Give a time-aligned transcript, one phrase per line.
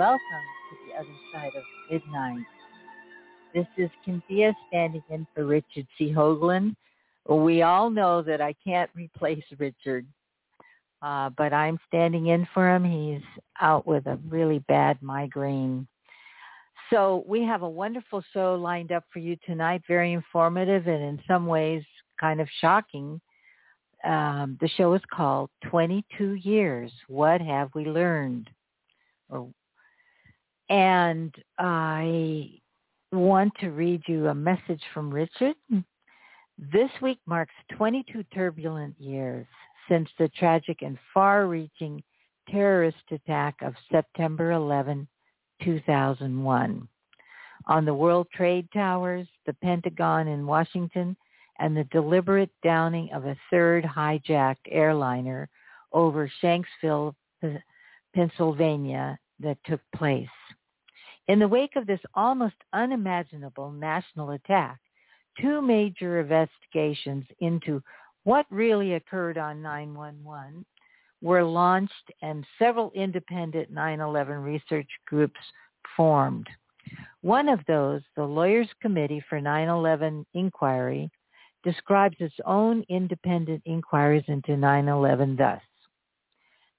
[0.00, 0.20] welcome
[0.70, 2.46] to the other side of midnight.
[3.54, 6.10] This is Cynthia standing in for Richard C.
[6.10, 6.74] Hoagland.
[7.28, 10.06] We all know that I can't replace Richard,
[11.02, 12.82] uh, but I'm standing in for him.
[12.82, 13.20] He's
[13.60, 15.86] out with a really bad migraine.
[16.88, 21.20] So we have a wonderful show lined up for you tonight, very informative and in
[21.28, 21.82] some ways
[22.18, 23.20] kind of shocking.
[24.02, 28.48] Um, the show is called 22 Years, What Have We Learned?
[29.28, 29.50] Or,
[30.70, 32.48] and I
[33.12, 35.56] want to read you a message from Richard.
[36.72, 39.46] This week marks 22 turbulent years
[39.88, 42.02] since the tragic and far-reaching
[42.48, 45.08] terrorist attack of September 11,
[45.64, 46.88] 2001.
[47.66, 51.16] On the World Trade Towers, the Pentagon in Washington,
[51.58, 55.48] and the deliberate downing of a third hijacked airliner
[55.92, 57.14] over Shanksville,
[58.14, 60.28] Pennsylvania that took place.
[61.30, 64.80] In the wake of this almost unimaginable national attack,
[65.40, 67.84] two major investigations into
[68.24, 70.64] what really occurred on 911
[71.22, 75.38] were launched and several independent 9-11 research groups
[75.96, 76.48] formed.
[77.20, 81.12] One of those, the Lawyers Committee for 9-11 Inquiry,
[81.62, 85.62] describes its own independent inquiries into 9-11 thus.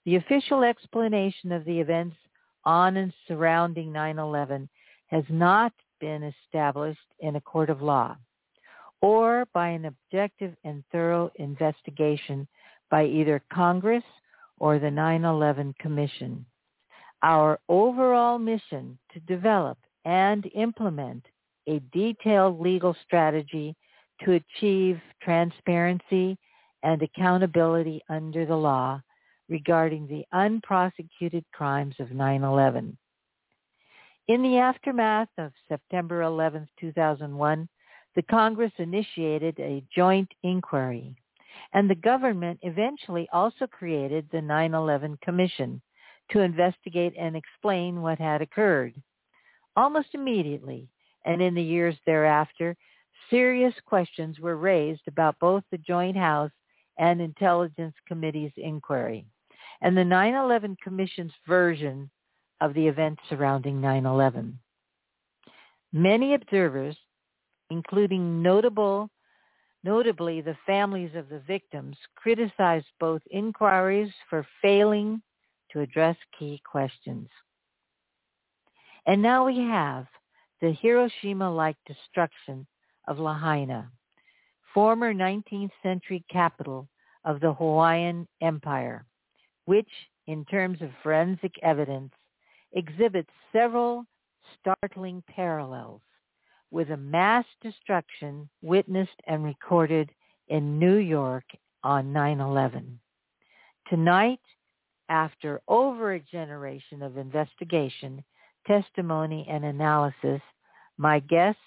[0.03, 2.17] The official explanation of the events
[2.65, 4.67] on and surrounding 9-11
[5.07, 8.15] has not been established in a court of law
[9.01, 12.47] or by an objective and thorough investigation
[12.89, 14.03] by either Congress
[14.59, 16.45] or the 9-11 Commission.
[17.23, 21.25] Our overall mission to develop and implement
[21.67, 23.75] a detailed legal strategy
[24.23, 26.37] to achieve transparency
[26.83, 29.01] and accountability under the law
[29.51, 32.95] regarding the unprosecuted crimes of 9-11.
[34.29, 37.67] In the aftermath of September 11, 2001,
[38.15, 41.13] the Congress initiated a joint inquiry,
[41.73, 45.81] and the government eventually also created the 9-11 Commission
[46.31, 48.93] to investigate and explain what had occurred.
[49.75, 50.87] Almost immediately,
[51.25, 52.77] and in the years thereafter,
[53.29, 56.51] serious questions were raised about both the Joint House
[56.97, 59.25] and Intelligence Committee's inquiry
[59.81, 62.09] and the 9-11 Commission's version
[62.61, 64.53] of the events surrounding 9-11.
[65.91, 66.95] Many observers,
[67.69, 69.09] including notable,
[69.83, 75.21] notably the families of the victims, criticized both inquiries for failing
[75.71, 77.27] to address key questions.
[79.07, 80.05] And now we have
[80.61, 82.67] the Hiroshima-like destruction
[83.07, 83.89] of Lahaina,
[84.75, 86.87] former 19th century capital
[87.25, 89.05] of the Hawaiian Empire
[89.71, 89.87] which,
[90.27, 92.11] in terms of forensic evidence,
[92.73, 94.05] exhibits several
[94.59, 96.01] startling parallels
[96.71, 100.09] with a mass destruction witnessed and recorded
[100.49, 101.45] in New York
[101.85, 102.83] on 9-11.
[103.87, 104.41] Tonight,
[105.07, 108.21] after over a generation of investigation,
[108.67, 110.41] testimony, and analysis,
[110.97, 111.61] my guests,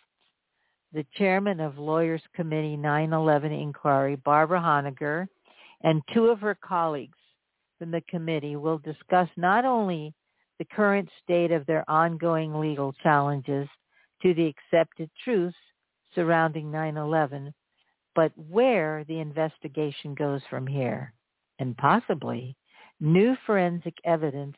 [0.92, 5.26] the chairman of Lawyers Committee 9-11 Inquiry, Barbara Honegger,
[5.82, 7.16] and two of her colleagues,
[7.79, 10.15] from the committee will discuss not only
[10.59, 13.69] the current state of their ongoing legal challenges
[14.23, 15.57] to the accepted truths
[16.15, 17.53] surrounding 9-11,
[18.15, 21.13] but where the investigation goes from here,
[21.59, 22.57] and possibly
[23.01, 24.57] new forensic evidence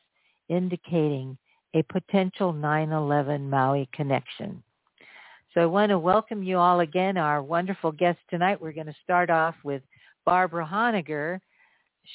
[0.48, 1.36] indicating
[1.74, 4.62] a potential 9-11 Maui connection.
[5.54, 8.60] So I want to welcome you all again, our wonderful guest tonight.
[8.60, 9.82] We're going to start off with
[10.26, 11.40] Barbara Honegger,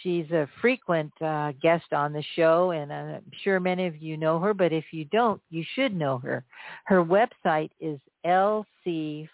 [0.02, 4.40] She's a frequent uh, guest on the show, and I'm sure many of you know
[4.40, 6.46] her, but if you don't, you should know her.
[6.86, 8.66] Her website is lc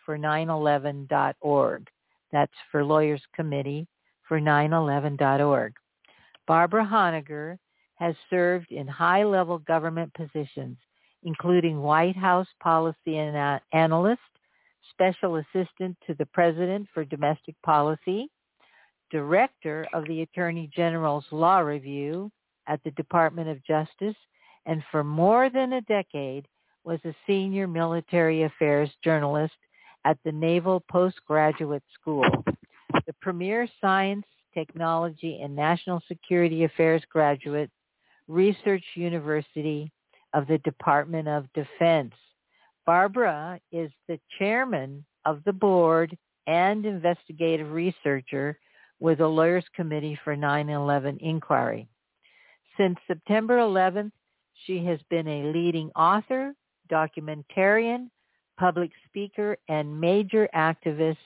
[0.07, 1.88] for911.org.
[2.31, 3.88] That's for Lawyers Committee
[4.27, 5.74] for 911.org.
[6.48, 7.57] Barbara Honegger
[7.95, 10.77] has served in high-level government positions,
[11.24, 14.21] including White House policy analyst,
[14.92, 18.30] special assistant to the president for domestic policy,
[19.12, 22.31] director of the Attorney General's Law Review
[22.68, 24.15] at the Department of Justice,
[24.65, 26.48] and for more than a decade
[26.83, 29.54] was a senior military affairs journalist
[30.06, 32.25] at the Naval Postgraduate School,
[33.06, 37.69] the premier science, technology, and national security affairs graduate
[38.27, 39.92] research university
[40.33, 42.13] of the Department of Defense.
[42.86, 46.18] Barbara is the chairman of the board
[46.48, 48.57] and investigative researcher
[48.99, 51.88] with the Lawyers Committee for 9-11 Inquiry.
[52.77, 54.11] Since September 11th,
[54.65, 56.53] she has been a leading author,
[56.89, 58.09] documentarian,
[58.59, 61.17] public speaker, and major activist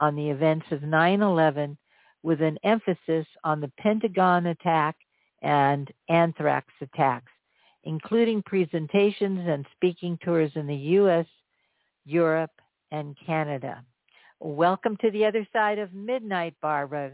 [0.00, 1.76] on the events of 9-11
[2.22, 4.96] with an emphasis on the Pentagon attack
[5.42, 7.32] and anthrax attacks,
[7.84, 11.26] including presentations and speaking tours in the U.S.,
[12.04, 12.50] Europe,
[12.90, 13.84] and Canada.
[14.40, 17.12] Welcome to the other side of midnight, Barbara.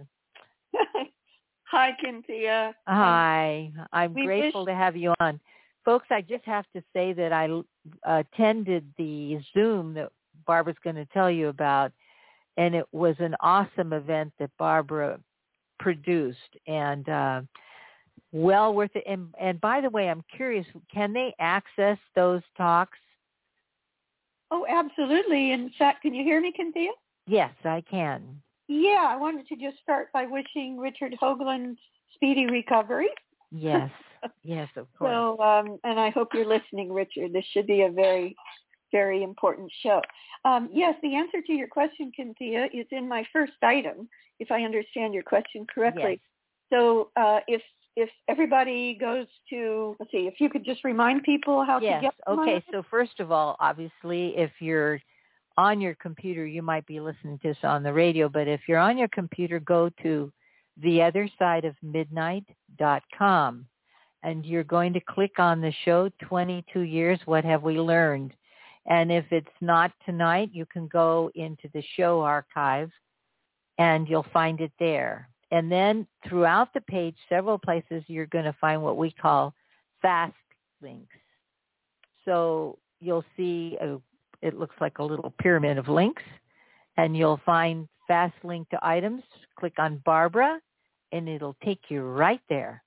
[1.64, 2.74] Hi, Cynthia.
[2.88, 3.70] Hi.
[3.92, 5.40] I'm grateful wish- to have you on.
[5.84, 7.48] Folks, I just have to say that I
[8.04, 10.10] attended the Zoom that
[10.46, 11.92] Barbara's going to tell you about,
[12.56, 15.18] and it was an awesome event that Barbara
[15.78, 17.40] produced, and uh,
[18.32, 19.04] well worth it.
[19.06, 22.98] And, and by the way, I'm curious, can they access those talks?
[24.50, 25.52] Oh, absolutely.
[25.52, 26.90] In fact, can you hear me, Cynthia?
[27.30, 28.42] Yes, I can.
[28.66, 31.76] Yeah, I wanted to just start by wishing Richard Hoagland
[32.12, 33.08] speedy recovery.
[33.52, 33.88] Yes,
[34.42, 35.12] yes, of course.
[35.12, 37.32] So, um, and I hope you're listening, Richard.
[37.32, 38.34] This should be a very,
[38.90, 40.02] very important show.
[40.44, 44.08] Um, yes, the answer to your question, Cynthia, is in my first item,
[44.40, 46.20] if I understand your question correctly.
[46.20, 46.72] Yes.
[46.72, 47.62] So, uh, if
[47.94, 51.98] if everybody goes to let's see, if you could just remind people how yes.
[51.98, 52.14] to get.
[52.26, 55.00] yes Okay, so first of all, obviously, if you're
[55.56, 58.78] on your computer, you might be listening to this on the radio, but if you're
[58.78, 60.32] on your computer, go to
[60.82, 63.66] theothersideofmidnight.com
[64.22, 68.32] and you're going to click on the show 22 years what have we learned?
[68.86, 72.90] And if it's not tonight you can go into the show archive
[73.78, 75.28] and you'll find it there.
[75.50, 79.54] And then throughout the page several places you're going to find what we call
[80.00, 80.34] fast
[80.82, 81.16] links.
[82.24, 83.98] So you'll see a,
[84.42, 86.22] it looks like a little pyramid of links
[86.96, 89.22] and you'll find fast link to items
[89.58, 90.60] click on barbara
[91.12, 92.82] and it'll take you right there.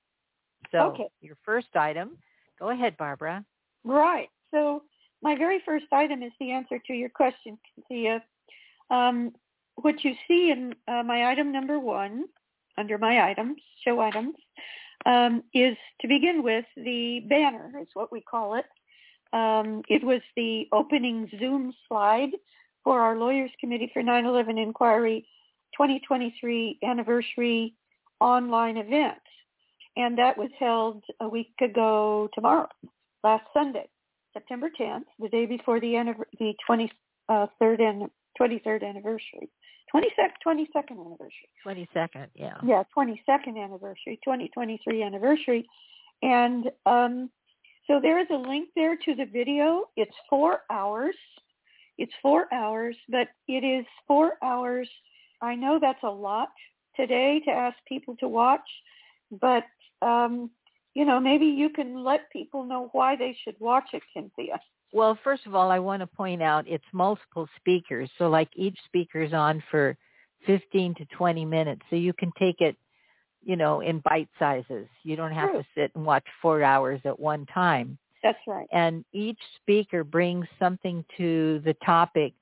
[0.72, 1.08] So okay.
[1.22, 2.18] your first item,
[2.60, 3.46] go ahead, Barbara.
[3.84, 4.30] Right.
[4.52, 4.84] So
[5.22, 8.24] my very first item is the answer to your question, Cynthia.
[8.90, 9.34] Um,
[9.76, 12.26] what you see in uh, my item number one,
[12.78, 14.36] under my items, show items,
[15.06, 18.66] um, is to begin with the banner, is what we call it.
[19.34, 22.30] Um, it was the opening Zoom slide
[22.84, 25.26] for our Lawyers Committee for 9-11 Inquiry
[25.76, 27.74] 2023 anniversary
[28.20, 29.18] online event.
[29.96, 32.68] And that was held a week ago tomorrow,
[33.24, 33.88] last Sunday,
[34.34, 38.10] September 10th, the day before the, the 23rd, and
[38.40, 39.50] 23rd anniversary.
[39.94, 41.50] 22nd, 22nd anniversary.
[41.66, 42.58] 22nd, yeah.
[42.64, 45.68] Yeah, 22nd anniversary, 2023 anniversary.
[46.24, 47.30] And um,
[47.88, 49.86] so there is a link there to the video.
[49.96, 51.16] It's four hours.
[51.98, 54.90] It's four hours, but it is four hours.
[55.42, 56.50] I know that's a lot
[56.96, 58.62] today to ask people to watch,
[59.42, 59.64] but
[60.02, 60.50] um,
[60.94, 64.60] you know, maybe you can let people know why they should watch it, Cynthia.
[64.92, 68.10] Well, first of all, I want to point out it's multiple speakers.
[68.18, 69.98] So like each speaker's on for
[70.46, 71.82] 15 to 20 minutes.
[71.90, 72.76] So you can take it,
[73.44, 74.88] you know, in bite sizes.
[75.04, 75.62] You don't have True.
[75.62, 77.98] to sit and watch four hours at one time.
[78.22, 78.68] That's right.
[78.72, 82.34] And each speaker brings something to the topic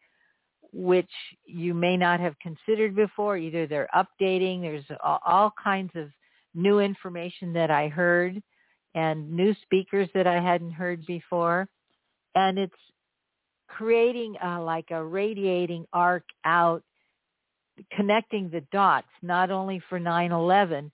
[0.73, 1.09] which
[1.45, 3.37] you may not have considered before.
[3.37, 6.09] Either they're updating, there's all kinds of
[6.53, 8.41] new information that I heard
[8.95, 11.67] and new speakers that I hadn't heard before.
[12.35, 12.73] And it's
[13.67, 16.83] creating a, like a radiating arc out,
[17.91, 20.91] connecting the dots, not only for 9-11,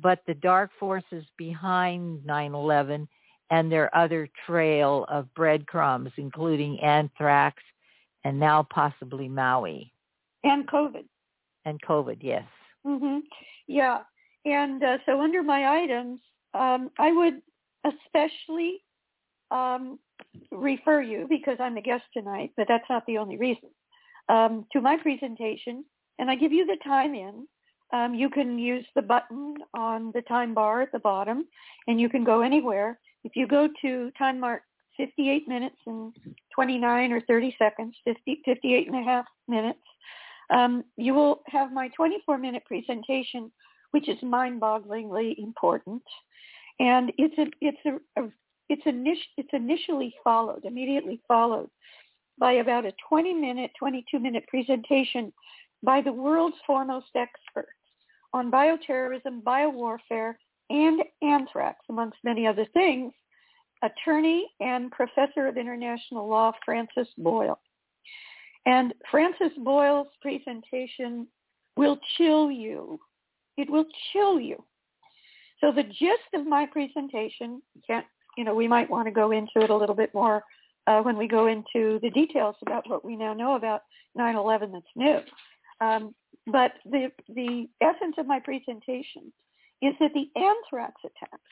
[0.00, 3.08] but the dark forces behind 9-11
[3.50, 7.62] and their other trail of breadcrumbs, including anthrax,
[8.24, 9.92] and now possibly Maui.
[10.42, 11.04] And COVID.
[11.64, 12.44] And COVID, yes.
[12.84, 13.20] Mhm.
[13.66, 14.02] Yeah.
[14.44, 16.20] And uh, so under my items,
[16.54, 17.42] um, I would
[17.84, 18.82] especially
[19.50, 19.98] um,
[20.50, 23.70] refer you because I'm the guest tonight, but that's not the only reason.
[24.28, 25.84] Um, to my presentation,
[26.18, 27.46] and I give you the time in.
[27.92, 31.46] Um, you can use the button on the time bar at the bottom,
[31.86, 32.98] and you can go anywhere.
[33.24, 34.62] If you go to time mark
[34.96, 36.14] 58 minutes and
[36.54, 39.78] 29 or 30 seconds, 50, 58 and a half minutes.
[40.50, 43.50] Um, you will have my 24-minute presentation,
[43.90, 46.02] which is mind-bogglingly important,
[46.78, 48.28] and it's a, it's a, a
[48.68, 51.68] it's, init- it's initially followed, immediately followed
[52.38, 55.32] by about a 20-minute, 22-minute presentation
[55.82, 57.70] by the world's foremost experts
[58.32, 60.34] on bioterrorism, biowarfare,
[60.70, 63.12] and anthrax, amongst many other things,
[63.82, 67.58] attorney and professor of international law, Francis Boyle.
[68.66, 71.28] And Francis Boyle's presentation
[71.76, 72.98] will chill you.
[73.56, 74.62] It will chill you.
[75.60, 78.04] So the gist of my presentation, can't,
[78.36, 80.42] you know, we might want to go into it a little bit more
[80.86, 83.82] uh, when we go into the details about what we now know about
[84.18, 85.20] 9/11 that's new.
[85.80, 86.14] Um,
[86.46, 89.32] but the the essence of my presentation
[89.82, 91.42] is that the anthrax attacks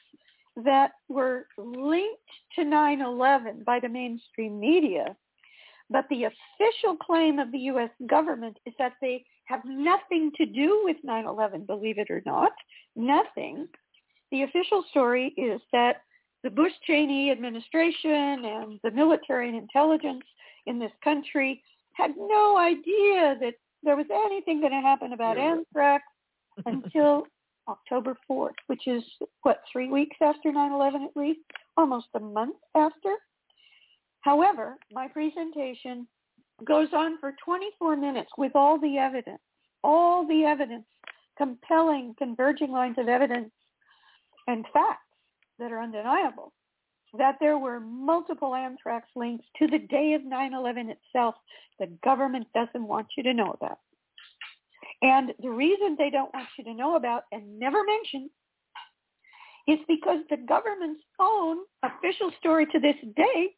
[0.65, 5.17] that were linked to 9/11 by the mainstream media,
[5.91, 7.91] but the official claim of the U.S.
[8.07, 11.67] government is that they have nothing to do with 9/11.
[11.67, 12.53] Believe it or not,
[12.97, 13.69] nothing.
[14.31, 16.03] The official story is that
[16.45, 20.25] the Bush Cheney administration and the military and intelligence
[20.67, 21.63] in this country
[21.95, 23.55] had no idea that
[23.85, 26.05] there was anything going to happen about anthrax
[26.67, 27.25] until
[27.69, 29.03] October 4th, which is
[29.43, 31.41] what, three weeks after 9-11 at least,
[31.77, 33.15] almost a month after.
[34.21, 36.07] However, my presentation
[36.65, 39.41] goes on for 24 minutes with all the evidence,
[39.83, 40.87] all the evidence,
[41.37, 43.51] compelling, converging lines of evidence
[44.47, 45.01] and facts
[45.59, 46.53] that are undeniable
[47.19, 51.35] that there were multiple anthrax links to the day of 9-11 itself
[51.79, 53.79] the government doesn't want you to know about.
[55.03, 58.31] And the reason they don't want you to know about and never mention
[59.67, 63.51] is because the government's own official story to this day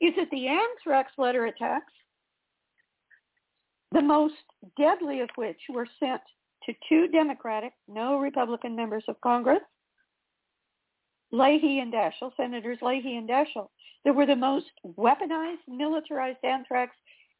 [0.00, 1.92] is that the anthrax letter attacks,
[3.92, 4.34] the most
[4.78, 6.20] deadly of which were sent
[6.66, 9.60] to two Democratic, no Republican members of Congress,
[11.32, 13.68] Leahy and Daschle, Senators Leahy and Daschle,
[14.04, 14.66] that were the most
[14.98, 16.94] weaponized, militarized anthrax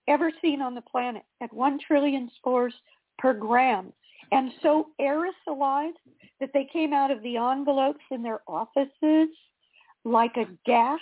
[0.08, 2.74] ever seen on the planet at 1 trillion spores
[3.18, 3.92] per gram.
[4.32, 5.92] And so aerosolized
[6.40, 9.28] that they came out of the envelopes in their offices
[10.04, 11.00] like a gas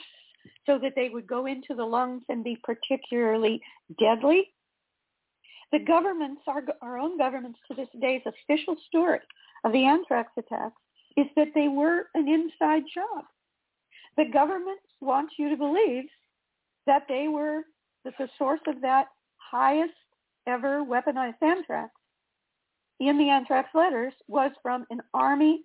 [0.66, 3.60] so that they would go into the lungs and be particularly
[3.98, 4.52] deadly.
[5.72, 9.20] The governments, our, our own governments to this day's official story
[9.64, 10.80] of the anthrax attacks
[11.16, 13.24] is that they were an inside job.
[14.16, 16.04] The government wants you to believe
[16.86, 17.62] that they were
[18.04, 19.92] the source of that highest
[20.46, 21.92] ever weaponized anthrax
[23.00, 25.62] in the anthrax letters was from an army,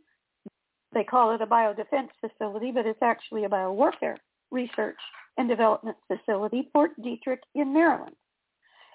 [0.93, 4.15] they call it a biodefense facility, but it's actually a biowarfare
[4.51, 4.97] research
[5.37, 8.15] and development facility, Fort Detrick in Maryland.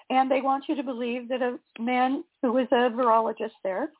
[0.09, 3.91] And they want you to believe that a man who was a virologist there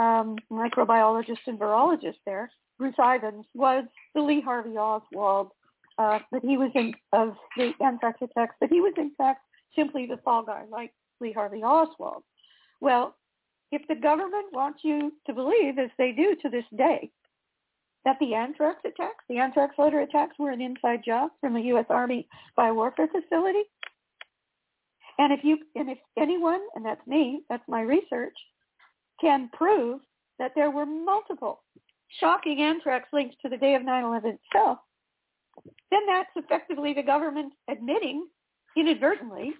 [0.00, 5.50] um, microbiologist and virologist there, Bruce Ivins, was the Lee Harvey Oswald,
[5.98, 9.42] uh, but he was in of the anthrax attacks, but he was in fact
[9.76, 12.22] simply the fall guy, like Lee Harvey Oswald.
[12.80, 13.14] Well,
[13.70, 17.10] if the government wants you to believe, as they do to this day,
[18.06, 21.84] that the anthrax attacks, the anthrax letter attacks were an inside job from the U.S.
[21.90, 22.26] Army
[22.58, 23.64] biowarfare facility,
[25.18, 28.34] and if you and if anyone, and that's me, that's my research,
[29.20, 30.00] can prove
[30.38, 31.62] that there were multiple
[32.18, 34.78] shocking anthrax links to the day of 9-11 itself,
[35.90, 38.26] then that's effectively the government admitting
[38.76, 39.52] inadvertently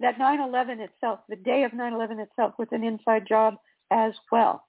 [0.00, 3.54] that 9-11 itself, the day of 9-11 itself, was an inside job
[3.90, 4.64] as well.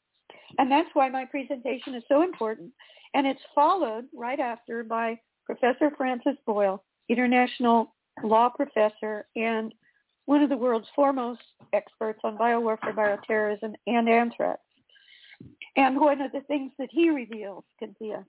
[0.58, 2.72] And that's why my presentation is so important.
[3.14, 9.74] And it's followed right after by Professor Francis Boyle, international law professor and
[10.30, 11.42] one of the world's foremost
[11.74, 14.60] experts on biowarfare, bioterrorism, and anthrax.
[15.76, 18.24] And one of the things that he reveals, Cynthia,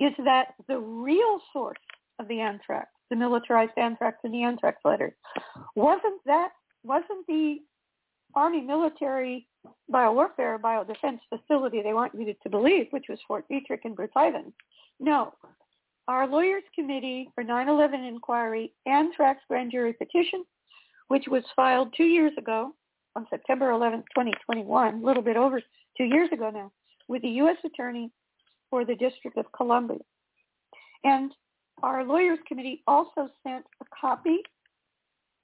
[0.00, 1.78] is that the real source
[2.18, 5.14] of the anthrax, the militarized anthrax and the anthrax letters,
[5.76, 6.50] wasn't that
[6.84, 7.56] wasn't the
[8.34, 9.48] Army military
[9.90, 14.52] biowarfare biodefense facility they want you to believe, which was Fort Detrick and Bruce Ivins.
[15.00, 15.32] No.
[16.06, 20.44] Our Lawyers Committee for 9-11 Inquiry Anthrax Grand Jury Petition
[21.08, 22.72] which was filed two years ago
[23.14, 25.60] on September 11, 2021, a little bit over
[25.96, 26.70] two years ago now,
[27.08, 27.56] with the U.S.
[27.64, 28.10] Attorney
[28.70, 29.98] for the District of Columbia.
[31.04, 31.32] And
[31.82, 34.38] our lawyers committee also sent a copy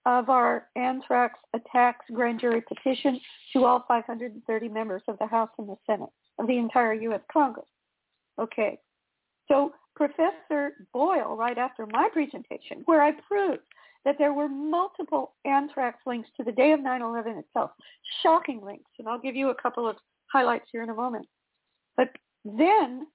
[0.05, 3.21] of our anthrax attacks grand jury petition
[3.53, 7.21] to all 530 members of the House and the Senate of the entire U.S.
[7.33, 7.67] Congress.
[8.41, 8.79] Okay.
[9.49, 13.61] So Professor Boyle, right after my presentation, where I proved
[14.05, 17.71] that there were multiple anthrax links to the day of 9-11 itself,
[18.23, 18.91] shocking links.
[18.99, 19.97] And I'll give you a couple of
[20.33, 21.27] highlights here in a moment.
[21.97, 22.09] But
[22.45, 23.07] then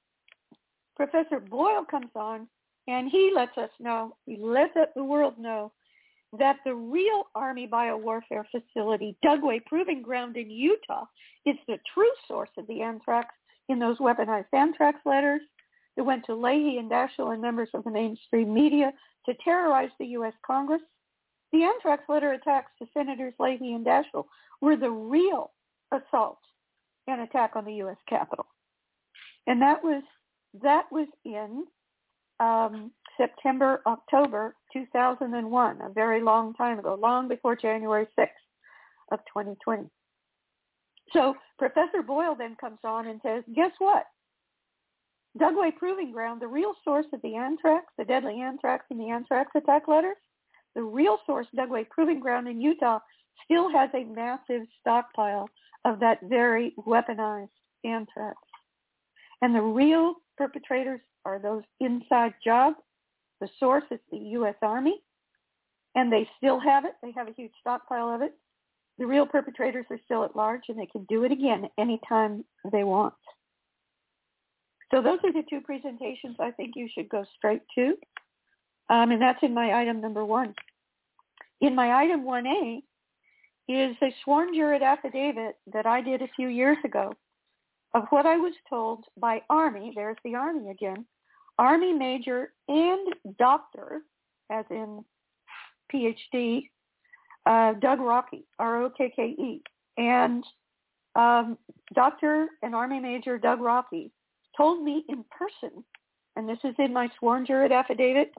[0.95, 2.47] Professor Boyle comes on
[2.87, 5.71] and he lets us know, he lets the world know
[6.37, 11.05] that the real Army biowarfare facility, Dugway Proving Ground in Utah,
[11.45, 13.33] is the true source of the anthrax
[13.69, 15.41] in those weaponized anthrax letters
[15.95, 18.91] that went to Leahy and Daschle and members of the mainstream media
[19.27, 20.33] to terrorize the U.S.
[20.45, 20.81] Congress.
[21.53, 24.25] The anthrax letter attacks to Senators Leahy and Daschle
[24.61, 25.51] were the real
[25.91, 26.39] assault
[27.07, 27.97] and attack on the U.S.
[28.09, 28.45] Capitol.
[29.47, 30.03] and that was
[30.61, 31.65] that was in
[32.39, 38.27] um, September, October 2001, a very long time ago, long before January 6th
[39.11, 39.89] of 2020.
[41.13, 44.05] So Professor Boyle then comes on and says, guess what?
[45.37, 49.51] Dugway Proving Ground, the real source of the anthrax, the deadly anthrax and the anthrax
[49.55, 50.17] attack letters,
[50.75, 52.99] the real source, Dugway Proving Ground in Utah,
[53.43, 55.49] still has a massive stockpile
[55.85, 57.49] of that very weaponized
[57.83, 58.37] anthrax.
[59.41, 62.77] And the real perpetrators are those inside jobs.
[63.41, 64.55] The source is the U.S.
[64.61, 65.01] Army,
[65.95, 66.93] and they still have it.
[67.03, 68.33] They have a huge stockpile of it.
[68.97, 72.83] The real perpetrators are still at large, and they can do it again anytime they
[72.83, 73.13] want.
[74.91, 77.95] So those are the two presentations I think you should go straight to.
[78.89, 80.53] Um, and that's in my item number one.
[81.59, 82.81] In my item 1A
[83.67, 87.13] is a sworn jurat affidavit that I did a few years ago
[87.93, 91.05] of what I was told by Army, there's the Army again,
[91.57, 94.01] Army Major and Doctor,
[94.51, 95.03] as in
[95.93, 96.69] PhD,
[97.45, 99.61] uh, Doug Rokke, R-O-K-K-E.
[99.97, 100.43] And
[101.15, 101.57] um,
[101.95, 102.47] Dr.
[102.61, 104.11] and Army Major Doug Rokke
[104.57, 105.83] told me in person,
[106.35, 108.33] and this is in my sworn jurat affidavit,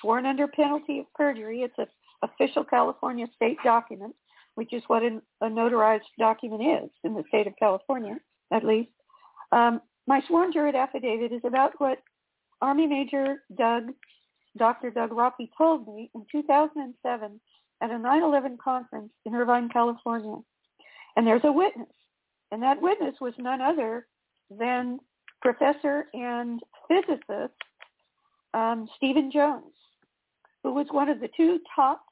[0.00, 1.62] sworn under penalty of perjury.
[1.62, 1.86] It's an
[2.22, 4.14] official California state document,
[4.54, 8.16] which is what a notarized document is in the state of California,
[8.52, 8.90] at least.
[9.52, 11.98] Um, my sworn jurat affidavit is about what
[12.60, 13.92] Army Major Doug,
[14.56, 14.90] Dr.
[14.90, 17.40] Doug Rokke told me in 2007
[17.82, 20.36] at a 9-11 conference in Irvine, California.
[21.16, 21.88] And there's a witness.
[22.50, 24.06] And that witness was none other
[24.50, 24.98] than
[25.44, 27.52] professor and physicist
[28.54, 29.74] um, Stephen Jones,
[30.62, 32.02] who was one of the two top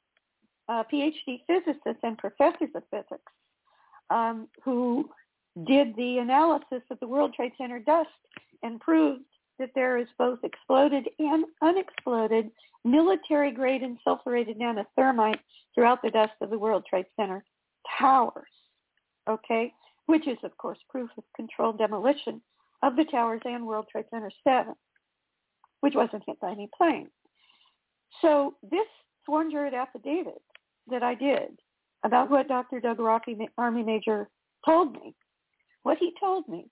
[0.69, 3.31] uh, PhD physicists and professors of physics
[4.11, 5.09] um, who
[5.65, 8.09] did the analysis of the World Trade Center dust
[8.61, 9.23] and proved
[9.59, 12.49] that there is both exploded and unexploded
[12.85, 15.39] military-grade and sulfurated nanothermite
[15.73, 17.43] throughout the dust of the World Trade Center
[17.99, 18.47] towers,
[19.29, 19.73] okay,
[20.05, 22.41] which is, of course, proof of controlled demolition
[22.83, 24.73] of the towers and World Trade Center 7,
[25.79, 27.07] which wasn't hit by any plane.
[28.21, 28.85] So this
[29.25, 30.41] sworn jurat affidavit
[30.91, 31.59] that I did
[32.03, 32.81] about what Dr.
[32.81, 34.27] Doug Rokke, Army Major,
[34.65, 35.15] told me,
[35.83, 36.67] what he told me,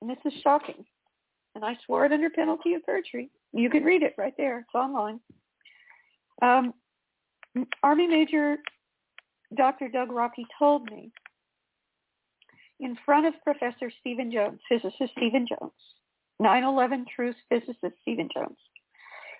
[0.00, 0.84] and this is shocking,
[1.54, 3.30] and I swore it under penalty of perjury.
[3.52, 4.60] You can read it right there.
[4.60, 5.20] It's online.
[6.42, 6.74] Um,
[7.82, 8.56] Army Major
[9.56, 9.88] Dr.
[9.88, 11.12] Doug Rokke told me
[12.82, 15.72] in front of Professor Stephen Jones, physicist Stephen Jones,
[16.42, 18.58] 9-11 Truth physicist Stephen Jones.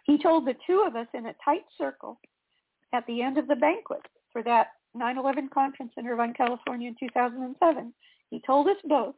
[0.05, 2.21] He told the two of us in a tight circle
[2.93, 4.03] at the end of the banquet
[4.33, 7.93] for that 9-11 conference in Irvine, California in 2007.
[8.31, 9.15] He told us both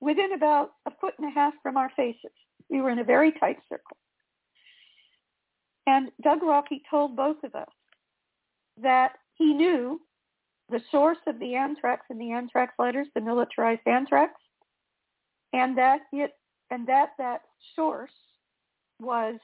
[0.00, 2.32] within about a foot and a half from our faces.
[2.68, 3.96] We were in a very tight circle.
[5.86, 7.68] And Doug Rokke told both of us
[8.82, 10.00] that he knew
[10.70, 14.32] the source of the anthrax and the anthrax letters, the militarized anthrax,
[15.52, 16.32] and that it
[16.70, 17.42] and that that
[17.76, 18.10] source
[19.00, 19.36] was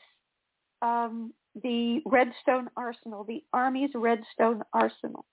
[0.82, 5.24] um, the Redstone Arsenal, the Army's Redstone Arsenal,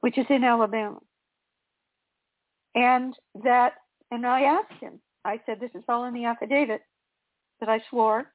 [0.00, 0.98] which is in Alabama.
[2.74, 3.74] And that,
[4.10, 6.82] and I asked him, I said, this is all in the affidavit
[7.60, 8.32] that I swore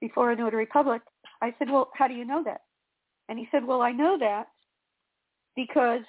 [0.00, 1.02] before a notary public.
[1.42, 2.62] I said, well, how do you know that?
[3.28, 4.46] And he said, well, I know that
[5.56, 6.04] because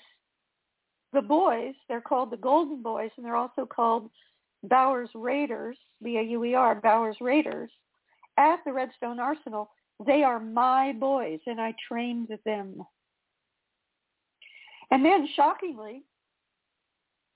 [1.13, 4.09] the boys, they're called the Golden Boys, and they're also called
[4.63, 7.71] Bauer's Raiders, B-A-U-E-R, Bauer's Raiders,
[8.37, 9.69] at the Redstone Arsenal.
[10.05, 12.83] They are my boys, and I trained them.
[14.91, 16.03] And then, shockingly,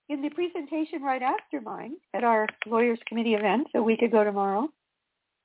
[0.10, 4.70] in the presentation right after mine at our Lawyers Committee event a week ago tomorrow,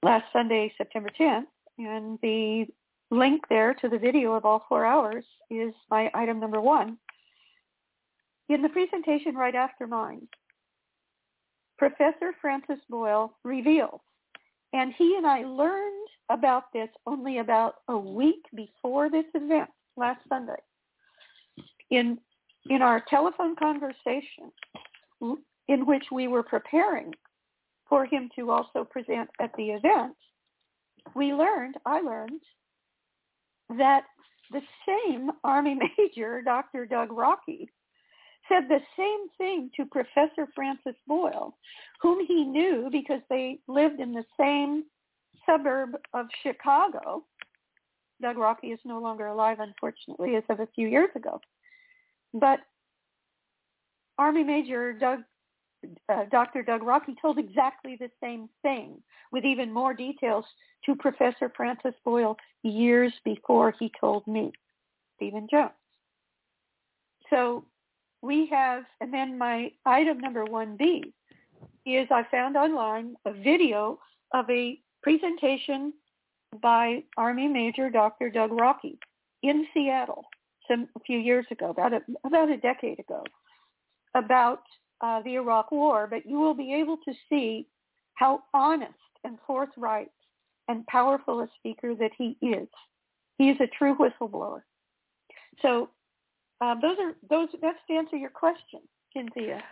[0.03, 1.47] last Sunday, September 10th,
[1.79, 2.67] and the
[3.11, 6.99] link there to the video of all four hours is my item number one.
[8.49, 10.27] In the presentation right after mine,
[11.79, 14.01] Professor Francis Boyle reveals,
[14.73, 20.21] and he and I learned about this only about a week before this event last
[20.29, 20.61] Sunday.
[21.91, 22.19] In,
[22.69, 24.51] in our telephone conversation
[25.69, 27.13] in which we were preparing
[27.89, 30.17] for him to also present at the event,
[31.15, 32.41] we learned, I learned,
[33.71, 34.05] that
[34.51, 36.87] the same Army Major, Dr.
[36.87, 37.69] Doug Rokke,
[38.49, 41.57] said the same thing to Professor Francis Boyle,
[42.01, 44.85] whom he knew because they lived in the same
[45.45, 47.25] suburb of Chicago.
[48.23, 51.41] Doug Rokke is no longer alive, unfortunately, as of a few years ago.
[52.33, 52.61] But
[54.19, 55.21] Army Major Doug
[56.09, 56.63] uh, Dr.
[56.63, 60.45] Doug Rokke told exactly the same thing with even more details
[60.85, 64.53] to Professor Francis Boyle years before he told me,
[65.17, 65.73] Stephen Jones.
[67.31, 67.65] So
[68.23, 71.13] we have, and then my item number 1B
[71.85, 73.99] is I found online a video
[74.33, 75.93] of a presentation
[76.63, 78.31] by Army Major Dr.
[78.31, 78.99] Doug Rokke
[79.43, 80.25] in Seattle
[80.69, 83.23] some a few years ago, about a, about a decade ago,
[84.15, 84.63] about
[85.01, 86.07] uh, the Iraq War.
[86.07, 87.67] But you will be able to see
[88.15, 88.93] how honest
[89.25, 90.11] and forthright
[90.69, 92.69] and powerful a speaker that he is.
[93.39, 94.63] He is a true whistleblower.
[95.63, 95.91] So
[96.61, 97.49] uh, those are those.
[97.61, 98.81] That's to answer your question,
[99.15, 99.63] Cynthia.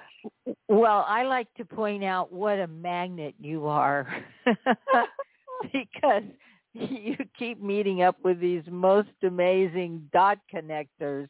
[0.68, 4.06] Well, I like to point out what a magnet you are
[5.72, 6.22] because
[6.72, 11.28] you keep meeting up with these most amazing dot connectors.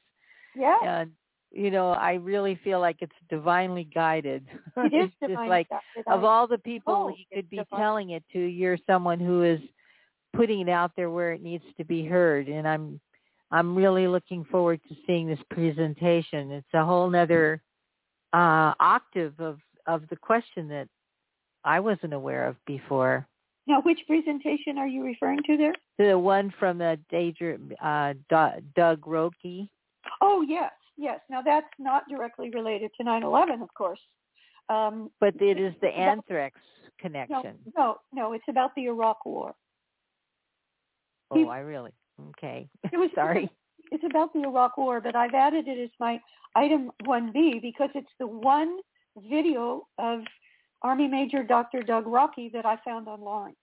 [0.57, 0.77] Yeah.
[0.83, 1.11] And
[1.55, 4.47] you know, I really feel like it's divinely guided.
[4.77, 6.05] It is just like guided.
[6.07, 7.81] of all the people Oh, he could be divine.
[7.81, 9.61] telling it to, you're someone who is
[10.35, 12.49] putting it out there where it needs to be heard.
[12.49, 13.01] And I'm
[13.51, 16.51] I'm really looking forward to seeing this presentation.
[16.51, 17.63] It's a whole nother
[18.33, 20.89] uh octave of of the question that
[21.65, 23.27] I wasn't aware of before.
[23.67, 25.75] Now, which presentation are you referring to there?
[25.99, 28.13] The one from the Daedra, uh,
[28.77, 29.69] Doug Rokke.
[30.21, 31.21] Oh, yes, yes.
[31.31, 34.01] Now, that's not directly related to 9/11, of course.
[34.69, 37.59] Um, But it is the It's about- anthrax no, connection.
[37.77, 38.33] no, no.
[38.33, 39.55] It's about the Iraq War.
[41.31, 41.93] Oh, I really
[42.31, 42.69] okay.
[42.93, 43.49] It was Sorry.
[43.93, 46.19] It's about the Iraq War, but I've added it as my
[46.57, 48.79] item 1B because it's the one
[49.19, 50.21] video of
[50.83, 51.83] Army Major Dr.
[51.83, 53.55] Doug Rokke that I found online.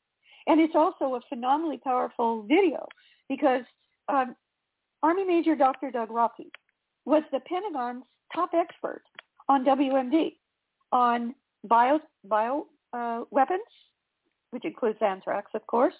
[0.47, 2.87] And it's also a phenomenally powerful video
[3.29, 3.63] because
[4.09, 4.35] um,
[5.01, 5.89] Army Major Dr.
[5.89, 6.49] Doug Rokke
[7.05, 9.03] was the Pentagon's top expert
[9.49, 10.35] on WMD,
[10.91, 11.35] on
[11.67, 13.61] bio, bio uh, weapons,
[14.51, 15.93] which includes anthrax, of course,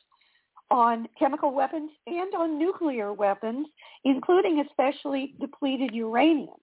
[0.70, 3.68] on chemical weapons and on nuclear weapons,
[4.06, 6.56] including especially depleted uranium.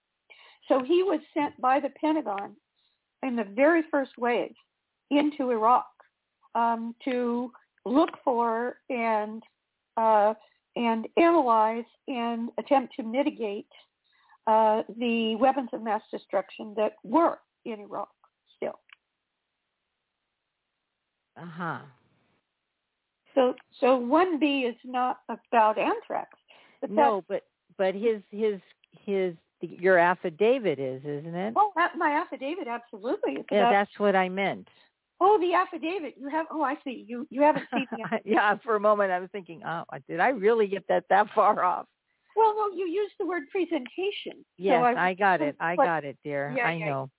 [0.67, 2.55] So he was sent by the Pentagon
[3.23, 4.53] in the very first wave
[5.11, 5.85] into Iraq
[6.55, 7.51] um, to
[7.85, 9.43] look for and
[9.97, 10.33] uh,
[10.75, 13.67] and analyze and attempt to mitigate
[14.49, 18.09] uh, the weapons of mass destruction that were in Iraq
[18.57, 18.79] still.
[21.39, 21.79] Uh huh.
[23.35, 26.29] So so one B is not about anthrax.
[26.81, 27.43] But No, but
[27.77, 28.59] but his his
[29.05, 31.53] his your affidavit is, isn't it?
[31.55, 33.33] Oh, that- my affidavit absolutely.
[33.33, 34.67] It's yeah, about, that's what I meant.
[35.21, 36.15] oh, the affidavit.
[36.19, 36.47] You have.
[36.49, 37.05] Oh, I see.
[37.07, 38.03] You you haven't seen the.
[38.03, 38.25] affidavit.
[38.25, 41.63] yeah, for a moment I was thinking, oh, did I really get that that far
[41.63, 41.85] off?
[42.35, 44.45] Well, no, you used the word presentation.
[44.57, 45.55] Yes, so I, got it.
[45.59, 46.53] I got it, dear.
[46.55, 47.09] Yeah, I yeah, know.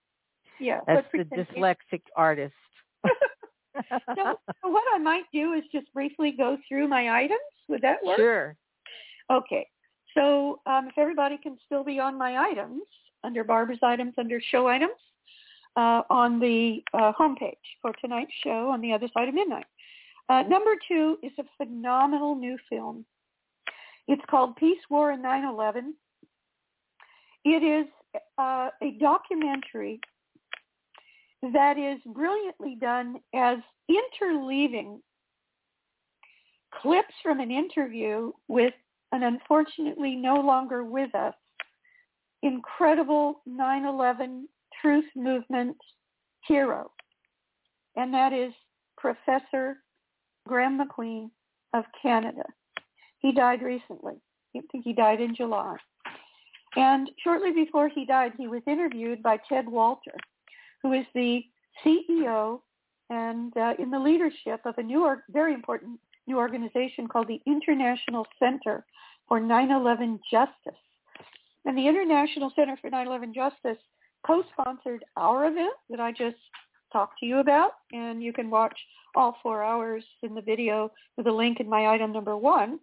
[0.59, 2.55] Yeah, That's the dyslexic artist.
[3.05, 7.41] so, so what I might do is just briefly go through my items.
[7.69, 8.17] Would that work?
[8.17, 8.57] Sure.
[9.31, 9.67] Okay.
[10.15, 12.83] So um, if everybody can still be on my items,
[13.25, 14.93] under Barbara's items, under show items,
[15.77, 19.67] uh, on the uh, homepage for tonight's show on the other side of midnight.
[20.29, 23.05] Uh, number two is a phenomenal new film.
[24.09, 25.93] It's called Peace, War, and 9-11.
[27.45, 27.87] It is
[28.39, 30.01] uh, a documentary
[31.53, 33.59] that is brilliantly done as
[33.91, 34.99] interleaving
[36.75, 38.75] clips from an interview with
[39.13, 41.35] an unfortunately no longer with us
[42.43, 44.45] incredible 9/11
[44.81, 45.77] truth movement
[46.47, 46.91] hero,
[47.97, 48.53] and that is
[48.97, 49.83] Professor
[50.47, 51.31] Graeme MacQueen
[51.75, 52.45] of Canada.
[53.21, 54.15] He died recently.
[54.57, 55.77] I think he died in July.
[56.77, 60.15] And shortly before he died, he was interviewed by Ted Walter,
[60.83, 61.43] who is the
[61.85, 62.61] CEO
[63.11, 67.41] and uh, in the leadership of a new, or, very important new organization called the
[67.47, 68.85] International Center
[69.27, 70.81] for 9/11 Justice.
[71.65, 73.83] And the International Center for 9/11 Justice
[74.27, 76.37] co-sponsored our event that I just
[76.93, 78.79] talked to you about, and you can watch
[79.17, 82.79] all four hours in the video with a link in my item number one.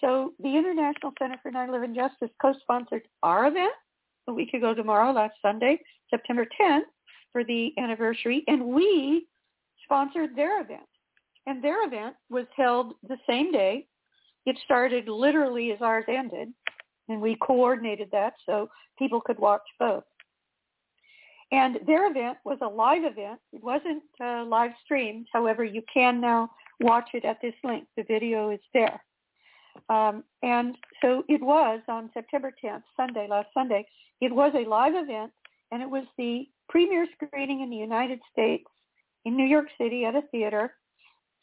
[0.00, 3.72] So the International Center for 9/11 Justice co-sponsored our event
[4.26, 5.80] a week ago tomorrow, last Sunday,
[6.10, 6.86] September 10th,
[7.32, 9.26] for the anniversary, and we
[9.84, 10.88] sponsored their event.
[11.46, 13.86] And their event was held the same day.
[14.46, 16.52] It started literally as ours ended,
[17.08, 20.04] and we coordinated that so people could watch both.
[21.52, 23.38] And their event was a live event.
[23.52, 25.26] It wasn't uh, live streamed.
[25.32, 27.86] However, you can now watch it at this link.
[27.96, 29.00] The video is there.
[29.88, 33.86] Um, and so it was on September 10th, Sunday, last Sunday.
[34.20, 35.32] It was a live event,
[35.70, 38.64] and it was the premiere screening in the United States
[39.24, 40.74] in New York City at a theater,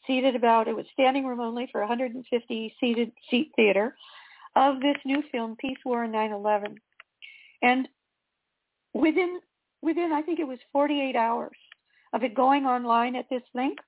[0.06, 3.96] seated about, it was standing room only for 150 seated seat theater,
[4.56, 6.76] of this new film, Peace, War, and 9-11.
[7.62, 7.88] And
[8.92, 9.40] within,
[9.80, 11.56] within, I think it was 48 hours
[12.12, 13.78] of it going online at this link,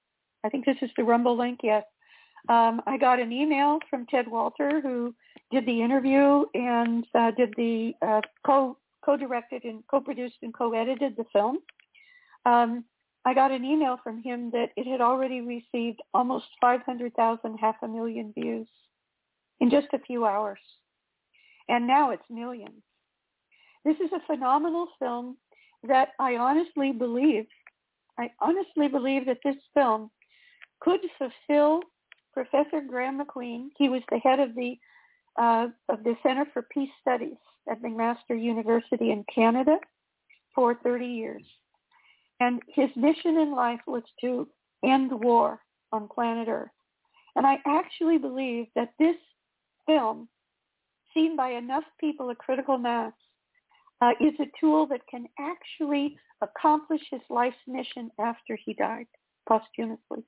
[0.44, 1.84] I think this is the Rumble link, yes,
[2.48, 5.14] um, I got an email from Ted Walter, who
[5.50, 11.24] did the interview and uh, did the uh, co co-directed and co-produced and co-edited the
[11.32, 11.58] film.
[12.46, 12.84] Um,
[13.26, 17.88] I got an email from him that it had already received almost 500,000, half a
[17.88, 18.66] million views
[19.60, 20.58] in just a few hours.
[21.68, 22.82] And now it's millions.
[23.84, 25.36] This is a phenomenal film
[25.86, 27.46] that I honestly believe,
[28.18, 30.10] I honestly believe that this film
[30.80, 31.80] could fulfill
[32.34, 33.68] Professor Graeme MacQueen.
[33.76, 34.76] He was the head of the
[35.40, 37.36] uh, of the Center for Peace Studies
[37.68, 39.78] at McMaster University in Canada
[40.54, 41.42] for 30 years.
[42.40, 44.48] And his mission in life was to
[44.84, 45.60] end war
[45.92, 46.70] on planet Earth.
[47.36, 49.16] And I actually believe that this
[49.86, 50.28] film,
[51.12, 53.12] seen by enough people at critical mass,
[54.00, 59.06] uh, is a tool that can actually accomplish his life's mission after he died
[59.48, 60.24] posthumously.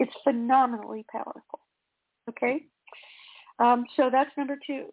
[0.00, 1.60] It's phenomenally powerful.
[2.28, 2.64] Okay?
[3.60, 4.86] Um, so that's number two.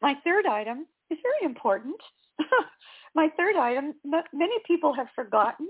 [0.00, 1.96] My third item is very important.
[3.14, 3.94] My third item,
[4.32, 5.68] many people have forgotten,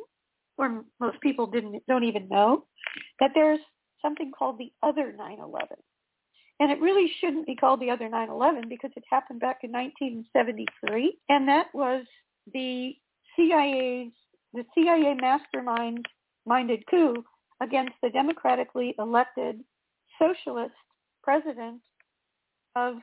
[0.56, 2.66] or most people didn't don't even know,
[3.20, 3.60] that there's
[4.00, 5.66] something called the other 9/11,
[6.60, 11.18] and it really shouldn't be called the other 9/11 because it happened back in 1973,
[11.28, 12.04] and that was
[12.52, 12.96] the
[13.36, 14.12] CIA's
[14.54, 16.06] the CIA mastermind
[16.46, 17.24] minded coup
[17.62, 19.60] against the democratically elected
[20.18, 20.74] socialist
[21.22, 21.80] president
[22.76, 22.96] of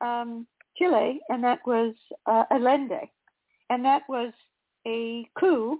[0.00, 1.94] um, Chile, and that was
[2.26, 3.10] uh, Allende.
[3.68, 4.32] And that was
[4.86, 5.78] a coup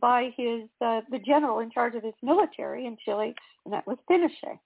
[0.00, 3.98] by his uh, the general in charge of his military in Chile, and that was
[4.10, 4.58] Pinochet.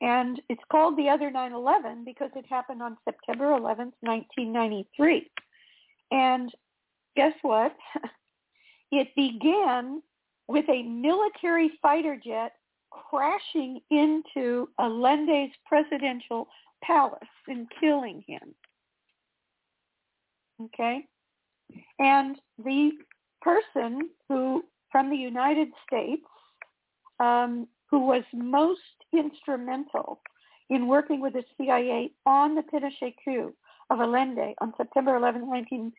[0.00, 5.30] And it's called the other 9/11 because it happened on September 11th, 1993.
[6.10, 6.50] And
[7.16, 7.74] guess what?
[8.92, 10.02] it began
[10.48, 12.52] with a military fighter jet
[12.90, 16.48] crashing into Allende's presidential
[16.82, 18.54] palace and killing him.
[20.62, 21.06] Okay?
[21.98, 22.92] And the
[23.42, 26.22] person who, from the United States,
[27.20, 28.80] um, who was most
[29.12, 30.20] instrumental
[30.70, 33.54] in working with the CIA on the Pinochet coup
[33.90, 35.92] of Allende on September 11, 19,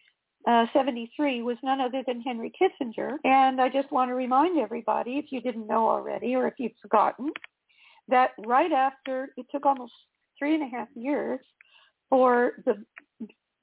[0.48, 3.18] uh, 73 was none other than Henry Kissinger.
[3.24, 6.78] And I just want to remind everybody, if you didn't know already or if you've
[6.82, 7.32] forgotten,
[8.08, 9.94] that right after, it took almost
[10.38, 11.40] three and a half years
[12.10, 12.76] for the,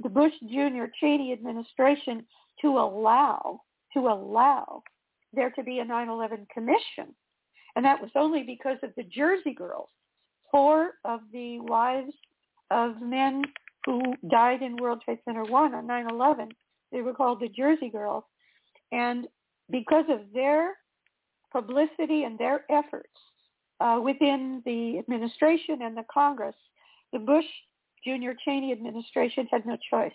[0.03, 0.87] the Bush Jr.
[0.99, 2.25] Cheney administration
[2.61, 3.61] to allow,
[3.95, 4.83] to allow
[5.33, 7.15] there to be a 9-11 commission.
[7.77, 9.89] And that was only because of the Jersey girls,
[10.51, 12.13] four of the wives
[12.71, 13.43] of men
[13.87, 16.49] who died in World Trade Center 1 on 9-11
[16.93, 18.25] they were called the Jersey Girls.
[18.93, 19.27] And
[19.71, 20.75] because of their
[21.53, 23.09] publicity and their efforts
[23.81, 26.55] uh, within the administration and the Congress,
[27.13, 27.45] the Bush
[28.05, 30.13] Junior Cheney administration had no choice,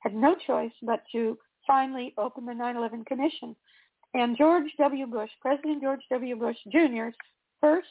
[0.00, 3.54] had no choice but to finally open the 9-11 Commission.
[4.14, 5.06] And George W.
[5.06, 6.36] Bush, President George W.
[6.36, 7.14] Bush Jr.'s
[7.60, 7.86] first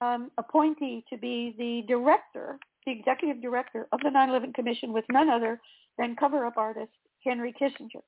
[0.00, 5.28] um, appointee to be the director, the executive director of the 9-11 Commission was none
[5.28, 5.60] other
[5.98, 6.92] than cover-up artist
[7.26, 8.02] Henry Kissinger.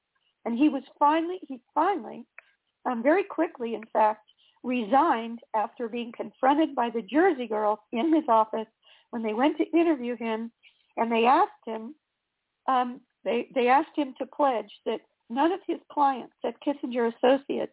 [0.45, 2.25] And he was finally, he finally,
[2.87, 4.25] um, very quickly, in fact,
[4.63, 8.67] resigned after being confronted by the Jersey girls in his office
[9.11, 10.51] when they went to interview him
[10.97, 11.95] and they asked him,
[12.67, 15.01] um, they, they asked him to pledge that
[15.31, 17.73] none of his clients at Kissinger Associates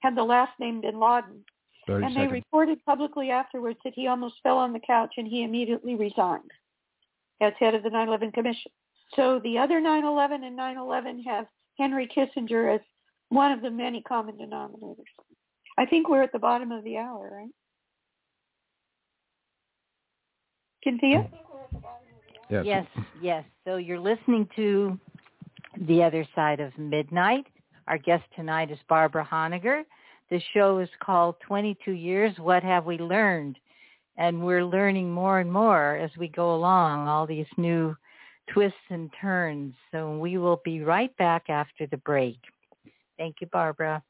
[0.00, 1.44] had the last name Bin Laden.
[1.88, 2.16] and seconds.
[2.16, 6.50] they reported publicly afterwards that he almost fell on the couch and he immediately resigned
[7.40, 8.70] as head of the 9-11 Commission.
[9.16, 11.46] So the other 9/11 and 9/11 have
[11.78, 12.80] Henry Kissinger as
[13.28, 15.04] one of the many common denominators.
[15.78, 17.50] I think we're at the bottom of the hour, right?
[20.84, 21.30] Cynthia?
[22.48, 22.64] Yes.
[22.66, 22.86] Yes,
[23.20, 23.44] yes.
[23.64, 24.98] So you're listening to
[25.86, 27.46] The Other Side of Midnight.
[27.86, 29.84] Our guest tonight is Barbara Honegger.
[30.30, 33.58] The show is called 22 Years, What Have We Learned?
[34.16, 37.96] And we're learning more and more as we go along, all these new
[38.52, 39.74] twists and turns.
[39.90, 42.38] So we will be right back after the break.
[43.18, 44.02] Thank you, Barbara.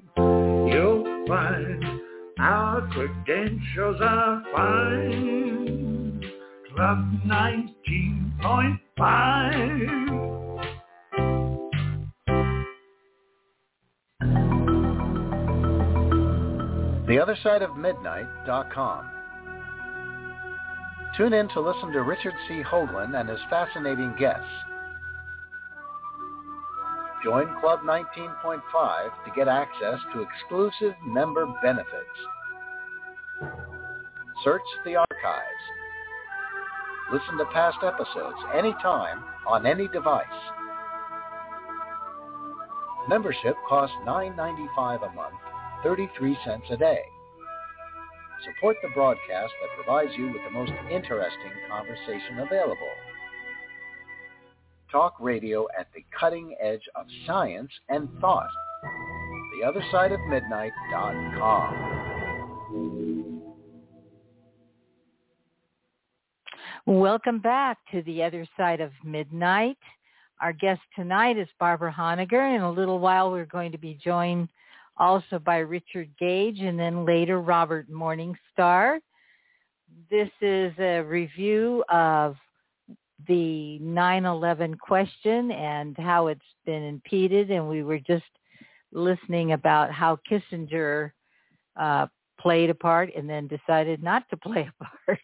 [0.73, 1.85] you'll find
[2.39, 6.23] our credentials are fine.
[6.73, 10.08] Club 19.5
[17.09, 19.09] theothersideofmidnight.com.
[21.17, 22.61] Tune in to listen to Richard C.
[22.61, 24.45] Hoagland and his fascinating guests.
[27.23, 28.61] Join Club 19.5
[29.25, 31.87] to get access to exclusive member benefits.
[34.43, 35.63] Search the archives.
[37.11, 40.27] Listen to past episodes anytime on any device.
[43.09, 45.33] Membership costs $9.95 a month
[45.83, 47.01] 33 cents a day.
[48.45, 52.93] Support the broadcast that provides you with the most interesting conversation available.
[54.91, 58.49] Talk radio at the cutting edge of science and thought.
[59.61, 61.75] TheOtherSideOfMidnight.com.
[66.85, 69.77] Welcome back to The Other Side of Midnight.
[70.41, 72.55] Our guest tonight is Barbara Honegger.
[72.55, 74.49] In a little while, we're going to be joined
[74.99, 78.99] also by Richard Gage, and then later Robert Morningstar.
[80.11, 82.35] This is a review of
[83.27, 88.23] the 9-11 question and how it's been impeded, and we were just
[88.91, 91.11] listening about how Kissinger
[91.79, 92.07] uh,
[92.39, 95.19] played a part and then decided not to play a part.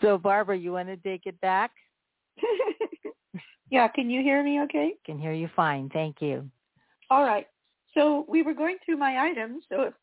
[0.00, 1.70] so Barbara, you want to take it back?
[3.70, 4.94] yeah, can you hear me okay?
[5.04, 5.90] Can hear you fine.
[5.92, 6.48] Thank you.
[7.10, 7.46] All right.
[7.96, 9.94] So we were going through my items, so if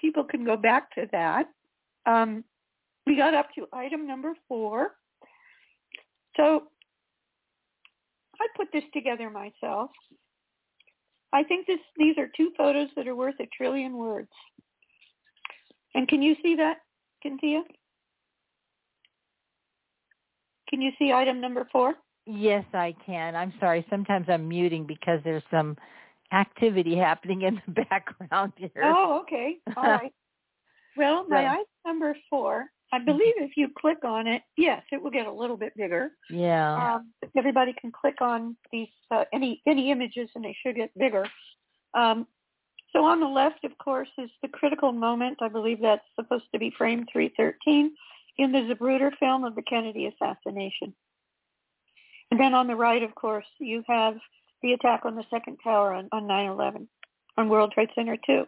[0.00, 1.46] people can go back to that.
[2.06, 2.44] Um,
[3.06, 4.92] we got up to item number four.
[6.36, 6.64] So
[8.40, 9.90] I put this together myself.
[11.32, 14.30] I think this these are two photos that are worth a trillion words.
[15.94, 16.78] And can you see that,
[17.22, 17.62] Cynthia?
[20.70, 21.94] Can you see item number four?
[22.26, 23.34] Yes, I can.
[23.34, 23.86] I'm sorry.
[23.90, 25.76] Sometimes I'm muting because there's some
[26.32, 28.70] activity happening in the background here.
[28.82, 29.56] Oh, okay.
[29.76, 30.12] All right.
[30.96, 35.00] Well, my so, item number four, I believe if you click on it, yes, it
[35.00, 36.10] will get a little bit bigger.
[36.28, 36.96] Yeah.
[36.96, 41.24] Um, everybody can click on these uh, any any images, and they should get bigger.
[41.94, 42.26] Um,
[42.92, 45.38] so on the left, of course, is the critical moment.
[45.40, 47.92] I believe that's supposed to be frame 313
[48.38, 50.94] in the Zapruder film of the Kennedy assassination.
[52.30, 54.16] And then on the right, of course, you have
[54.62, 56.86] the attack on the second tower on, on 9-11,
[57.36, 58.44] on World Trade Center 2,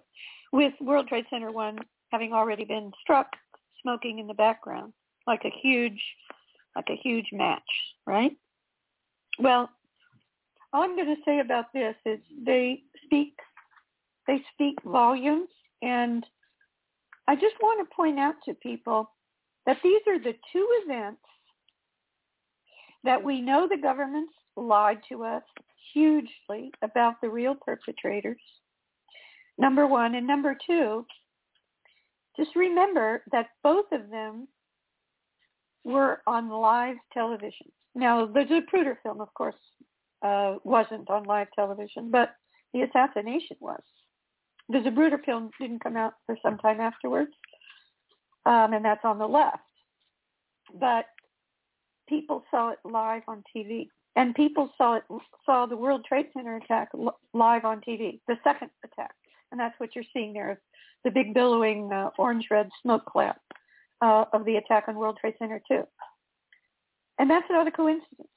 [0.52, 1.78] with World Trade Center 1
[2.10, 3.28] having already been struck,
[3.82, 4.92] smoking in the background,
[5.26, 6.00] like a huge,
[6.74, 7.62] like a huge match,
[8.06, 8.32] right?
[9.38, 9.70] Well,
[10.72, 13.34] all I'm going to say about this is they speak,
[14.26, 15.48] they speak volumes,
[15.82, 16.24] and
[17.28, 19.10] I just want to point out to people
[19.66, 21.22] that these are the two events
[23.04, 25.42] that we know the governments lied to us
[25.92, 28.40] hugely about the real perpetrators.
[29.58, 30.14] Number one.
[30.14, 31.04] And number two,
[32.36, 34.48] just remember that both of them
[35.84, 37.66] were on live television.
[37.94, 39.56] Now, the Zapruder film, of course,
[40.22, 42.34] uh, wasn't on live television, but
[42.72, 43.82] the assassination was.
[44.68, 47.32] The Zapruder film didn't come out for some time afterwards,
[48.46, 49.58] um, and that's on the left.
[50.78, 51.06] But
[52.08, 55.04] people saw it live on TV and people saw it,
[55.46, 56.90] saw the World Trade Center attack
[57.32, 59.14] live on TV, the second attack,
[59.50, 60.60] and that's what you're seeing there,
[61.04, 63.36] the big billowing uh, orange-red smoke cloud
[64.00, 65.84] uh, of the attack on World Trade Center two.
[67.18, 68.28] And that's not a coincidence.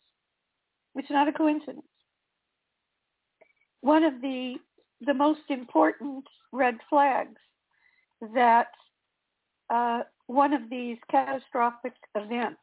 [0.95, 1.85] It's not a coincidence.
[3.81, 4.55] One of the
[5.01, 7.39] the most important red flags
[8.33, 8.67] that
[9.69, 12.59] uh, one of these catastrophic events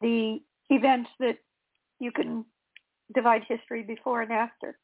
[0.00, 1.36] the events that
[2.00, 2.44] you can
[3.14, 4.78] divide history before and after.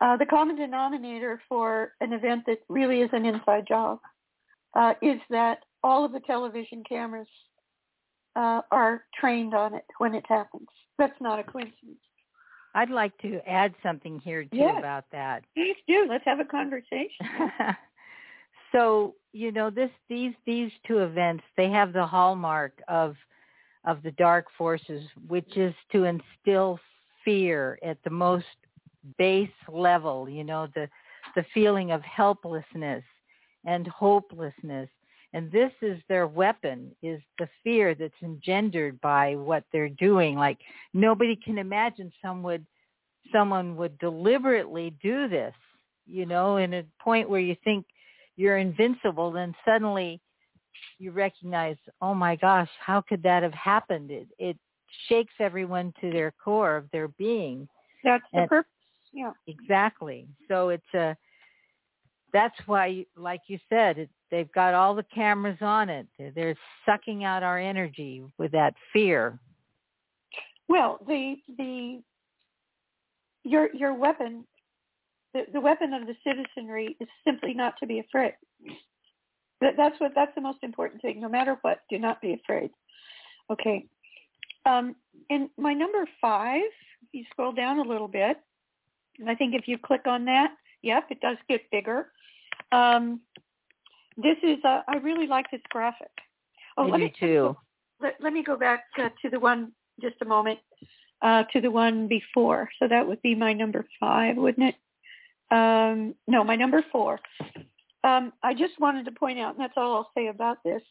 [0.00, 3.98] Uh, the common denominator for an event that really is an inside job
[4.74, 7.28] uh, is that all of the television cameras
[8.34, 10.68] uh, are trained on it when it happens.
[10.98, 11.98] That's not a coincidence.
[12.74, 14.74] I'd like to add something here too Yes.
[14.78, 15.44] about that.
[15.54, 16.06] Please do.
[16.08, 17.26] Let's have a conversation.
[18.72, 23.16] so you know this these these two events they have the hallmark of
[23.86, 26.78] of the dark forces which is to instill
[27.24, 28.44] fear at the most
[29.18, 30.88] base level you know the
[31.34, 33.04] the feeling of helplessness
[33.64, 34.88] and hopelessness.
[35.32, 40.36] And this is their weapon is the fear that's engendered by what they're doing.
[40.36, 40.58] Like
[40.94, 42.64] nobody can imagine some would
[43.32, 45.52] someone would deliberately do this
[46.06, 47.84] you know in a point where you think
[48.36, 50.20] you're invincible then suddenly
[50.98, 54.56] you recognize oh my gosh how could that have happened it it
[55.08, 57.68] shakes everyone to their core of their being
[58.04, 58.70] That's the purpose.
[59.12, 59.32] Yeah.
[59.46, 61.16] exactly so it's a
[62.32, 66.56] that's why like you said it, they've got all the cameras on it they're, they're
[66.84, 69.38] sucking out our energy with that fear
[70.68, 72.02] Well, the the
[73.44, 74.44] your your weapon,
[75.32, 78.32] the, the weapon of the citizenry is simply not to be afraid.
[79.60, 81.20] That, that's what that's the most important thing.
[81.20, 82.70] No matter what, do not be afraid.
[83.50, 83.86] Okay.
[84.64, 84.96] Um,
[85.30, 86.62] and my number five,
[87.02, 88.38] if you scroll down a little bit,
[89.18, 90.50] and I think if you click on that,
[90.82, 92.08] yep, it does get bigger.
[92.72, 93.20] Um,
[94.16, 96.10] this is uh, I really like this graphic.
[96.76, 97.56] Oh, I let me too
[98.00, 100.58] let, let me go back uh, to the one just a moment
[101.22, 102.68] uh, to the one before.
[102.78, 104.74] So that would be my number five, wouldn't it?
[105.54, 107.20] Um, no, my number four.
[108.06, 110.82] Um, I just wanted to point out, and that's all I'll say about this,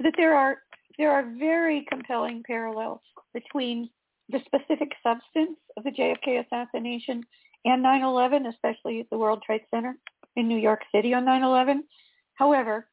[0.00, 0.58] that there are
[0.96, 3.00] there are very compelling parallels
[3.32, 3.90] between
[4.28, 7.24] the specific substance of the JFK assassination
[7.64, 9.96] and 9/11, especially at the World Trade Center
[10.36, 11.82] in New York City on 9/11.
[12.34, 12.88] However,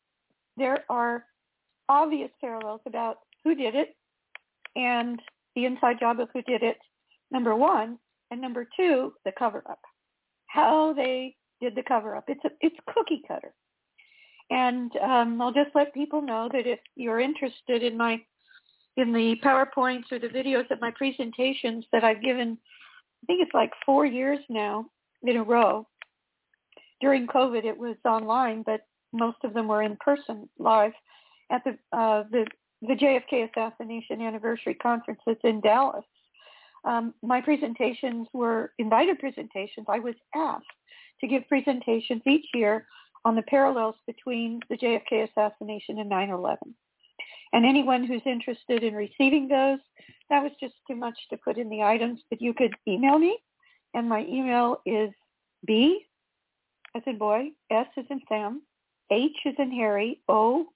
[0.57, 1.25] there are
[1.87, 3.95] obvious parallels about who did it
[4.75, 5.21] and
[5.55, 6.77] the inside job of who did it,
[7.29, 7.99] number one,
[8.31, 9.81] and number two, the cover up.
[10.47, 12.25] How they did the cover up.
[12.27, 13.53] It's a, it's cookie cutter.
[14.49, 18.21] And um, I'll just let people know that if you're interested in my
[18.97, 22.57] in the PowerPoints or the videos of my presentations that I've given,
[23.23, 24.85] I think it's like four years now
[25.23, 25.87] in a row.
[26.99, 28.81] During COVID, it was online, but
[29.13, 30.91] most of them were in person, live
[31.49, 32.45] at the uh, the
[32.81, 36.05] the JFK assassination anniversary conferences in Dallas.
[36.83, 39.85] Um, my presentations were invited presentations.
[39.87, 40.65] I was asked
[41.19, 42.87] to give presentations each year
[43.23, 46.73] on the parallels between the JFK assassination and 9/11.
[47.53, 49.79] And anyone who's interested in receiving those,
[50.29, 53.37] that was just too much to put in the items, but you could email me,
[53.93, 55.11] and my email is
[55.65, 56.07] B
[56.95, 58.61] as in boy, S as in Sam,
[59.11, 60.67] H as in Harry, O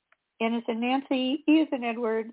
[0.42, 2.32] N as in Nancy, E as in Edward,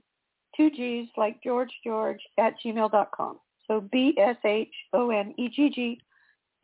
[0.56, 3.38] two G's like George George at gmail.com.
[3.72, 4.40] So B-S-H-O-N-E-G-G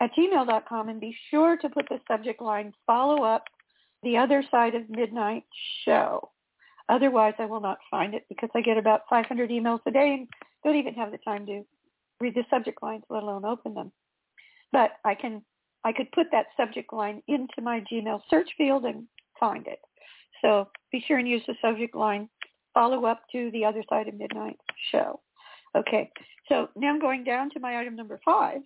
[0.00, 3.44] at gmail.com and be sure to put the subject line follow up
[4.02, 5.44] the other side of midnight
[5.86, 6.28] show.
[6.90, 10.28] Otherwise, I will not find it because I get about 500 emails a day and
[10.62, 11.64] don't even have the time to
[12.20, 13.90] read the subject lines, let alone open them.
[14.70, 15.40] But I can,
[15.84, 19.06] I could put that subject line into my Gmail search field and
[19.40, 19.80] find it.
[20.42, 22.28] So be sure and use the subject line
[22.74, 24.58] follow up to the other side of midnight
[24.92, 25.20] show.
[25.76, 26.10] Okay,
[26.48, 28.60] so now I'm going down to my item number five.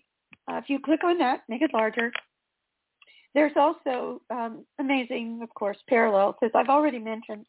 [0.51, 2.13] Uh, if you click on that, make it larger.
[3.35, 7.47] There's also um, amazing, of course, parallels, as I've already mentioned.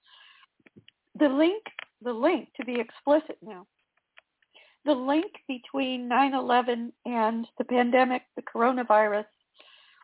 [1.19, 1.63] The link,
[2.01, 3.67] the link to be explicit now,
[4.85, 9.25] the link between 9/11 and the pandemic, the coronavirus,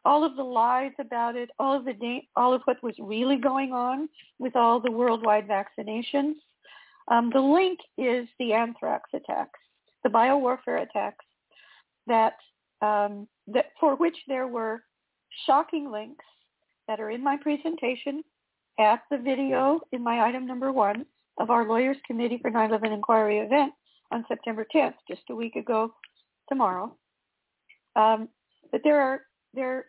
[0.05, 3.73] all of the lies about it, all of the all of what was really going
[3.73, 6.35] on with all the worldwide vaccinations.
[7.10, 9.60] Um, the link is the anthrax attacks,
[10.03, 11.26] the biowarfare attacks
[12.07, 12.34] that
[12.82, 14.84] um, that for which there were
[15.45, 16.26] shocking links
[16.88, 18.24] that are in my presentation
[18.80, 21.05] at the video in my item number one
[21.39, 23.74] of our Lawyers Committee for 9/11 Inquiry event
[24.12, 25.93] on September 10th, just a week ago
[26.47, 26.95] tomorrow.
[27.95, 28.30] Um,
[28.72, 29.22] but there are
[29.53, 29.86] there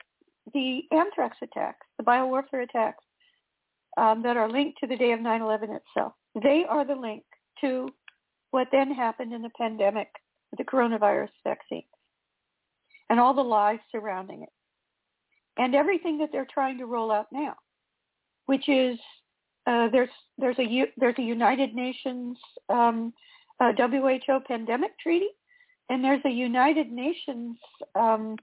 [0.54, 3.04] the anthrax attacks, the biowarfare attacks
[3.98, 6.14] um, that are linked to the day of 9/11 itself.
[6.34, 7.24] They are the link
[7.60, 7.88] to
[8.50, 10.08] what then happened in the pandemic
[10.50, 11.84] with the coronavirus vaccine
[13.08, 14.48] and all the lies surrounding it
[15.56, 17.54] and everything that they're trying to roll out now,
[18.46, 18.98] which is
[19.66, 20.66] Uh, there's there's a
[20.96, 22.38] there's a United Nations
[22.70, 23.12] um,
[23.60, 25.28] uh, WHO pandemic treaty,
[25.90, 27.58] and there's a United Nations
[27.94, 28.36] um,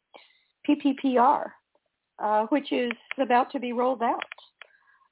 [0.66, 1.52] PPPR,
[2.20, 4.24] uh, which is about to be rolled out,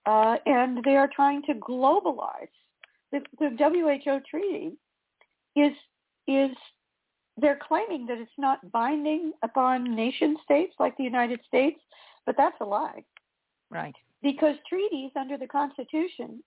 [0.06, 2.56] uh, and they are trying to globalize.
[3.12, 4.74] The, the WHO treaty
[5.56, 5.72] is
[6.28, 6.56] is
[7.38, 11.80] they're claiming that it's not binding upon nation states like the United States,
[12.26, 13.04] but that's a lie.
[13.70, 13.96] Right.
[14.24, 16.42] Because treaties under the Constitution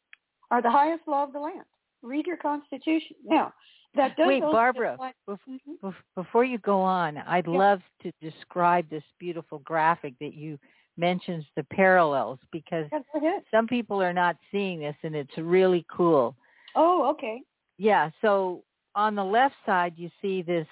[0.50, 1.64] are the highest law of the land.
[2.02, 3.16] Read your Constitution.
[3.24, 3.52] Now,
[3.96, 5.94] that does Wait, Barbara, apply- bef- Mhm.
[6.14, 7.58] before you go on, I'd Yeah.
[7.58, 10.58] love to describe this beautiful graphic that you
[10.96, 12.88] mentions the parallels because
[13.20, 16.34] Yeah, some people are not seeing this and it's really cool.
[16.80, 17.42] Oh, okay.
[17.76, 18.62] Yeah, so
[18.94, 20.66] on the left side you see this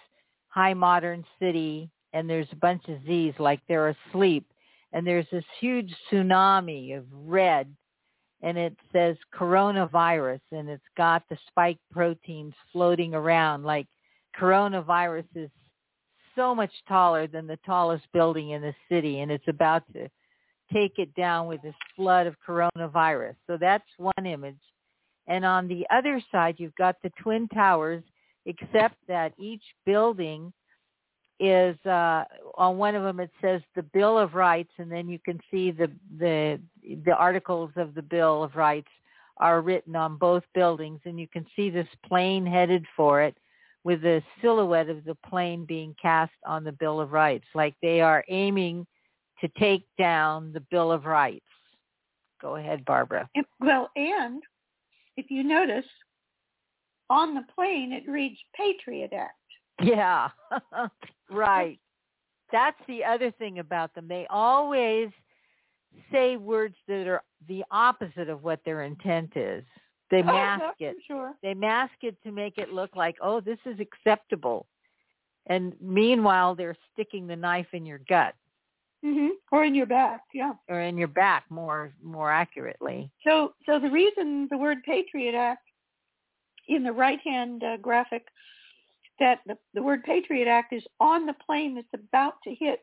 [0.49, 4.47] high modern city and there's a bunch of Z's like they're asleep
[4.93, 7.75] and there's this huge tsunami of red
[8.41, 13.89] and it says coronavirus and it's got the spike proteins floating around like
[14.39, 15.51] coronavirus is
[16.37, 20.09] so much taller than the tallest building in the city and it's about to
[20.73, 23.35] take it down with this flood of coronavirus.
[23.47, 24.57] So that's one image.
[25.29, 28.03] And on the other side, you've got the Twin Towers,
[28.45, 30.53] except that each building
[31.39, 32.25] is uh,
[32.57, 33.21] on one of them.
[33.21, 36.61] It says the Bill of Rights, and then you can see the the
[37.05, 38.89] the articles of the Bill of Rights
[39.39, 43.37] are written on both buildings, and you can see this plane headed for it
[43.85, 48.01] with the silhouette of the plane being cast on the Bill of Rights, like they
[48.01, 48.87] are aiming
[49.41, 51.45] to take down the Bill of Rights.
[52.41, 53.29] Go ahead, Barbara.
[53.61, 54.43] Well, and
[55.17, 55.85] if you notice,
[57.11, 59.35] on the plane it reads Patriot Act.
[59.83, 60.29] Yeah,
[61.31, 61.79] right.
[62.53, 64.07] That's the other thing about them.
[64.09, 65.09] They always
[66.13, 69.65] say words that are the opposite of what their intent is.
[70.11, 70.97] They Oh, mask that's it.
[71.07, 71.35] sure.
[71.43, 74.67] They mask it to make it look like, oh, this is acceptable.
[75.47, 78.35] And meanwhile, they're sticking the knife in your gut
[79.07, 80.55] hmm Or in your back, yeah.
[80.69, 83.09] or in your back more more accurately.
[83.25, 85.63] So, so the reason the word Patriot Act
[86.67, 88.25] in the right-hand uh, graphic,
[89.21, 92.81] that the, the word Patriot Act is on the plane that's about to hit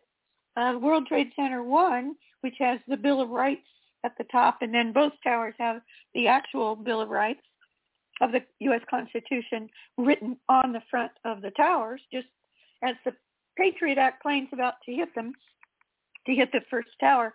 [0.56, 3.68] uh, World Trade Center One, which has the Bill of Rights
[4.06, 5.82] at the top, and then both towers have
[6.14, 7.42] the actual Bill of Rights
[8.22, 8.82] of the U.S.
[8.90, 12.28] Constitution written on the front of the towers, just
[12.82, 13.14] as the
[13.58, 15.34] Patriot Act plane's about to hit them,
[16.26, 17.34] to hit the first tower.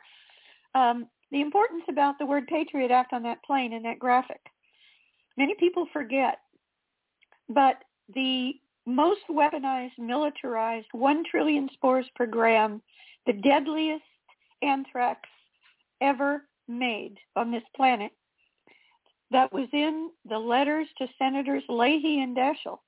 [0.74, 4.40] Um, the importance about the word Patriot Act on that plane in that graphic.
[5.36, 6.38] Many people forget,
[7.48, 7.76] but
[8.14, 8.54] the
[8.86, 12.80] most weaponized, militarized, one trillion spores per gram,
[13.26, 14.02] the deadliest
[14.62, 15.20] anthrax
[16.00, 18.12] ever made on this planet,
[19.30, 22.78] that was in the letters to Senators Leahy and Daschle.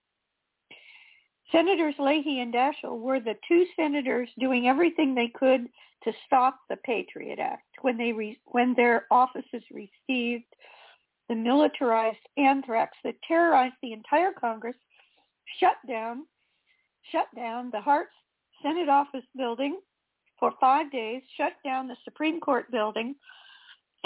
[1.53, 5.67] Senators Leahy and Daschle were the two senators doing everything they could
[6.05, 10.45] to stop the Patriot Act when they re- when their offices received
[11.29, 14.77] the militarized anthrax that terrorized the entire Congress,
[15.59, 16.25] shut down
[17.11, 18.15] shut down the Hart's
[18.63, 19.81] Senate office building
[20.39, 23.15] for five days, shut down the Supreme Court building,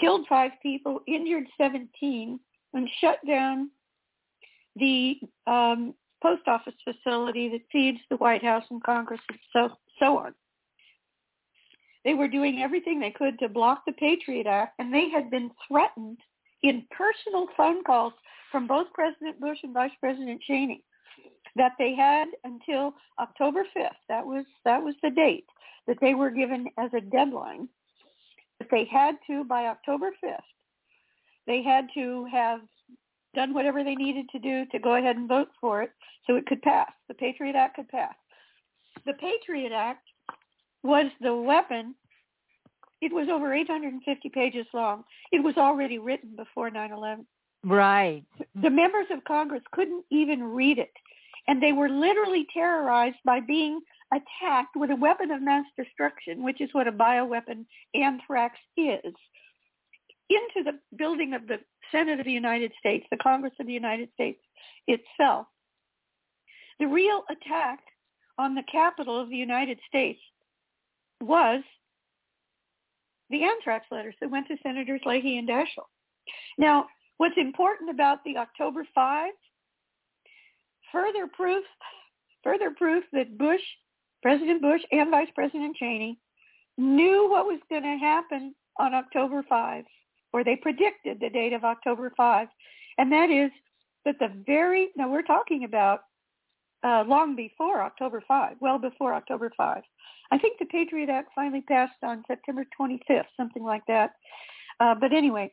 [0.00, 2.40] killed five people, injured 17,
[2.72, 3.70] and shut down
[4.76, 5.16] the
[5.46, 10.34] um, post office facility that feeds the White House and Congress and so so on.
[12.04, 15.50] They were doing everything they could to block the Patriot Act, and they had been
[15.68, 16.18] threatened
[16.62, 18.14] in personal phone calls
[18.50, 20.82] from both President Bush and Vice President Cheney
[21.56, 23.90] that they had until October 5th.
[24.08, 25.46] That was that was the date
[25.86, 27.68] that they were given as a deadline.
[28.58, 30.38] That they had to by October 5th.
[31.46, 32.60] They had to have
[33.34, 35.90] done whatever they needed to do to go ahead and vote for it
[36.26, 36.90] so it could pass.
[37.08, 38.14] The Patriot Act could pass.
[39.06, 40.06] The Patriot Act
[40.82, 41.94] was the weapon.
[43.00, 45.04] It was over 850 pages long.
[45.32, 47.26] It was already written before 9/11.
[47.64, 48.24] Right.
[48.54, 50.92] The members of Congress couldn't even read it,
[51.48, 53.80] and they were literally terrorized by being
[54.12, 59.14] attacked with a weapon of mass destruction, which is what a bioweapon anthrax is,
[60.30, 61.58] into the building of the
[61.90, 64.40] Senate of the United States, the Congress of the United States
[64.86, 65.46] itself.
[66.78, 67.80] The real attack
[68.38, 70.20] on the Capitol of the United States
[71.20, 71.62] was
[73.30, 75.88] the anthrax letters that went to Senators Leahy and Daschle.
[76.58, 76.86] Now,
[77.18, 79.32] what's important about the October 5,
[80.92, 81.64] further proof,
[82.42, 83.62] further proof that Bush,
[84.22, 86.18] President Bush and Vice President Cheney
[86.76, 89.84] knew what was going to happen on October 5
[90.34, 92.48] or they predicted the date of October 5,
[92.98, 93.52] and that is
[94.04, 96.00] that the very, now we're talking about
[96.82, 99.82] uh, long before October 5, well before October 5.
[100.32, 104.14] I think the Patriot Act finally passed on September 25th, something like that.
[104.80, 105.52] Uh, but anyway,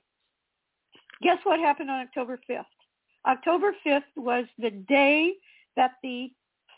[1.22, 2.66] guess what happened on October 5th?
[3.28, 5.34] October 5th was the day
[5.78, 6.32] that the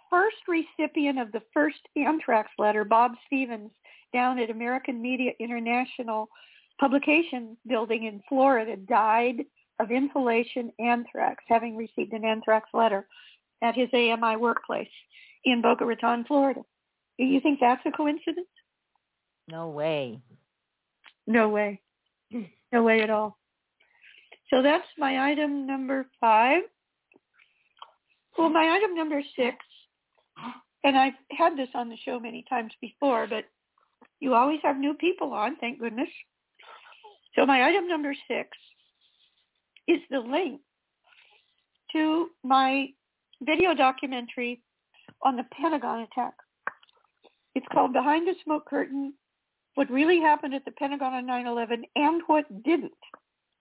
[0.09, 3.71] first recipient of the first anthrax letter, Bob Stevens,
[4.13, 6.27] down at American Media International
[6.83, 9.45] Publication Building in Florida, died
[9.79, 13.07] of inhalation anthrax, having received an anthrax letter
[13.61, 14.89] at his AMI workplace
[15.45, 16.59] in Boca Raton, Florida.
[17.17, 18.49] Do you think that's a coincidence?
[19.49, 20.19] No way.
[21.25, 21.79] No way.
[22.73, 23.37] No way at all.
[24.49, 26.63] So that's my item number five.
[28.37, 29.55] Well, my item number six,
[30.83, 33.45] and I've had this on the show many times before, but
[34.19, 36.09] you always have new people on, thank goodness.
[37.35, 38.49] So my item number six
[39.87, 40.61] is the link
[41.91, 42.87] to my
[43.41, 44.61] video documentary
[45.23, 46.33] on the Pentagon attack.
[47.55, 49.13] It's called Behind the Smoke Curtain,
[49.75, 52.91] What Really Happened at the Pentagon on 9-11 and What Didn't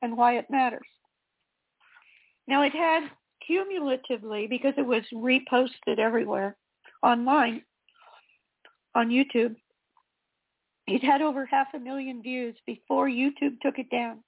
[0.01, 0.81] and Why It Matters.
[2.49, 3.11] Now it had
[3.47, 6.57] cumulatively, because it was reposted everywhere
[7.03, 7.63] online
[8.95, 9.57] on YouTube,
[10.87, 14.19] it had over half a million views before YouTube took it down.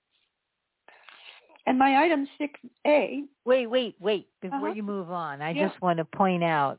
[1.66, 3.22] And my item 6A.
[3.46, 4.28] Wait, wait, wait.
[4.42, 4.72] Before Uh-huh.
[4.74, 5.68] you move on, I Yeah.
[5.68, 6.78] just want to point out.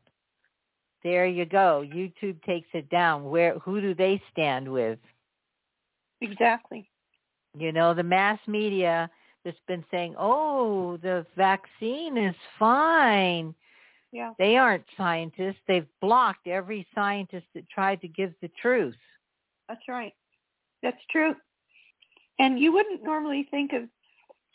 [1.04, 1.82] There you go.
[1.86, 3.30] YouTube takes it down.
[3.30, 5.00] Where who do they stand with?
[6.22, 6.90] Exactly.
[7.58, 9.10] You know, the mass media
[9.44, 13.54] that's been saying, "Oh, the vaccine is fine."
[14.12, 14.34] Yeah.
[14.38, 15.62] They aren't scientists.
[15.68, 18.98] They've blocked every scientist that tried to give the truth.
[19.68, 20.14] That's right.
[20.84, 21.36] That's true.
[22.40, 23.84] And you wouldn't normally think of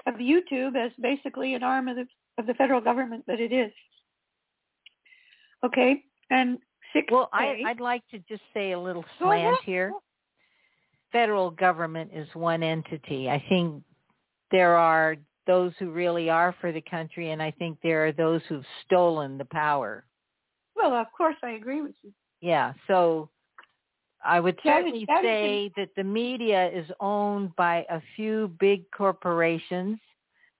[0.06, 2.06] of YouTube as basically an arm of the
[2.38, 3.72] of the federal government, but it is.
[5.64, 6.02] Okay.
[6.30, 6.58] And
[6.92, 7.06] six.
[7.10, 9.92] Well, I, I'd like to just say a little slant here.
[11.12, 13.28] Federal government is one entity.
[13.28, 13.82] I think
[14.50, 18.40] there are those who really are for the country, and I think there are those
[18.48, 20.04] who've stolen the power.
[20.76, 22.12] Well, of course, I agree with you.
[22.40, 23.28] Yeah, so
[24.24, 28.48] I would That is- certainly that say that the media is owned by a few
[28.60, 29.98] big corporations.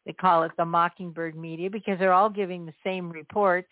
[0.07, 3.71] They call it the Mockingbird media because they're all giving the same reports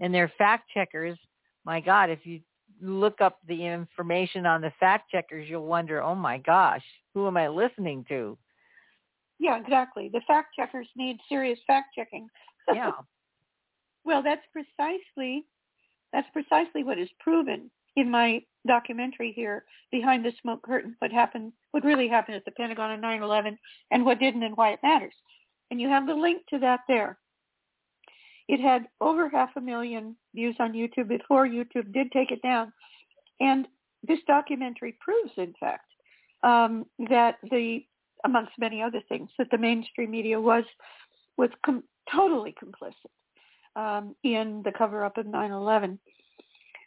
[0.00, 1.18] and they're fact checkers.
[1.64, 2.40] My God, if you
[2.80, 6.84] look up the information on the fact checkers, you'll wonder, oh my gosh,
[7.14, 8.36] who am I listening to?
[9.38, 10.08] Yeah, exactly.
[10.08, 12.28] The fact checkers need serious fact checking.
[12.72, 12.92] Yeah.
[14.06, 15.46] Well, that's precisely
[16.12, 21.52] that's precisely what is proven in my documentary here, Behind the Smoke Curtain, what happened
[21.70, 23.58] what really happened at the Pentagon on 9/11
[23.90, 25.14] and what didn't and why it matters.
[25.70, 27.18] And you have the link to that there.
[28.48, 32.72] It had over half a million views on YouTube before YouTube did take it down.
[33.40, 33.66] And
[34.02, 35.90] this documentary proves, in fact,
[36.42, 37.84] um, that the,
[38.24, 40.64] amongst many other things, that the mainstream media was
[41.36, 43.10] was com- totally complicit
[43.76, 45.98] um, in the cover-up of 9/11.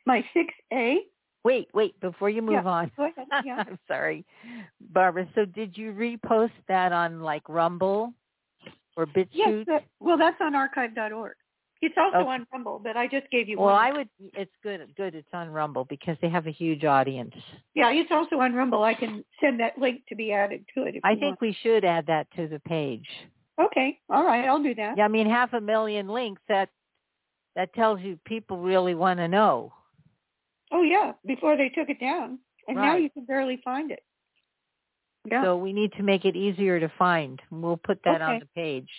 [0.05, 0.99] My 6A.
[1.47, 2.91] Wait, wait, before you move Yeah, on.
[2.97, 3.27] Go ahead.
[3.45, 3.63] Yeah.
[3.65, 4.25] I'm sorry,
[4.91, 5.25] Barbara.
[5.33, 8.13] So did you repost that on like Rumble
[8.97, 9.27] or BitChute?
[9.31, 9.65] Yes.
[9.67, 11.35] That, well, that's on archive.org.
[11.81, 12.27] It's also Okay.
[12.29, 13.85] on Rumble, but I just gave you Well, one.
[13.87, 14.09] I would.
[14.33, 14.93] It's good.
[14.97, 15.15] Good.
[15.15, 17.33] It's on Rumble because they have a huge audience.
[17.75, 18.83] Yeah, it's also on Rumble.
[18.83, 20.95] I can send that link to be added to it.
[20.95, 23.07] If I think we should add that to the page.
[23.61, 23.99] Okay.
[24.09, 24.45] All right.
[24.49, 24.97] I'll do that.
[24.97, 26.41] Yeah, I mean half a million links.
[26.49, 26.69] That
[27.55, 29.71] that tells you people really want to know.
[30.71, 31.13] Oh yeah.
[31.25, 34.03] Before they took it down, and now you can barely find it.
[35.29, 35.43] Yeah.
[35.43, 37.41] So we need to make it easier to find.
[37.51, 38.89] We'll put that on the page.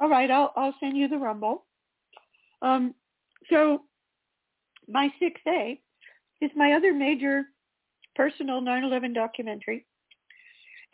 [0.00, 1.66] All right, I'll I'll send you the Rumble.
[2.62, 2.94] Um,
[3.50, 3.82] so
[4.88, 5.80] my six A
[6.40, 7.44] is my other major
[8.14, 9.86] personal 9/11 documentary,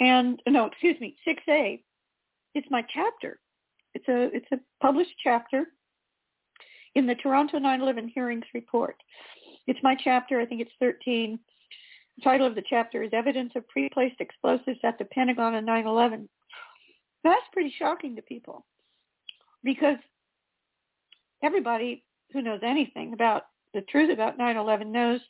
[0.00, 1.82] and no, excuse me, six A
[2.54, 3.38] is my chapter.
[3.94, 5.66] It's a it's a published chapter
[6.94, 8.96] in the Toronto 9/11 hearings report.
[9.66, 10.40] It's my chapter.
[10.40, 11.38] I think it's 13.
[12.16, 16.28] The title of the chapter is Evidence of Pre-Placed Explosives at the Pentagon on 9/11.
[17.24, 18.66] That's pretty shocking to people
[19.62, 19.96] because
[21.42, 25.20] everybody who knows anything about the truth about 9/11 knows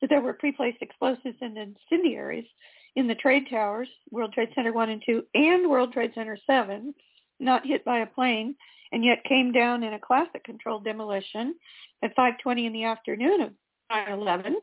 [0.00, 2.46] that there were pre-placed explosives and incendiaries
[2.96, 6.94] in the trade towers, World Trade Center 1 and 2 and World Trade Center 7,
[7.38, 8.56] not hit by a plane
[8.92, 11.54] and yet came down in a classic controlled demolition
[12.02, 13.54] at 5:20 in the afternoon of
[13.90, 14.54] 9/11.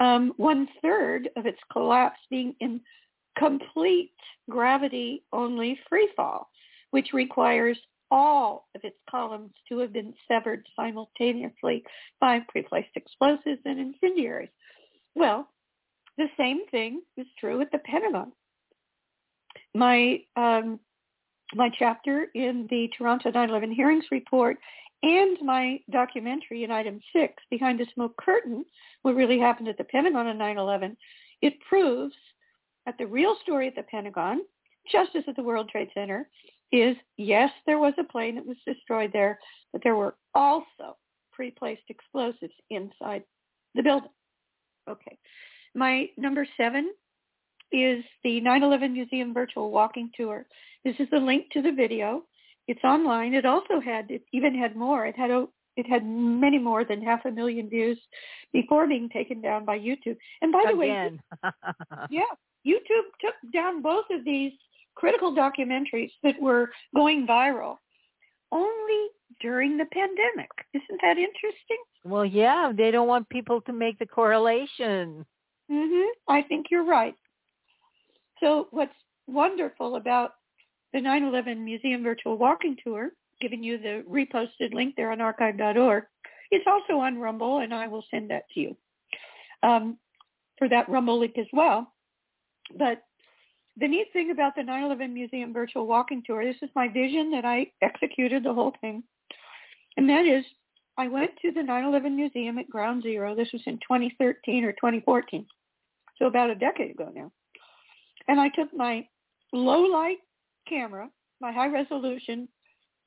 [0.00, 2.80] Um, one third of its collapse being in
[3.38, 4.12] complete
[4.50, 6.48] gravity-only free fall,
[6.90, 7.78] which requires
[8.10, 11.82] all of its columns to have been severed simultaneously
[12.20, 14.50] by pre-placed explosives and incendiaries.
[15.14, 15.48] Well,
[16.16, 18.32] the same thing is true at the Pentagon.
[19.74, 20.78] My um,
[21.54, 24.58] my chapter in the Toronto 9/11 hearings report
[25.04, 28.64] and my documentary in item six, Behind the Smoke Curtain,
[29.02, 30.96] what really happened at the Pentagon on 9/11,
[31.42, 32.16] it proves
[32.86, 34.40] that the real story at the Pentagon,
[34.90, 36.28] just as at the World Trade Center,
[36.72, 39.38] is yes, there was a plane that was destroyed there,
[39.72, 40.96] but there were also
[41.32, 43.22] pre-placed explosives inside
[43.74, 44.10] the building.
[44.88, 45.18] Okay.
[45.74, 46.94] My number seven
[47.72, 50.46] is the 9/11 Museum virtual walking tour.
[50.84, 52.24] This is the link to the video.
[52.66, 53.34] It's online.
[53.34, 55.06] It also had, it even had more.
[55.06, 55.46] It had a,
[55.76, 57.98] it had many more than half a million views
[58.52, 60.16] before being taken down by YouTube.
[60.40, 61.20] And by the Again.
[61.42, 61.50] way,
[62.10, 62.22] yeah,
[62.66, 64.52] YouTube took down both of these
[64.94, 67.76] critical documentaries that were going viral
[68.52, 69.08] only
[69.40, 70.50] during the pandemic.
[70.72, 71.78] Isn't that interesting?
[72.04, 75.24] well, yeah, they don't want people to make the correlation.
[75.70, 76.06] Mhm.
[76.28, 77.14] I think you're right.
[78.40, 78.94] So what's
[79.26, 80.34] wonderful about
[80.94, 86.04] the 9/11 Museum Virtual Walking Tour, giving you the reposted link there on archive.org,
[86.52, 88.76] it's also on Rumble, and I will send that to you
[89.64, 89.98] um,
[90.56, 91.92] for that Rumble link as well.
[92.78, 93.02] But
[93.76, 97.44] the neat thing about the 9/11 Museum Virtual Walking Tour, this is my vision that
[97.44, 99.02] I executed the whole thing,
[99.96, 100.44] and that is
[100.96, 103.34] I went to the 9/11 Museum at Ground Zero.
[103.34, 105.44] This was in 2013 or 2014,
[106.20, 107.32] so about a decade ago now.
[108.28, 109.08] And I took my
[109.52, 110.18] low light
[110.68, 111.08] camera,
[111.40, 112.48] my high resolution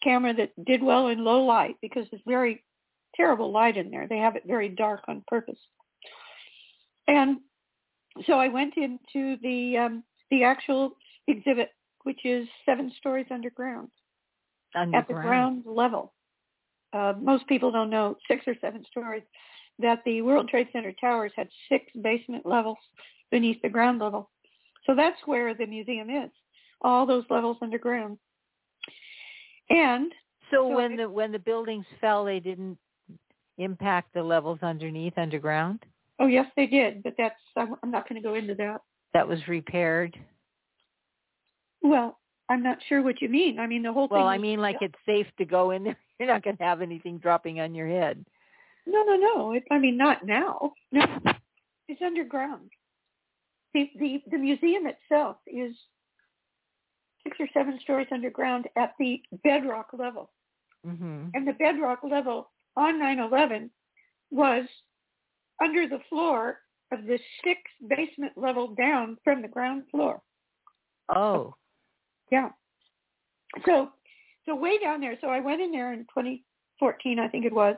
[0.03, 2.63] camera that did well in low light because it's very
[3.15, 4.07] terrible light in there.
[4.07, 5.59] They have it very dark on purpose.
[7.07, 7.37] And
[8.25, 10.91] so I went into the um, the actual
[11.27, 11.69] exhibit,
[12.03, 13.89] which is seven stories underground
[14.93, 16.13] at the ground level.
[16.93, 19.23] Uh, most people don't know six or seven stories.
[19.79, 22.79] That the World Trade Center towers had six basement levels
[23.29, 24.31] beneath the ground level.
[24.85, 26.31] So that's where the museum is.
[26.81, 28.17] All those levels underground.
[29.69, 30.11] And
[30.51, 32.77] So So when the when the buildings fell, they didn't
[33.57, 35.79] impact the levels underneath underground.
[36.19, 38.81] oh yes, they did, but that's I'm, I'm not going to go into that.
[39.13, 40.17] That was repaired.
[41.81, 42.19] Well,
[42.49, 43.59] I'm not sure what you mean.
[43.59, 44.17] I mean the whole thing.
[44.17, 45.97] Well, I mean, like it's safe to go in there.
[46.19, 48.25] You're not going to have anything dropping on your head.
[48.87, 49.51] No, no, no.
[49.51, 50.71] It, I mean, not now.
[50.91, 51.05] No,
[51.87, 52.69] it's underground.
[53.73, 55.75] The, the the museum itself is
[57.27, 60.31] six or seven stories underground at the bedrock level,
[60.85, 63.69] hmm and the bedrock level on 9/11
[64.31, 64.65] was
[65.61, 66.59] under the floor
[66.91, 70.21] of the sixth basement level down from the ground floor.
[71.13, 71.55] Oh,
[72.31, 72.49] Yeah.
[73.65, 73.91] So,
[74.45, 75.17] so way down there.
[75.21, 77.75] So I went in there in 2014, I think it was,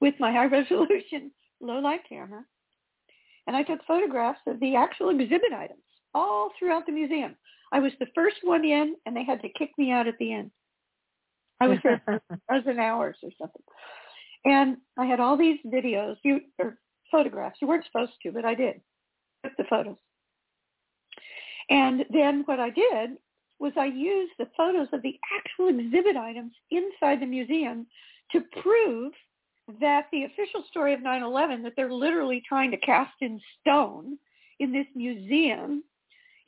[0.00, 2.44] with my high resolution low light camera,
[3.46, 5.82] and I took photographs of the actual exhibit items
[6.14, 7.36] all throughout the museum.
[7.74, 10.32] I was the first one in, and they had to kick me out at the
[10.32, 10.52] end.
[11.60, 13.62] I was there for a dozen hours or something,
[14.44, 16.78] and I had all these videos, you or
[17.10, 17.58] photographs.
[17.60, 18.80] You weren't supposed to, but I did.
[19.44, 19.96] Took the photos.
[21.68, 23.18] And then what I did
[23.58, 27.86] was I used the photos of the actual exhibit items inside the museum
[28.32, 29.12] to prove
[29.80, 34.16] that the official story of 9/11 that they're literally trying to cast in stone
[34.60, 35.82] in this museum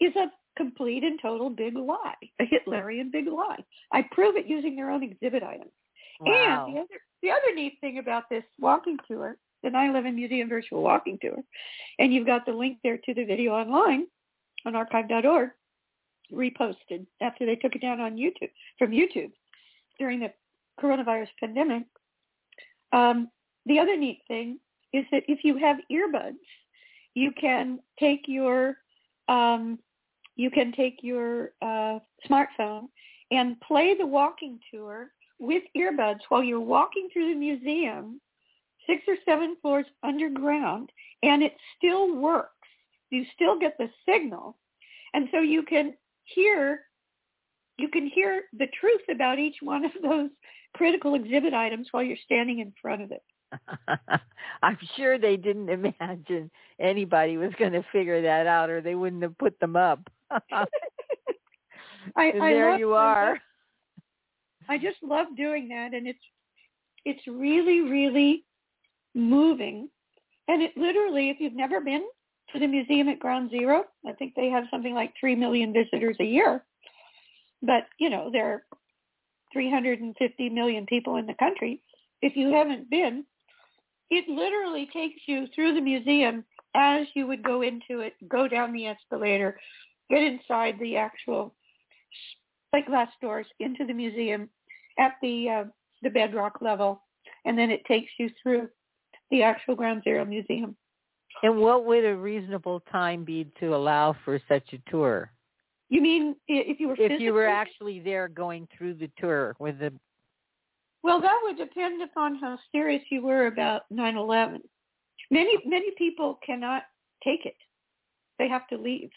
[0.00, 3.64] is a complete and total big lie, a Hitlerian big lie.
[3.92, 5.72] I prove it using their own exhibit items.
[6.20, 6.66] wow.
[6.66, 10.82] And the other, the other neat thing about this walking tour, the 9/11 Museum Virtual
[10.82, 11.38] Walking Tour,
[11.98, 14.06] and you've got the link there to the video online
[14.64, 15.50] on archive.org,
[16.32, 19.30] reposted after they took it down on YouTube from YouTube
[19.98, 20.32] during the
[20.80, 21.84] coronavirus pandemic.
[22.92, 23.30] Um,
[23.66, 24.58] the other neat thing
[24.92, 26.36] is that if you have earbuds,
[27.14, 28.76] you can take your
[29.28, 29.78] um,
[30.36, 32.88] you can take your uh, smartphone
[33.30, 35.08] and play the walking tour
[35.38, 38.20] with earbuds while you're walking through the museum,
[38.86, 40.90] six or seven floors underground,
[41.22, 42.52] and it still works.
[43.10, 44.56] You still get the signal,
[45.14, 46.80] and so you can hear
[47.78, 50.30] you can hear the truth about each one of those
[50.74, 53.22] critical exhibit items while you're standing in front of it.
[54.62, 56.50] I'm sure they didn't imagine
[56.80, 60.00] anybody was going to figure that out, or they wouldn't have put them up.
[60.30, 60.66] I,
[62.16, 63.38] and there you are.
[64.68, 66.18] I just love doing that, and it's
[67.04, 68.44] it's really really
[69.14, 69.88] moving,
[70.48, 72.02] and it literally, if you've never been
[72.52, 73.84] to the museum at Ground Zero.
[74.06, 76.64] I think they have something like 3 million visitors a year.
[77.62, 78.62] But, you know, there are
[79.52, 81.80] 350 million people in the country.
[82.22, 83.24] If you haven't been,
[84.10, 86.44] it literally takes you through the museum
[86.74, 89.58] as you would go into it, go down the escalator,
[90.10, 91.54] get inside the actual
[92.70, 94.48] plate glass doors into the museum
[94.98, 95.64] at the uh,
[96.02, 97.02] the bedrock level,
[97.44, 98.68] and then it takes you through
[99.30, 100.76] the actual Ground Zero Museum.
[101.42, 105.30] And what would a reasonable time be to allow for such a tour?
[105.88, 109.78] You mean if you were if you were actually there going through the tour with
[109.78, 109.92] the
[111.06, 114.60] Well, that would depend upon how serious you were about 9/11.
[115.30, 116.82] Many many people cannot
[117.22, 117.56] take it;
[118.40, 119.12] they have to leave.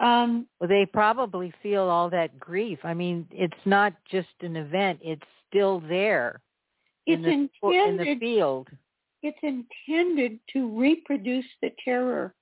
[0.00, 2.78] Um, well they probably feel all that grief.
[2.84, 6.40] I mean, it's not just an event, it's still there
[7.04, 8.18] it's in the in the intended.
[8.20, 8.68] field.
[9.22, 12.34] It's intended to reproduce the terror.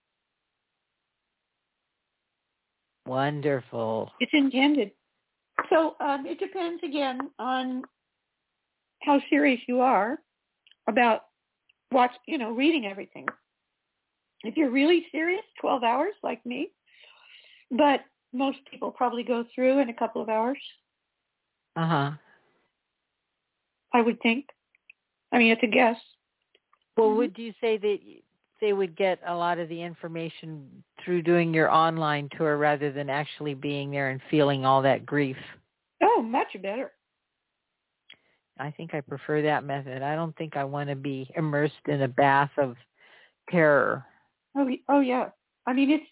[3.07, 4.13] Wonderful.
[4.21, 4.93] It's intended.
[5.69, 7.83] So um, it depends again on
[9.07, 10.19] how serious you are
[10.89, 11.23] about
[11.93, 13.27] watch, you know, reading everything.
[14.43, 16.71] If you're really serious, 12 hours like me,
[17.71, 18.01] but
[18.33, 20.59] most people probably go through in a couple of hours,
[21.77, 22.13] Uh-huh.
[23.93, 24.47] I would think.
[25.33, 25.97] I mean, it's a guess.
[26.97, 27.17] Well, Mhm.
[27.17, 28.01] would you say that
[28.61, 33.11] they would get a lot of the information through doing your online tour rather than
[33.11, 35.37] actually being there and feeling all that grief?
[36.03, 36.93] Oh, much better.
[38.59, 40.03] I think I prefer that method.
[40.03, 42.77] I don't think I want to be immersed in a bath of
[43.51, 44.05] terror.
[44.57, 45.29] Oh, oh yeah.
[45.67, 46.07] I mean, it's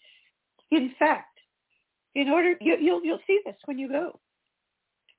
[0.70, 1.38] in fact,
[2.14, 4.20] in order you, you'll you'll see this when you go.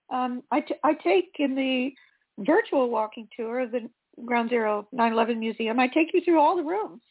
[0.10, 1.94] Um, I t- I take in the
[2.40, 3.90] virtual walking tour of the
[4.26, 5.80] Ground Zero 9/11 Museum.
[5.80, 7.02] I take you through all the rooms.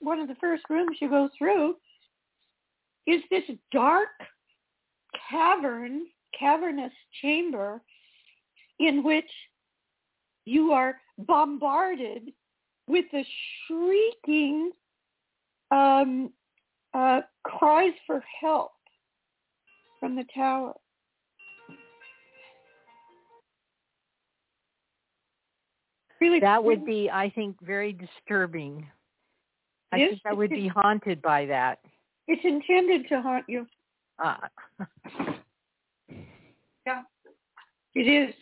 [0.00, 1.76] One of the first rooms you go through
[3.06, 4.08] is this dark
[5.30, 6.06] cavern,
[6.38, 7.80] cavernous chamber
[8.80, 9.30] in which
[10.44, 12.32] you are bombarded
[12.86, 13.24] with the
[13.66, 14.70] shrieking
[15.70, 16.30] um,
[16.92, 18.72] uh, cries for help
[20.00, 20.74] from the tower.
[26.20, 28.86] Really, That would be, I think, very disturbing.
[29.92, 31.80] I Yes, think I would be haunted by that.
[32.28, 33.66] It's intended to haunt you.
[34.24, 34.36] Uh,
[37.94, 38.34] It is.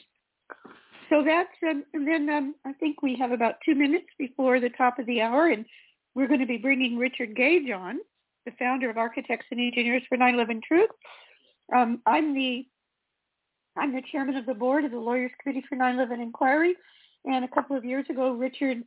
[1.12, 4.70] So that's um, and then um, I think we have about two minutes before the
[4.70, 5.66] top of the hour, and
[6.14, 7.98] we're going to be bringing Richard Gage on,
[8.46, 10.88] the founder of Architects and Engineers for 9/11 Truth.
[11.76, 12.66] Um, I'm the
[13.76, 16.76] I'm the chairman of the board of the Lawyers Committee for 9/11 Inquiry,
[17.26, 18.82] and a couple of years ago, Richard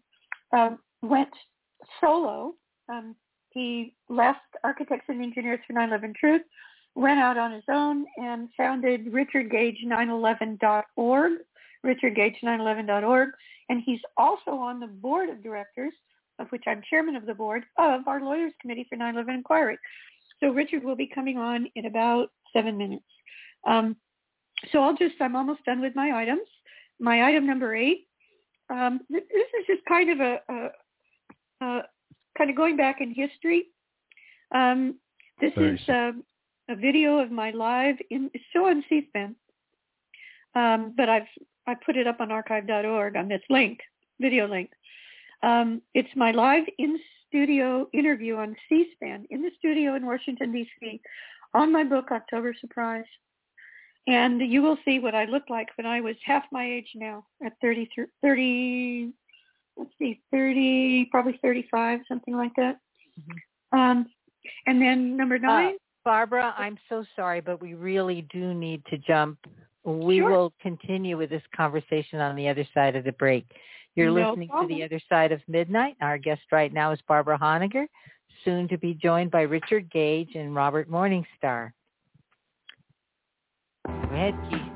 [0.51, 1.30] um, went
[2.01, 2.55] solo.
[2.89, 3.15] Um,
[3.51, 6.41] he left Architects and Engineers for 9/11 Truth
[6.95, 11.32] went out on his own and founded richardgage911.org,
[11.86, 13.30] richardgage911.org,
[13.69, 15.93] and he's also on the board of directors,
[16.39, 19.78] of which I'm chairman of the board, of our Lawyers Committee for 9/11 Inquiry.
[20.39, 23.05] So Richard will be coming on in about seven minutes.
[23.65, 23.95] Um,
[24.71, 26.47] so I'll just, I'm almost done with my items.
[26.99, 28.07] My item number eight,
[28.69, 30.69] um, this is just kind of a, a,
[31.65, 31.82] a
[32.38, 33.65] kind of going back in history.
[34.53, 34.95] Um,
[35.41, 36.23] this Very is um,
[36.69, 39.36] a video of my live in it's still on C-SPAN,
[40.55, 41.28] um, but I've
[41.68, 43.80] I put it up on archive.org on this link,
[44.20, 44.72] video link.
[45.43, 51.01] Um, it's my live in studio interview on C-SPAN in the studio in Washington D.C.
[51.53, 53.05] on my book October Surprise,
[54.07, 57.26] and you will see what I looked like when I was half my age now
[57.43, 57.89] at 30,
[58.22, 59.13] 30
[59.78, 62.80] let's see, 30, probably 35, something like that.
[63.72, 64.07] Um,
[64.66, 65.76] and then number nine.
[66.03, 69.39] Barbara, I'm so sorry, but we really do need to jump.
[69.86, 70.30] We Sure.
[70.32, 73.46] will continue with this conversation on the other side of the break.
[73.96, 74.68] You're No listening to.
[74.68, 75.96] The Other Side of Midnight.
[76.02, 77.88] Our guest right now is Barbara Honegger,
[78.44, 81.72] soon to be joined by Richard Gage and Robert Morningstar.
[83.86, 84.74] Go ahead, Keith.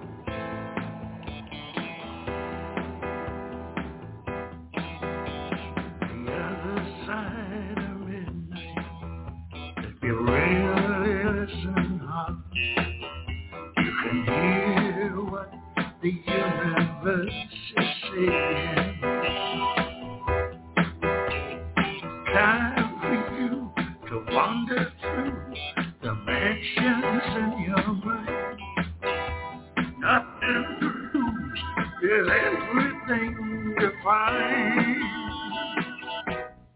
[22.34, 23.53] Time for you
[24.10, 25.53] to wander through
[26.01, 28.60] the mansions in your mind.
[29.99, 31.64] Nothing to lose
[32.03, 34.97] is everything to find.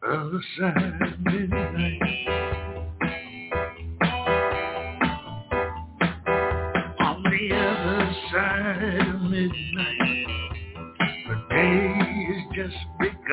[0.07, 2.72] Other side midnight.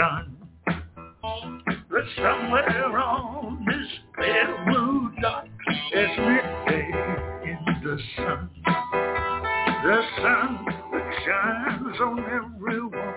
[0.00, 0.36] Begun.
[1.90, 5.46] But somewhere on this pale blue dot,
[5.92, 6.90] there's midday
[7.44, 8.50] in the sun.
[8.64, 13.14] The sun that shines on everyone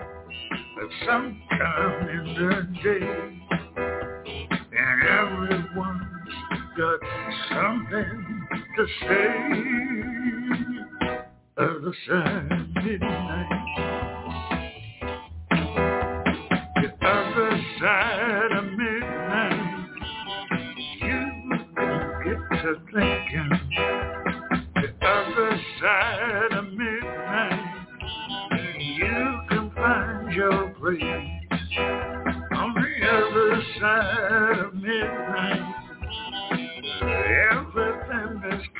[0.82, 3.08] at some time in the day.
[4.76, 6.34] And everyone's
[6.76, 7.00] got
[7.50, 9.63] something to say.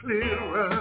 [0.05, 0.74] Clearer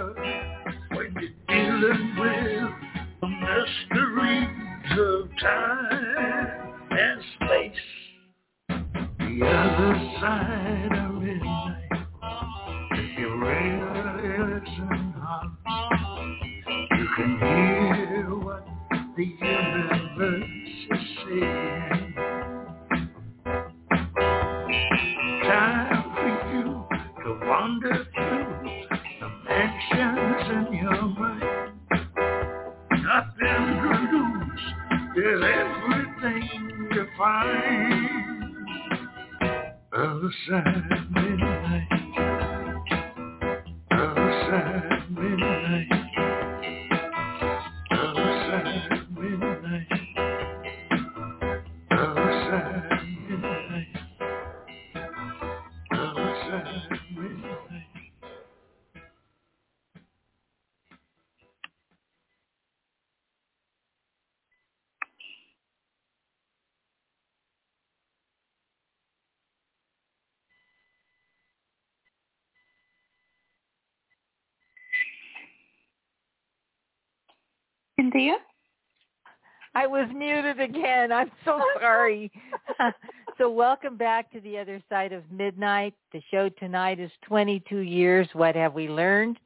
[78.14, 78.36] Cynthia?
[79.74, 81.10] I was muted again.
[81.10, 82.30] I'm so sorry.
[83.38, 85.94] so welcome back to the other side of midnight.
[86.12, 88.28] The show tonight is 22 years.
[88.32, 89.38] What have we learned?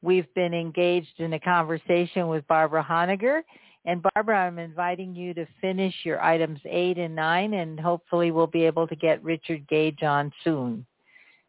[0.00, 3.42] We've been engaged in a conversation with Barbara Honegger.
[3.86, 8.46] And Barbara, I'm inviting you to finish your items eight and nine, and hopefully we'll
[8.46, 10.86] be able to get Richard Gage on soon.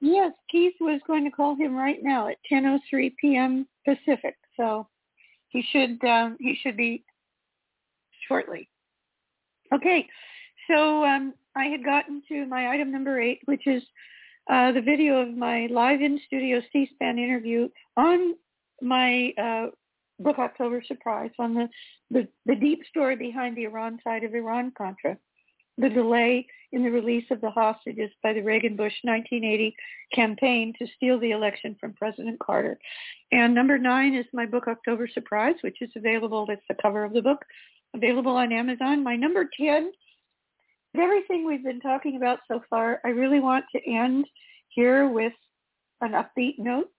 [0.02, 3.66] Yes, Keith was going to call him right now at 10:03 p.m.
[3.86, 4.36] Pacific.
[4.58, 4.86] So
[5.56, 7.04] he should um, he should be
[8.28, 8.68] shortly.
[9.74, 10.08] Okay,
[10.70, 13.82] so um, I had gotten to my item number eight, which is
[14.50, 18.36] uh, the video of my live in studio C-SPAN interview on
[18.82, 19.68] my uh,
[20.20, 21.70] book October Surprise on the,
[22.12, 25.18] the the deep story behind the Iran side of Iran Contra,
[25.78, 26.46] the delay
[26.76, 29.74] in the release of the hostages by the Reagan-Bush 1980
[30.14, 32.78] campaign to steal the election from President Carter.
[33.32, 36.46] And number nine is my book October Surprise, which is available.
[36.46, 37.46] That's the cover of the book,
[37.96, 39.06] available on Amazon.
[39.06, 39.90] My number 10,
[41.00, 44.26] everything we've been talking about so far, I really want to end
[44.68, 45.34] here with
[46.02, 46.90] an upbeat note.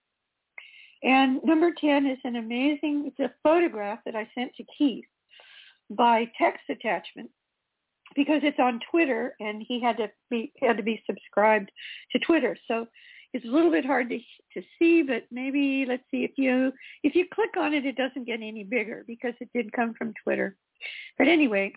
[1.02, 5.04] And number 10 is an amazing, it's a photograph that I sent to Keith
[5.90, 7.28] by text attachment
[8.16, 11.70] because it's on Twitter and he had to be had to be subscribed
[12.12, 12.56] to Twitter.
[12.66, 12.86] So
[13.32, 14.18] it's a little bit hard to
[14.54, 18.26] to see, but maybe let's see if you if you click on it, it doesn't
[18.26, 20.56] get any bigger because it did come from Twitter.
[21.18, 21.72] But anyway,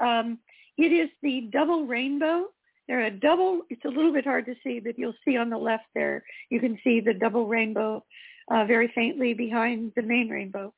[0.00, 0.38] um,
[0.76, 2.46] it is the double rainbow.
[2.88, 3.62] They're a double.
[3.70, 6.22] It's a little bit hard to see, but you'll see on the left there.
[6.50, 8.04] You can see the double rainbow
[8.50, 10.74] uh, very faintly behind the main rainbow,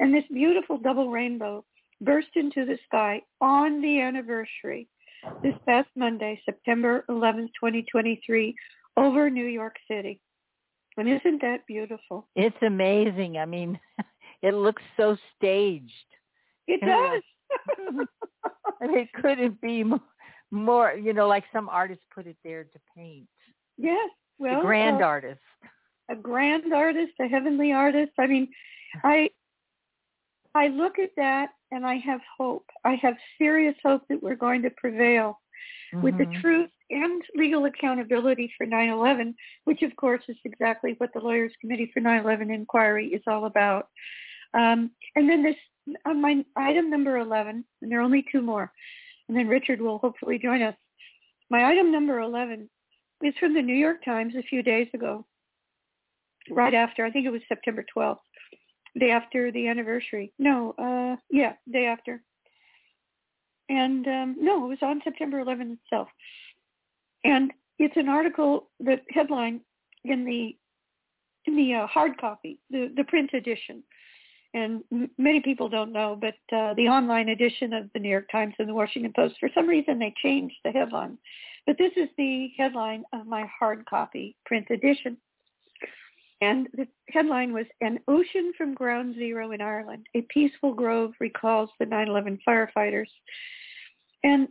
[0.00, 1.64] and this beautiful double rainbow
[2.04, 4.88] burst into the sky on the anniversary
[5.42, 8.54] this past Monday, September 11th, 2023,
[8.96, 10.20] over New York City.
[10.96, 12.28] And isn't that beautiful?
[12.36, 13.38] It's amazing.
[13.38, 13.78] I mean,
[14.42, 15.92] it looks so staged.
[16.66, 17.22] It does.
[18.80, 19.84] And it couldn't be
[20.50, 23.28] more, you know, like some artists put it there to paint.
[23.76, 24.10] yes.
[24.38, 25.40] Well, the grand uh, artist.
[26.10, 28.10] a grand artist, a heavenly artist.
[28.18, 28.48] I mean,
[29.04, 29.28] I
[30.54, 32.66] I look at that and I have hope.
[32.84, 35.40] I have serious hope that we're going to prevail
[35.94, 36.40] with the Mhm.
[36.40, 41.90] truth and legal accountability for 9/11, which of course is exactly what the Lawyers Committee
[41.92, 43.88] for 9/11 inquiry is all about.
[44.54, 45.56] Um, and then this
[46.04, 48.72] on my item number 11, and there are only two more,
[49.28, 50.76] and then Richard will hopefully join us.
[51.50, 52.70] my item number 11
[53.22, 55.26] is from the New York Times a few days ago,
[56.48, 58.22] right after, I think it was September 12th,
[58.98, 60.32] day after the anniversary.
[60.38, 62.22] No, uh, yeah, day after.
[63.68, 66.08] And um, no, it was on September 11th itself.
[67.24, 69.60] And it's an article, the headline
[70.04, 70.56] in the
[71.44, 73.82] in the uh, hard copy, the the print edition.
[74.54, 78.28] And m- many people don't know, but uh, the online edition of the New York
[78.30, 81.16] Times and the Washington Post, for some reason, they changed the headline.
[81.66, 85.16] But this is the headline of my hard copy print edition.
[86.42, 90.08] And the headline was An Ocean from Ground Zero in Ireland.
[90.16, 93.06] A Peaceful Grove Recalls the 9-11 Firefighters.
[94.24, 94.48] And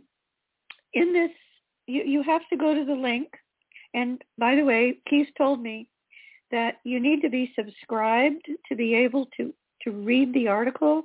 [0.94, 1.30] in this,
[1.86, 3.28] you, you have to go to the link.
[3.92, 5.86] And by the way, Keith told me
[6.50, 11.04] that you need to be subscribed to be able to, to read the article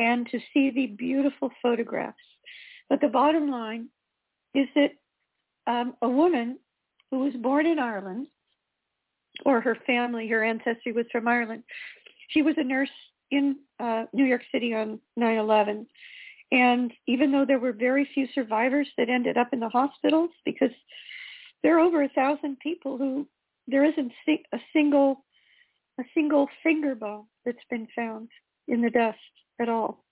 [0.00, 2.16] and to see the beautiful photographs.
[2.88, 3.88] But the bottom line
[4.52, 4.90] is that
[5.72, 6.58] um, a woman
[7.12, 8.26] who was born in Ireland,
[9.44, 11.62] or her family, her ancestry was from Ireland.
[12.28, 12.90] She was a nurse
[13.30, 15.86] in uh, New York City on 9/11,
[16.52, 20.70] and even though there were very few survivors that ended up in the hospitals, because
[21.62, 23.26] there are over a thousand people who
[23.66, 25.24] there isn't a single
[26.00, 28.28] a single finger bone that's been found
[28.68, 29.18] in the dust
[29.60, 30.04] at all.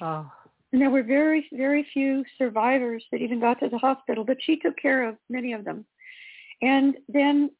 [0.00, 0.30] Oh.
[0.72, 4.56] And there were very, very few survivors that even got to the hospital, but she
[4.56, 5.84] took care of many of them.
[6.62, 7.50] And then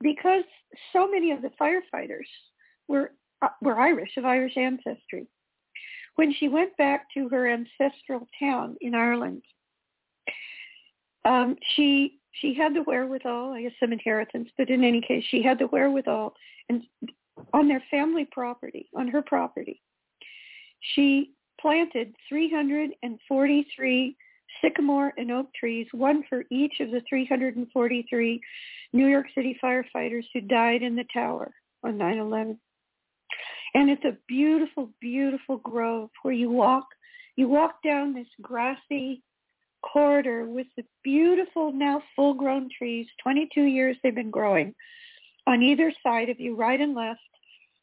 [0.00, 0.44] because
[0.92, 2.26] so many of the firefighters
[2.88, 5.26] were uh, were Irish, of Irish ancestry,
[6.16, 9.42] when she went back to her ancestral town in Ireland,
[11.24, 15.42] um, she she had the wherewithal, I guess some inheritance, but in any case, she
[15.42, 16.34] had the wherewithal,
[16.68, 16.82] and
[17.52, 19.82] on their family property, on her property,
[20.80, 24.16] she planted 343
[24.62, 28.40] sycamore and oak trees, one for each of the 343
[28.92, 31.52] New York City firefighters who died in the tower
[31.82, 32.58] on 9/11.
[33.74, 36.86] And it's a beautiful, beautiful grove where you walk,
[37.36, 39.22] you walk down this grassy
[39.82, 43.06] corridor with the beautiful now full-grown trees.
[43.22, 44.74] 22 years they've been growing
[45.46, 47.20] on either side of you, right and left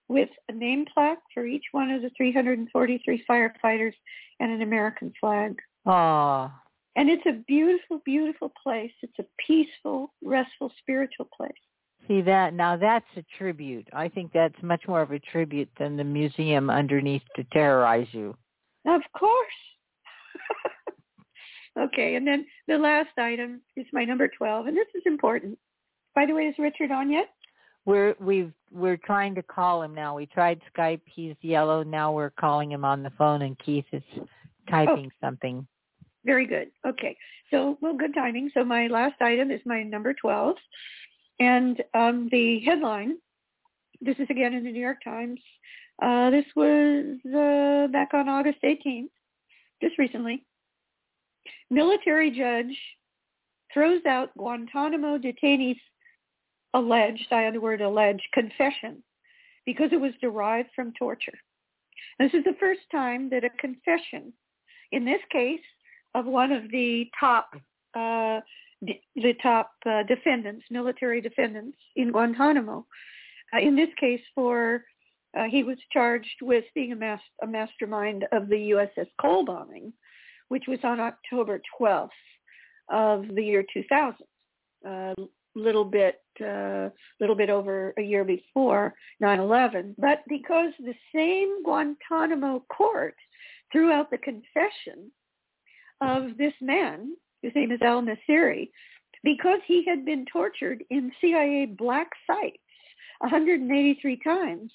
[0.10, 3.94] with a name plaque for each one of the 343 firefighters
[4.40, 5.62] and an American flag.
[5.86, 6.52] Oh.
[6.96, 8.92] And it's a beautiful, beautiful place.
[9.02, 11.52] It's a peaceful, restful, spiritual place.
[12.08, 13.88] See that now that's a tribute.
[13.94, 18.36] I think that's much more of a tribute than the museum underneath to terrorize you.
[18.86, 19.48] Of course.
[21.80, 25.58] okay, and then the last item is my number 12, and this is important.
[26.14, 27.30] By the way, is Richard on yet?
[27.86, 30.16] We're we've we're trying to call him now.
[30.16, 31.02] We tried Skype.
[31.06, 31.84] He's yellow.
[31.84, 34.28] Now we're calling him on the phone, and Keith is oh.
[34.70, 35.68] typing oh, something.
[36.26, 36.70] Very good.
[36.86, 37.18] Okay.
[37.52, 38.50] So, well, good timing.
[38.54, 40.56] So my last item is my number 12.
[41.40, 43.18] And um, the headline,
[44.02, 45.40] this is again in the New York Times.
[46.02, 49.10] Uh, this was uh, back on August 18th,
[49.82, 50.46] just recently.
[51.70, 52.78] Military judge
[53.74, 55.80] throws out Guantanamo detainees
[56.74, 59.04] alleged, I add the word alleged, confession
[59.66, 61.38] because it was derived from torture.
[62.20, 64.34] This is the first time that a confession,
[64.92, 65.62] in this case,
[66.16, 67.50] of one of the top
[67.96, 68.40] uh,
[69.16, 72.86] the top uh, defendants, military defendants in Guantanamo.
[73.54, 74.84] Uh, in this case, for
[75.38, 79.94] uh, he was charged with being a, mas- a mastermind of the USS Cole bombing,
[80.50, 82.10] which was on October 12th
[82.90, 84.16] of the year 2000.
[84.88, 85.14] Uh,
[85.56, 92.66] little bit uh, little bit over a year before 9/11 but because the same Guantanamo
[92.76, 93.16] court
[93.72, 95.12] threw out the confession
[96.02, 98.70] of this man whose name is Al Nashiri
[99.24, 102.58] because he had been tortured in CIA black sites
[103.20, 104.72] 183 times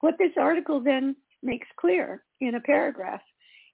[0.00, 3.20] what this article then makes clear in a paragraph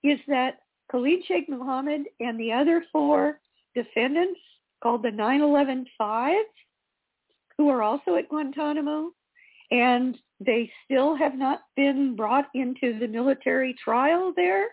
[0.02, 0.58] is that
[0.90, 3.40] Khalid Sheikh Mohammed and the other four
[3.74, 4.40] defendants
[4.82, 6.44] called the 9/11 Five,
[7.56, 9.12] who are also at Guantanamo,
[9.70, 14.66] and they still have not been brought into the military trial there.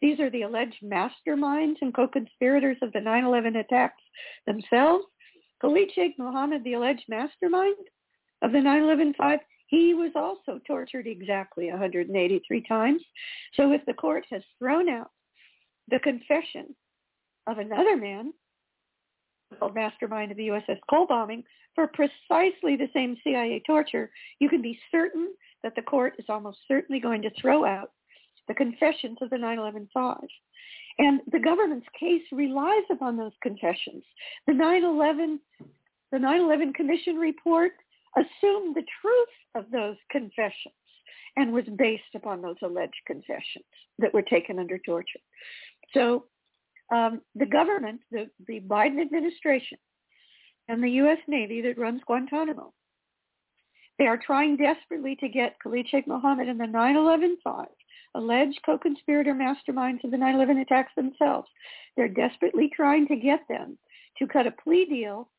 [0.00, 4.02] These are the alleged masterminds and co-conspirators of the 9/11 attacks
[4.46, 5.04] themselves.
[5.60, 7.76] Khalid Sheikh Mohammed, the alleged mastermind
[8.42, 13.04] of the 9/11 Five, he was also tortured exactly 183 times.
[13.54, 15.10] So if the court has thrown out
[15.88, 16.74] the confession
[17.46, 18.32] of another man
[19.74, 21.44] mastermind of the USS Cole bombing
[21.74, 26.58] for precisely the same CIA torture, you can be certain that the court is almost
[26.66, 27.92] certainly going to throw out
[28.50, 30.28] the confessions of the 9/11 Five.
[30.98, 34.02] And the government's case relies upon those confessions.
[34.48, 35.38] The 9/11
[36.10, 37.72] the 9/11 Commission report
[38.16, 40.74] assumed the truth of those confessions
[41.36, 45.20] and was based upon those alleged confessions that were taken under torture.
[45.94, 46.24] So
[46.92, 49.78] um, the government, the, the Biden administration,
[50.66, 51.18] and the U.S.
[51.28, 52.74] Navy that runs Guantanamo,
[53.98, 57.68] they are trying desperately to get Khalid Sheikh Mohammed and the 9/11 five
[58.14, 61.48] alleged co-conspirator masterminds of the 9/11 attacks themselves.
[61.96, 63.78] They're desperately trying to get them
[64.18, 65.30] to cut a plea deal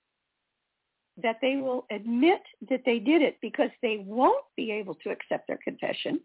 [1.17, 5.47] that they will admit that they did it because they won't be able to accept
[5.47, 6.21] their confession.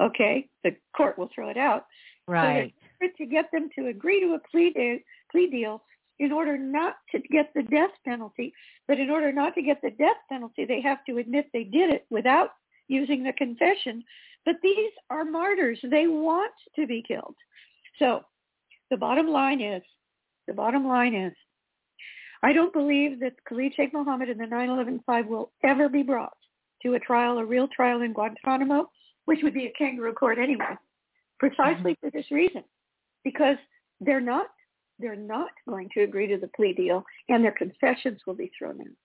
[0.00, 1.86] Okay, the court will throw it out.
[2.28, 2.74] Right.
[3.00, 5.82] So to get them to agree to a plea, de- plea deal
[6.18, 8.52] in order not to get the death penalty.
[8.88, 11.90] But in order not to get the death penalty, they have to admit they did
[11.90, 12.50] it without
[12.88, 14.04] using the confession.
[14.46, 15.78] But these are martyrs.
[15.82, 17.34] They want to be killed.
[17.98, 18.22] So
[18.90, 19.82] the bottom line is,
[20.46, 21.32] the bottom line is,
[22.42, 26.36] I don't believe that Khalid Sheikh Mohammed and the 9/11 5 will ever be brought
[26.82, 28.88] to a trial, a real trial in Guantanamo,
[29.24, 30.76] which would be a kangaroo court anyway,
[31.40, 32.06] precisely mm-hmm.
[32.06, 32.62] for this reason,
[33.24, 33.56] because
[34.00, 34.46] they're not
[34.98, 38.80] they're not going to agree to the plea deal, and their confessions will be thrown
[38.80, 38.96] in.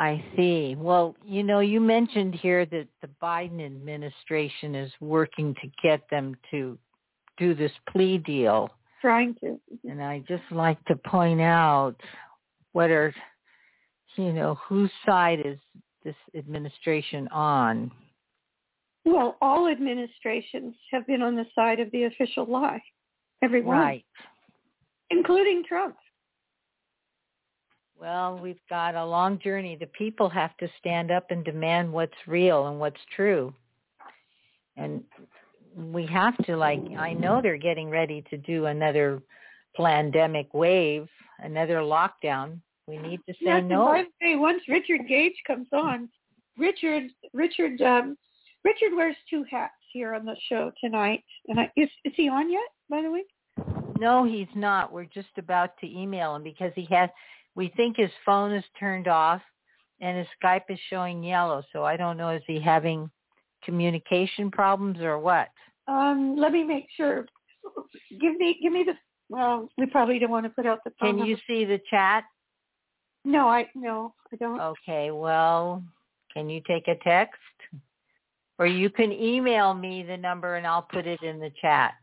[0.00, 0.76] I see.
[0.78, 6.34] Well, you know, you mentioned here that the Biden administration is working to get them
[6.50, 6.78] to
[7.36, 8.70] do this plea deal.
[9.02, 9.60] Trying to.
[9.84, 11.96] And I just like to point out
[12.72, 13.14] what are,
[14.16, 15.58] you know, whose side is
[16.02, 17.90] this administration on?
[19.04, 22.82] Well, all administrations have been on the side of the official lie.
[23.42, 23.76] Everyone.
[23.76, 24.04] Right.
[25.10, 25.96] Including Trump.
[28.00, 29.76] Well, we've got a long journey.
[29.76, 33.52] The people have to stand up and demand what's real and what's true.
[34.78, 35.04] And
[35.76, 39.20] we have to like I know they're getting ready to do another
[39.76, 41.08] pandemic wave,
[41.40, 42.60] another lockdown.
[42.86, 43.84] We need to say yes, no.
[43.86, 46.08] way, once Richard Gage comes on,
[46.56, 47.04] Richard
[47.34, 48.16] Richard um,
[48.64, 51.22] Richard wears two hats here on the show tonight.
[51.48, 52.68] And I, is is he on yet?
[52.88, 53.24] By the way.
[54.00, 54.90] No, he's not.
[54.90, 57.10] We're just about to email him because he has.
[57.54, 59.42] We think his phone is turned off,
[60.00, 61.62] and his Skype is showing yellow.
[61.70, 62.30] So I don't know.
[62.30, 63.10] Is he having
[63.62, 65.48] communication problems or what?
[65.86, 67.26] Um, let me make sure.
[68.20, 68.94] Give me give me the
[69.28, 71.10] well, we probably don't want to put out the phone.
[71.10, 71.30] Can number.
[71.30, 72.24] you see the chat?
[73.26, 74.58] No, I no, I don't.
[74.58, 75.84] Okay, well,
[76.32, 77.38] can you take a text?
[78.58, 81.94] Or you can email me the number and I'll put it in the chat.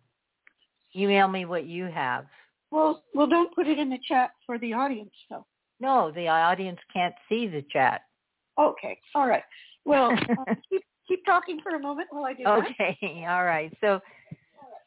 [0.98, 2.26] Email me what you have.
[2.72, 5.46] Well, well, don't put it in the chat for the audience, though.
[5.80, 8.02] No, the audience can't see the chat.
[8.60, 9.44] Okay, all right.
[9.86, 10.12] Well,
[10.48, 13.08] uh, keep keep talking for a moment while I do okay, that.
[13.30, 13.72] all right.
[13.80, 14.02] So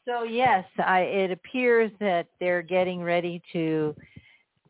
[0.05, 3.95] so yes, I, it appears that they're getting ready to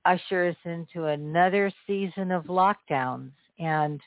[0.05, 3.31] usher us into another season of lockdowns.
[3.59, 4.01] And,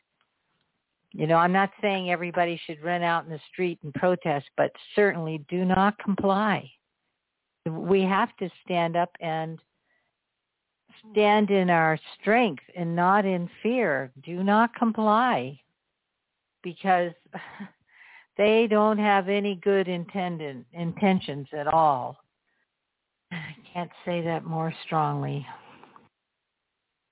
[1.12, 4.70] you know, I'm not saying everybody should run out in the street and protest, but
[4.94, 6.70] certainly do not comply.
[7.68, 9.58] We have to stand up and
[11.12, 14.12] stand in our strength and not in fear.
[14.22, 15.60] Do not comply
[16.62, 17.12] because
[18.36, 22.18] they don't have any good intended intentions at all.
[23.32, 25.46] I can't say that more strongly.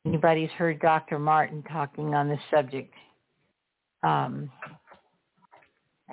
[0.04, 1.18] Anybody's heard Dr.
[1.18, 2.92] Martin talking on this subject?
[4.02, 4.50] Um,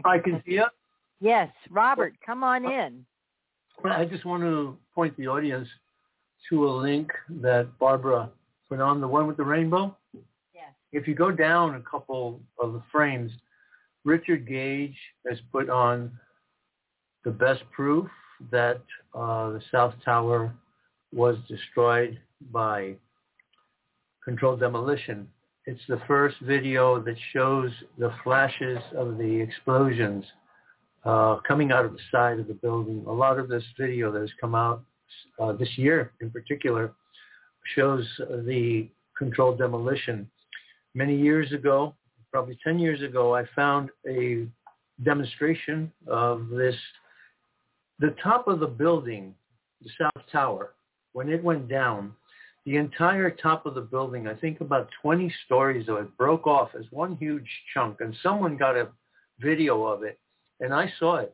[0.05, 0.71] Hi, Cynthia.
[1.19, 3.05] Yes, Robert, come on in.
[3.85, 5.67] I just want to point the audience
[6.49, 7.11] to a link
[7.41, 8.29] that Barbara
[8.67, 9.95] put on, the one with the rainbow.
[10.53, 10.71] Yes.
[10.91, 13.31] If you go down a couple of the frames,
[14.05, 14.97] Richard Gage
[15.27, 16.11] has put on
[17.23, 18.07] the best proof
[18.51, 18.81] that
[19.13, 20.53] uh, the South Tower
[21.13, 22.19] was destroyed
[22.51, 22.95] by
[24.23, 25.27] controlled demolition.
[25.65, 30.25] It's the first video that shows the flashes of the explosions
[31.05, 33.03] uh, coming out of the side of the building.
[33.07, 34.83] A lot of this video that has come out
[35.39, 36.91] uh, this year in particular
[37.75, 38.05] shows
[38.45, 40.29] the controlled demolition.
[40.93, 41.95] Many years ago,
[42.31, 44.47] probably 10 years ago, I found a
[45.03, 46.75] demonstration of this.
[47.99, 49.35] The top of the building,
[49.81, 50.73] the South Tower,
[51.13, 52.13] when it went down,
[52.65, 56.69] the entire top of the building, I think about 20 stories of it broke off
[56.77, 58.89] as one huge chunk and someone got a
[59.39, 60.19] video of it
[60.59, 61.33] and I saw it.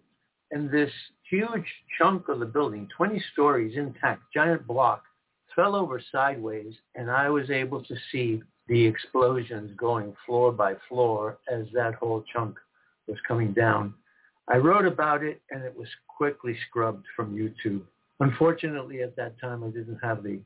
[0.52, 0.92] And this
[1.30, 1.66] huge
[1.98, 5.04] chunk of the building, 20 stories intact, giant block,
[5.56, 11.38] fell over sideways and I was able to see the explosions going floor by floor
[11.52, 12.58] as that whole chunk
[13.08, 13.94] was coming down.
[14.48, 17.82] I wrote about it and it was quickly scrubbed from YouTube.
[18.20, 20.40] Unfortunately, at that time, I didn't have the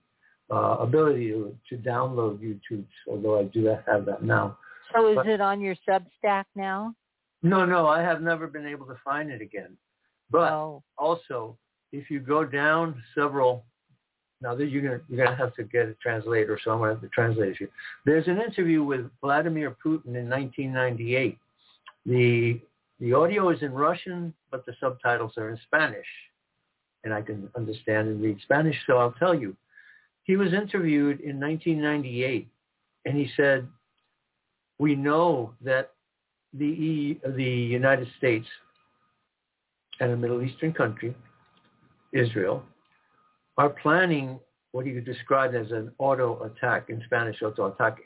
[0.51, 4.57] uh, ability to, to download YouTube, although I do have that now.
[4.93, 6.95] So is But- it on your Substack now?
[7.41, 9.77] No, no, I have never been able to find it again.
[10.29, 11.57] But oh, also,
[11.91, 13.63] if you go down several,
[14.41, 17.01] now that you're gonna you're gonna have to get a translator, so I'm gonna have
[17.01, 17.71] to translate it.
[18.05, 21.37] There's an interview with Vladimir Putin in 1998.
[22.05, 22.59] The
[22.99, 26.07] the audio is in Russian, but the subtitles are in Spanish,
[27.03, 28.75] and I can understand and read Spanish.
[28.85, 29.55] So I'll tell you,
[30.23, 32.47] he was interviewed in 1998,
[33.05, 33.67] and he said,
[34.77, 35.91] "We know that
[36.53, 38.47] the e, the United States
[39.99, 41.15] and a Middle Eastern country,
[42.13, 42.63] Israel,
[43.57, 44.39] are planning
[44.71, 47.99] what he described as an auto attack in Spanish, auto ataque,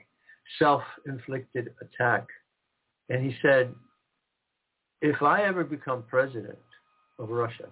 [0.59, 2.25] self-inflicted attack.
[3.09, 3.73] And he said,
[5.01, 6.57] if I ever become president
[7.19, 7.67] of Russia,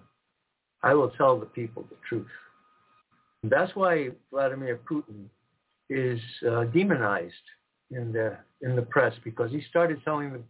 [0.82, 2.28] I will tell the people the truth.
[3.42, 5.24] And that's why Vladimir Putin
[5.88, 7.34] is uh, demonized
[7.90, 10.42] in the in the press because he started telling the,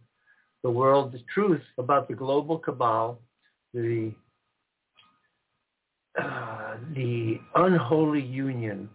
[0.63, 3.19] the world the truth about the global cabal,
[3.73, 4.13] the
[6.19, 8.89] uh, the unholy union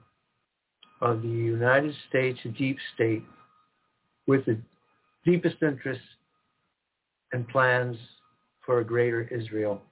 [1.00, 3.24] of the United States deep state
[4.26, 4.56] with the
[5.24, 6.04] deepest interests
[7.32, 7.96] and plans
[8.64, 9.82] for a greater Israel.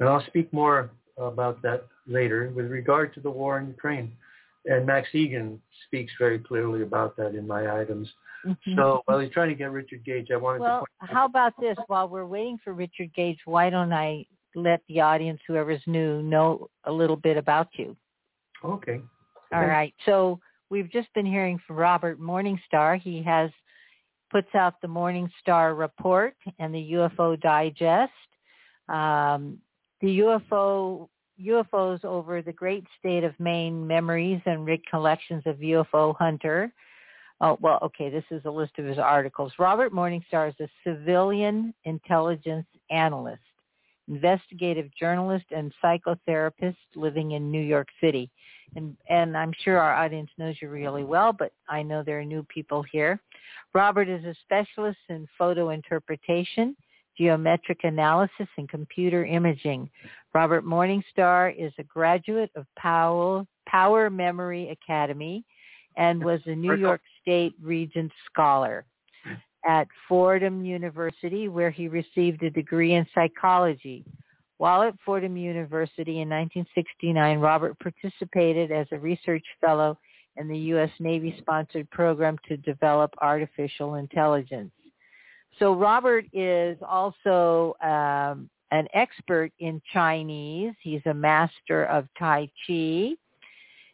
[0.00, 4.12] And I'll speak more about that later with regard to the war in Ukraine.
[4.66, 8.12] And Max Igan speaks very clearly about that in my items.
[8.44, 8.76] mhm.
[8.76, 11.52] So while he's trying to get Richard Gage, I wanted well, to point how about
[11.60, 11.76] this?
[11.86, 16.68] While we're waiting for Richard Gage, why don't I let the audience, whoever's new, know
[16.84, 17.96] a little bit about you?
[18.64, 19.00] Okay.
[19.52, 19.70] All Okay.
[19.70, 19.94] right.
[20.04, 20.40] So
[20.70, 23.00] we've just been hearing from Robert Morningstar.
[23.00, 23.50] He has
[24.30, 28.12] puts out the Morningstar Report and the UFO Digest.
[28.88, 29.58] Um,
[30.00, 31.08] the UFO
[31.40, 36.72] UFOs over the great state of Maine memories and recollections of UFO hunter.
[37.40, 39.52] Oh, well, okay, this is a list of his articles.
[39.58, 43.42] Robert Morningstar is a civilian intelligence analyst,
[44.08, 48.30] investigative journalist, and psychotherapist living in New York City
[48.74, 52.24] and and I'm sure our audience knows you really well, but I know there are
[52.24, 53.20] new people here.
[53.74, 56.76] Robert is a specialist in photo interpretation,
[57.18, 59.90] geometric analysis, and computer imaging.
[60.34, 65.44] Robert Morningstar is a graduate of Powell Power Memory Academy
[65.96, 68.84] and was a New York State Regent Scholar
[69.66, 74.04] at Fordham University, where he received a degree in psychology.
[74.58, 79.98] While at Fordham University in 1969, Robert participated as a research fellow
[80.36, 80.90] in the U.S.
[81.00, 84.70] Navy-sponsored program to develop artificial intelligence.
[85.58, 90.74] So Robert is also um, an expert in Chinese.
[90.82, 93.12] He's a master of Tai Chi.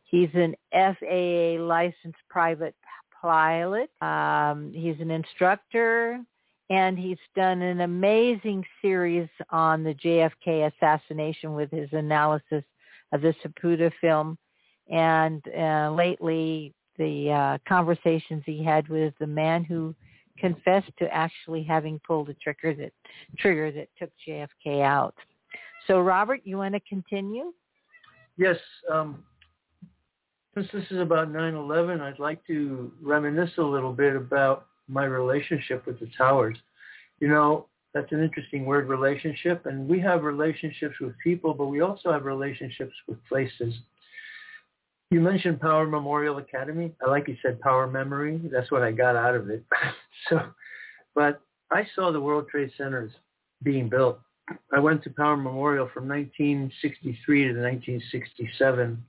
[0.05, 2.75] He's an FAA licensed private
[3.21, 3.91] pilot.
[4.03, 6.21] Um, he's an instructor,
[6.69, 12.65] and he's done an amazing series on the JFK assassination with his analysis
[13.13, 14.37] of the Zapruder film,
[14.91, 19.95] and uh, lately the uh, conversations he had with the man who
[20.43, 22.93] confessed to actually having pulled the trigger that
[23.39, 25.15] trigger that took JFK out.
[25.87, 27.53] So, Robert, you want to continue?
[28.37, 28.57] Yes.
[28.93, 29.23] Um,
[30.55, 35.87] since this is about 9/11, I'd like to reminisce a little bit about my relationship
[35.87, 36.59] with the towers.
[37.21, 41.83] You know, that's an interesting word, relationship, and we have relationships with people, but we
[41.83, 43.75] also have relationships with places.
[45.13, 46.91] You mentioned Power Memorial Academy.
[47.05, 48.41] I like you said Power Memory.
[48.51, 49.63] That's what I got out of it.
[50.31, 50.41] so,
[51.15, 53.13] but I saw the World Trade Centers
[53.63, 54.19] being built.
[54.73, 59.05] I went to Power Memorial from 1963 to 1967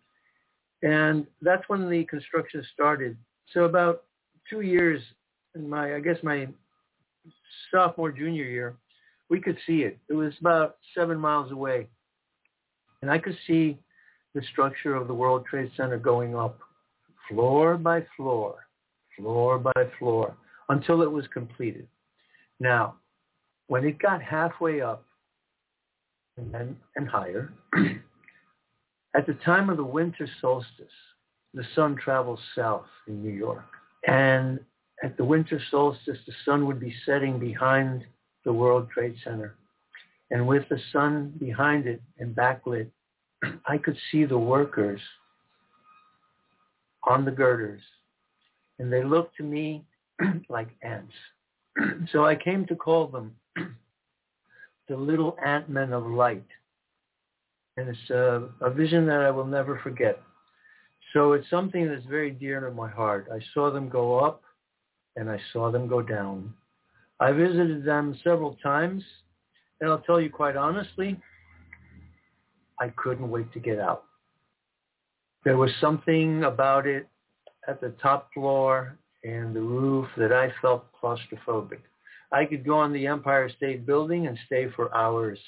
[0.82, 3.16] and that's when the construction started.
[3.54, 4.04] So about
[4.50, 5.02] two years
[5.56, 6.50] in my, I guess my
[7.72, 8.76] sophomore, junior year,
[9.30, 9.98] we could see it.
[10.10, 11.88] It was about seven miles away.
[13.02, 13.80] And I could see
[14.34, 16.60] the structure of the World Trade Center going up
[17.30, 18.68] floor by floor,
[19.18, 20.36] floor by floor,
[20.70, 21.88] until it was completed.
[22.60, 22.96] Now,
[23.68, 25.06] when it got halfway up
[26.38, 27.54] and, then, and higher,
[29.16, 30.88] at the time of the winter solstice,
[31.54, 33.66] the sun travels south in New York.
[34.08, 34.60] And
[35.04, 38.04] at the winter solstice, the sun would be setting behind
[38.46, 39.56] the World Trade Center.
[40.32, 42.90] And with the sun behind it and backlit,
[43.66, 45.02] I could see the workers
[47.06, 47.82] on the girders.
[48.80, 49.86] And they looked to me
[50.50, 51.14] like ants.
[52.12, 53.36] so I came to call them
[54.88, 56.46] the little ant men of light
[57.78, 60.22] and it's a, a vision that I will never forget.
[61.14, 63.28] So it's something that's very dear to my heart.
[63.34, 64.42] I saw them go up
[65.16, 66.54] and I saw them go down.
[67.20, 69.04] I visited them several times,
[69.80, 71.20] and I'll tell you quite honestly,
[72.80, 74.04] I couldn't wait to get out.
[75.44, 77.08] There was something about it
[77.68, 81.80] at the top floor and the roof that I felt claustrophobic.
[82.32, 85.40] I could go on the Empire State Building and stay for hours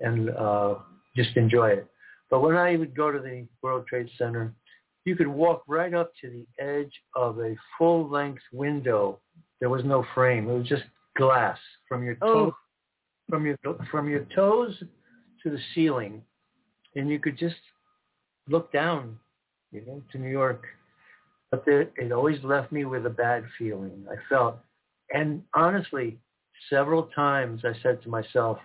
[0.00, 0.76] and uh,
[1.14, 1.86] just enjoy it.
[2.30, 4.52] But when I would go to the World Trade Center,
[5.04, 9.20] you could walk right up to the edge of a full-length window.
[9.60, 10.48] There was no frame.
[10.48, 10.82] It was just
[11.16, 11.58] glass
[11.88, 12.56] from your toes, Oh.
[13.28, 13.56] from your
[13.90, 14.76] from your toes
[15.42, 16.22] to the ceiling,
[16.96, 17.56] and you could just
[18.48, 19.18] look down,
[19.70, 20.64] you know, to New York.
[21.50, 24.04] But there, it always left me with a bad feeling.
[24.10, 24.58] I felt,
[25.12, 26.18] and honestly,
[26.68, 28.58] several times I said to myself,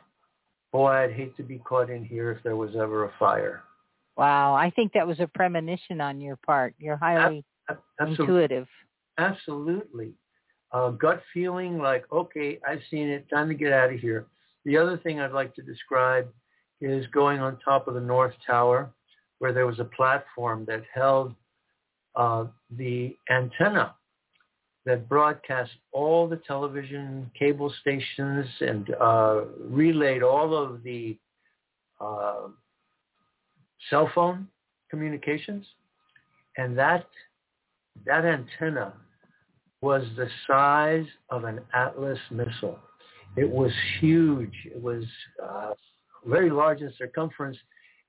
[0.72, 3.64] "Boy, I'd hate to be caught in here if there was ever a fire."
[4.18, 6.74] Wow, I think that was a premonition on your part.
[6.80, 7.45] You're highly
[7.99, 8.26] Absolutely.
[8.26, 8.68] intuitive.
[9.18, 10.14] Absolutely.
[10.72, 13.30] Uh, gut feeling like, okay, I've seen it.
[13.30, 14.28] Time to get out of here.
[14.66, 16.30] The other thing I'd like to describe
[16.82, 18.91] is going on top of the North Tower
[19.40, 21.34] where there was a platform that held
[22.16, 22.45] uh,
[22.78, 23.95] the antenna
[24.86, 31.18] that broadcast all the television cable stations and uh, relayed all of the
[31.99, 32.48] uh,
[33.90, 34.48] cell phone
[34.90, 35.66] communications.
[36.58, 37.08] And that
[38.06, 38.94] that antenna
[39.82, 42.80] was the size of an Atlas missile.
[43.38, 44.53] It was huge.
[44.66, 45.03] It was
[45.44, 45.72] uh,
[46.26, 47.57] very large in circumference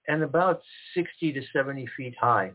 [0.08, 0.60] and about
[0.94, 2.52] 60 to 70 feet high.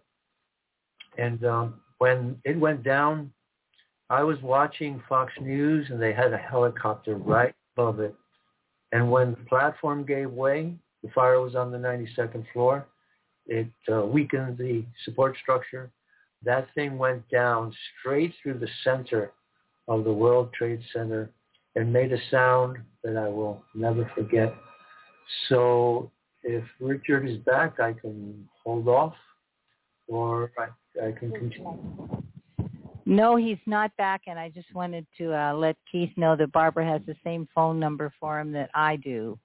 [1.18, 3.32] And um, when it went down,
[4.10, 8.16] I was watching Fox News and they had a helicopter right above it.
[8.92, 10.74] And when the platform gave way,
[11.04, 12.86] the fire was on the 92nd floor.
[13.48, 15.92] It uh, weakened the support structure
[16.44, 19.32] that thing went down straight through the center
[19.88, 21.30] of the World Trade Center
[21.76, 24.54] and made a sound that I will never forget.
[25.50, 26.12] So
[26.44, 29.14] if Richard is back, I can hold off
[30.08, 31.78] or I, I can continue.
[33.06, 36.86] No, he's not back, and I just wanted to uh, let Keith know that Barbara
[36.86, 39.40] has the same phone number for him that I do.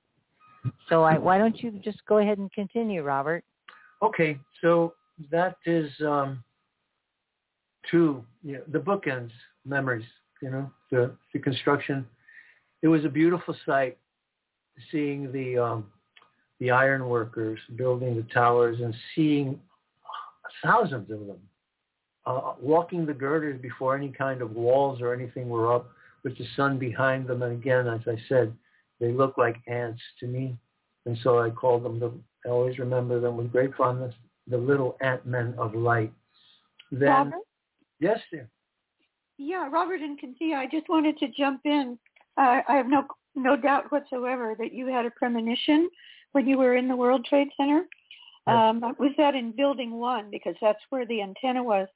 [0.89, 3.45] So I, why don't you just go ahead and continue, Robert?
[4.03, 4.95] Okay, so
[5.31, 6.43] that is um,
[7.89, 9.31] two, you know, the bookends,
[9.65, 10.07] memories,
[10.41, 12.05] you know, the, the construction.
[12.83, 13.97] It was a beautiful sight
[14.91, 15.87] seeing the um,
[16.61, 19.61] the iron workers building the towers and seeing
[20.63, 21.39] thousands of them
[22.27, 25.91] uh, walking the girders before any kind of walls or anything were up
[26.23, 27.43] with the sun behind them.
[27.43, 28.53] And again, as I said,
[29.01, 30.57] they look like ants to me.
[31.07, 32.13] And so I call them, the,
[32.47, 34.15] I always remember them with great fondness,
[34.47, 36.13] the little ant men of light.
[36.93, 37.35] Then, Robert?
[37.99, 38.49] yes, dear.
[39.39, 41.99] Yeah, Robert and Cynthia, I just wanted to jump in.
[42.37, 45.89] Uh, I have no no doubt whatsoever that you had a premonition
[46.33, 47.85] when you were in the World Trade Center.
[48.47, 50.29] Um, was that in Building One?
[50.31, 51.87] Because that's where the antenna was.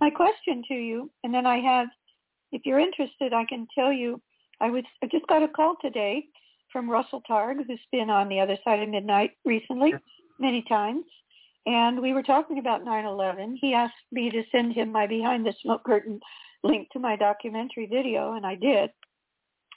[0.00, 1.86] My question to you, and then I have,
[2.50, 4.20] if you're interested, I can tell you.
[4.60, 6.26] I was I just got a call today
[6.72, 9.92] from Russell Targ, who's been on the other side of midnight recently,
[10.38, 11.04] many times.
[11.66, 13.56] And we were talking about 9/11.
[13.60, 16.20] He asked me to send him my behind the smoke curtain
[16.64, 18.90] link to my documentary video, and I did.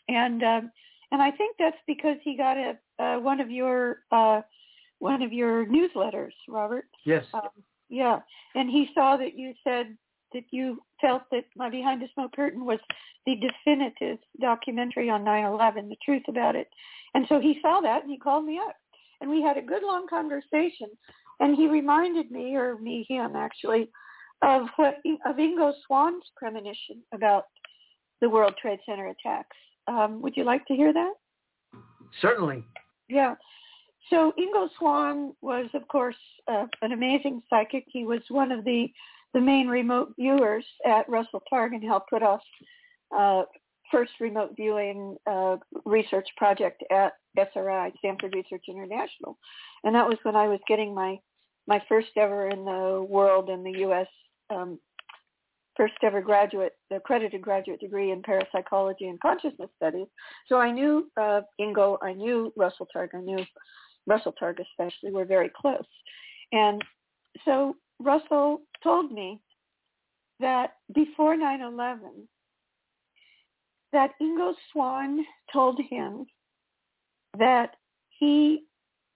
[0.07, 0.71] And um,
[1.15, 4.41] and I think that's because he got a uh, one of your uh,
[4.99, 6.87] one of your newsletters, Robert.
[7.05, 7.23] Yes.
[7.33, 7.47] Um,
[7.87, 8.19] yeah,
[8.53, 9.95] and he saw that you said
[10.33, 12.79] that you felt that my behind the smoke curtain was
[13.25, 16.67] the definitive documentary on 9/11, the truth about it.
[17.13, 18.75] And so he saw that and he called me up,
[19.21, 20.89] and we had a good long conversation.
[21.39, 23.89] And he reminded me, or me, him actually,
[24.41, 27.45] of what of Ingo Swann's premonition about
[28.19, 29.55] the World Trade Center attacks.
[29.87, 31.13] Um, would you like to hear that?
[32.21, 32.63] Certainly.
[33.07, 33.35] Yeah.
[34.09, 36.15] So Ingo Swann was, of course,
[36.47, 37.85] uh, an amazing psychic.
[37.87, 38.87] He was one of the
[39.33, 42.39] the main remote viewers at Russell Targ and helped put off
[43.15, 43.43] uh,
[43.91, 49.37] first remote viewing uh, research project at SRI, Stanford Research International,
[49.83, 51.19] and that was when I was getting my
[51.67, 54.07] my first ever in the world in the U.S.
[54.49, 54.79] Um,
[55.75, 60.07] first ever graduate, accredited graduate degree in parapsychology and consciousness studies.
[60.47, 63.43] So I knew uh, Ingo, I knew Russell Targ, I knew
[64.07, 65.11] Russell Targ especially.
[65.11, 65.85] We're very close,
[66.51, 66.81] and
[67.43, 69.41] so Russell told me
[70.39, 72.27] that before 9/11,
[73.93, 76.25] that Ingo Swann told him
[77.37, 77.75] that
[78.09, 78.63] he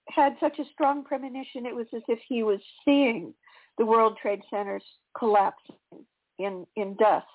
[0.10, 1.66] had such a strong premonition.
[1.66, 3.34] It was as if he was seeing
[3.78, 4.84] the World Trade Centers
[5.18, 5.78] collapsing
[6.40, 7.26] in in dust,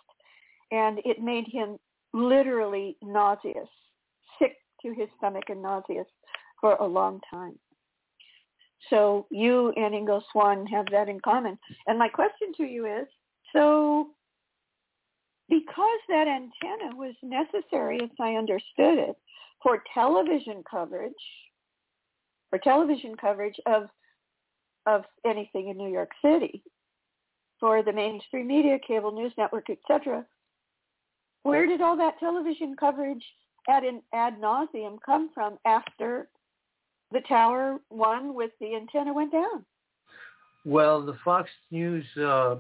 [0.70, 1.78] and it made him
[2.12, 3.68] literally nauseous,
[4.38, 6.06] sick to his stomach and nauseous
[6.60, 7.58] for a long time.
[8.90, 11.58] So you and Ingo Swann have that in common.
[11.86, 13.06] And my question to you is,
[13.54, 14.08] so
[15.48, 19.16] because that antenna was necessary, as I understood it,
[19.62, 21.12] for television coverage,
[22.50, 23.88] for television coverage of
[24.86, 26.62] of anything in New York City,
[27.64, 30.22] for the mainstream media, cable news network, etc.
[31.44, 33.24] Where did all that television coverage
[33.70, 36.28] ad, in, ad nauseum come from after
[37.10, 39.64] the tower one with the antenna went down?
[40.66, 42.56] Well, the Fox News uh,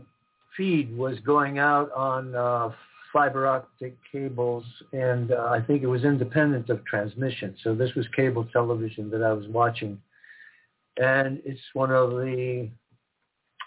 [0.56, 2.70] feed was going out on uh,
[3.12, 4.64] fiber optic cables,
[4.94, 7.54] and uh, I think it was independent of transmission.
[7.62, 10.00] So this was cable television that I was watching,
[10.96, 12.70] and it's one of the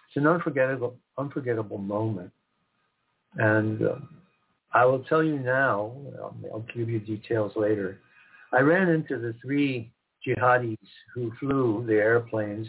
[0.08, 2.32] it's an unforgettable unforgettable moment,
[3.38, 3.96] and uh,
[4.74, 5.92] I will tell you now.
[6.18, 8.00] I'll, I'll give you details later.
[8.54, 9.92] I ran into the three
[10.26, 10.78] jihadis
[11.14, 12.68] who flew the airplanes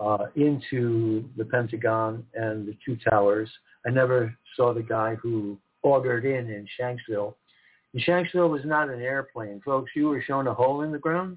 [0.00, 3.50] uh, into the Pentagon and the two towers.
[3.86, 7.34] I never saw the guy who augured in in Shanksville.
[7.92, 9.60] And Shanksville was not an airplane.
[9.64, 11.36] Folks, you were shown a hole in the ground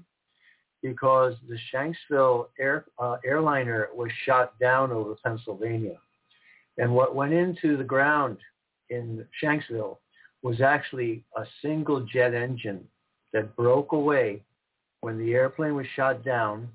[0.92, 5.96] because the Shanksville air, uh, airliner was shot down over Pennsylvania.
[6.78, 8.36] And what went into the ground
[8.90, 9.98] in Shanksville
[10.42, 12.84] was actually a single jet engine
[13.32, 14.42] that broke away
[15.00, 16.68] when the airplane was shot down,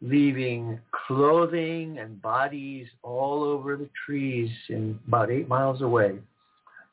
[0.00, 6.18] leaving clothing and bodies all over the trees in about eight miles away.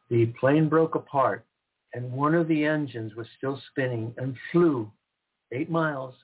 [0.10, 1.46] The plane broke apart
[1.94, 4.92] and one of the engines was still spinning and flew
[5.54, 6.16] eight miles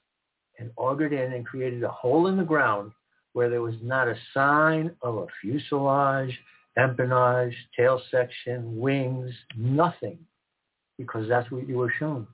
[0.61, 2.91] and augured in and created a hole in the ground
[3.33, 6.37] where there was not a sign of a fuselage,
[6.77, 10.19] empennage, tail section, wings, nothing,
[10.97, 12.27] because that's what you were shown.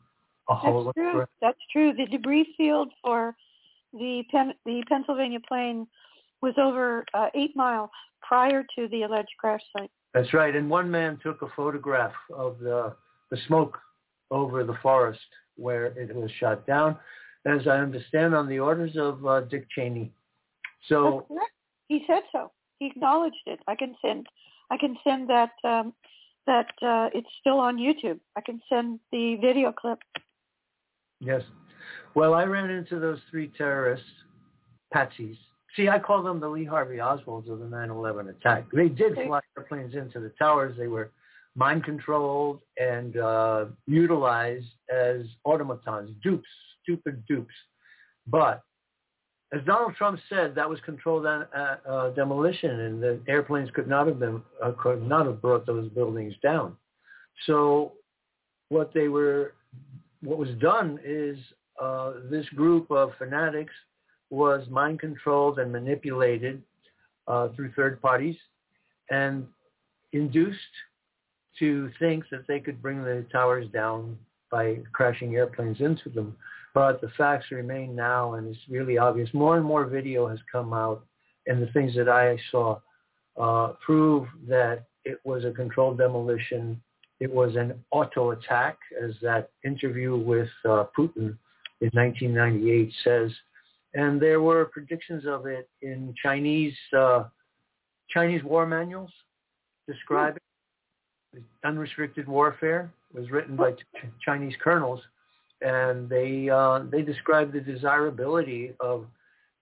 [0.49, 1.25] A hole That's true.
[1.41, 1.93] That's true.
[1.93, 3.35] The debris field for
[3.93, 5.87] the Pen- the Pennsylvania plane
[6.41, 7.89] was over uh, eight miles
[8.21, 9.91] prior to the alleged crash site.
[10.13, 10.55] That's right.
[10.55, 12.95] And one man took a photograph of the
[13.29, 13.77] the smoke
[14.31, 15.19] over the forest
[15.55, 16.97] where it was shot down,
[17.45, 20.11] as I understand, on the orders of uh, Dick Cheney.
[20.89, 21.27] So
[21.87, 22.51] he said so.
[22.79, 23.59] He acknowledged it.
[23.67, 24.27] I can send
[24.69, 25.93] I can send that um,
[26.45, 28.19] that uh, it's still on YouTube.
[28.35, 29.99] I can send the video clip.
[31.19, 31.41] Yes.
[32.15, 34.05] Well, I ran into those three terrorists,
[34.93, 35.37] patsies.
[35.75, 38.65] See, I call them the Lee Harvey Oswalds of the 9/11 attack.
[38.73, 40.75] They did fly airplanes into the towers.
[40.77, 41.11] They were
[41.55, 46.47] mind controlled and uh, utilized as automatons, dupes,
[46.87, 47.53] stupid dupes.
[48.27, 48.63] But
[49.53, 51.45] as Donald Trump said, that was controlled uh,
[51.89, 55.89] uh, demolition, and the airplanes could not have been uh, could not have brought those
[55.89, 56.75] buildings down.
[57.45, 57.93] So,
[58.69, 59.53] what they were
[60.21, 61.37] what was done is
[61.81, 63.73] uh, this group of fanatics
[64.29, 66.61] was mind controlled and manipulated
[67.27, 68.35] uh, through third parties
[69.09, 69.45] and
[70.11, 70.59] induced
[71.59, 74.17] to think that they could bring the towers down
[74.51, 76.35] by crashing airplanes into them.
[76.77, 79.29] But the facts remain now, and it's really obvious.
[79.33, 81.03] More and more video has come out,
[81.47, 82.79] and the things that I saw
[83.35, 86.79] uh, prove that it was a controlled demolition
[87.19, 91.35] it was an auto attack, as that interview with uh, Putin
[91.81, 93.31] in 1998 says.
[93.93, 97.23] And there were predictions of it in Chinese uh,
[98.09, 99.11] Chinese war manuals
[99.87, 100.41] describing
[101.65, 102.91] unrestricted warfare.
[103.13, 103.85] It was written by ch-
[104.23, 105.01] Chinese colonels,
[105.61, 109.05] and they uh, they described the desirability of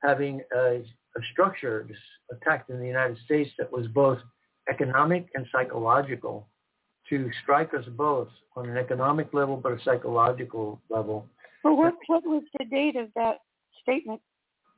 [0.04, 1.88] having a, a structure
[2.32, 4.20] attacked in the United States that was both
[4.70, 6.48] economic and psychological
[7.10, 11.28] to strike us both on an economic level, but a psychological level.
[11.64, 13.38] Well, what, what was the date of that
[13.82, 14.22] statement?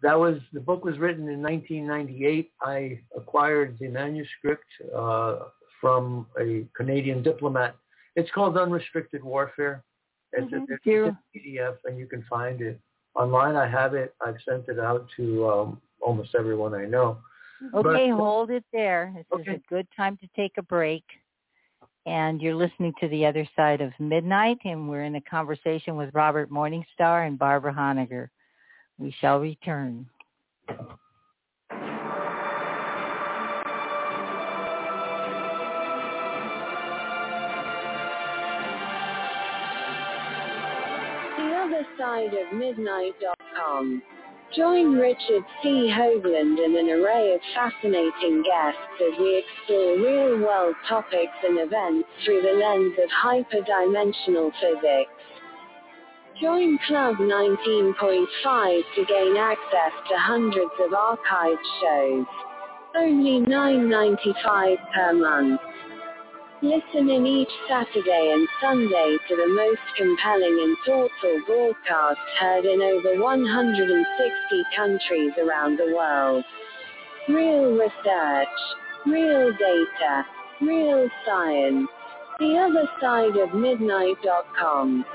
[0.03, 2.52] That was the book was written in 1998.
[2.61, 4.65] I acquired the manuscript
[4.95, 5.39] uh,
[5.81, 7.76] from a Canadian diplomat.
[8.15, 9.84] It's called Unrestricted Warfare.
[10.33, 10.71] It's, mm-hmm.
[10.71, 12.79] a, it's a PDF, and you can find it
[13.15, 13.55] online.
[13.55, 14.13] I have it.
[14.25, 17.17] I've sent it out to um, almost everyone I know.
[17.73, 19.13] Okay, but, hold it there.
[19.15, 19.51] This okay.
[19.51, 21.03] is a good time to take a break
[22.07, 26.09] and you're listening to the other side of midnight and we're in a conversation with
[26.13, 28.29] Robert Morningstar and Barbara Honegger.
[28.97, 30.07] We shall return.
[41.77, 44.01] The other side of midnight.com.
[44.55, 45.93] Join Richard C.
[45.93, 52.41] Hoagland and an array of fascinating guests as we explore real-world topics and events through
[52.41, 55.11] the lens of hyperdimensional physics.
[56.41, 62.25] Join Club 19.5 to gain access to hundreds of archived shows.
[62.95, 65.61] Only $9.95 per month.
[66.63, 72.81] Listen in each Saturday and Sunday to the most compelling and thoughtful broadcasts heard in
[72.81, 76.43] over 160 countries around the world.
[77.29, 78.47] Real research,
[79.05, 80.25] real data,
[80.59, 81.88] real science.
[82.39, 85.05] The other side of midnight.com.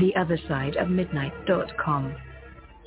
[0.00, 2.16] The other side of midnight.com.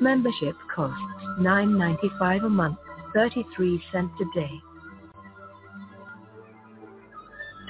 [0.00, 1.00] Membership costs
[1.38, 2.78] $9.95 a month,
[3.14, 4.50] 33 cents a day.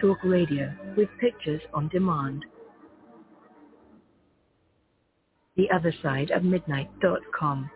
[0.01, 2.45] Talk radio with pictures on demand.
[5.57, 7.71] The other side of midnight.com.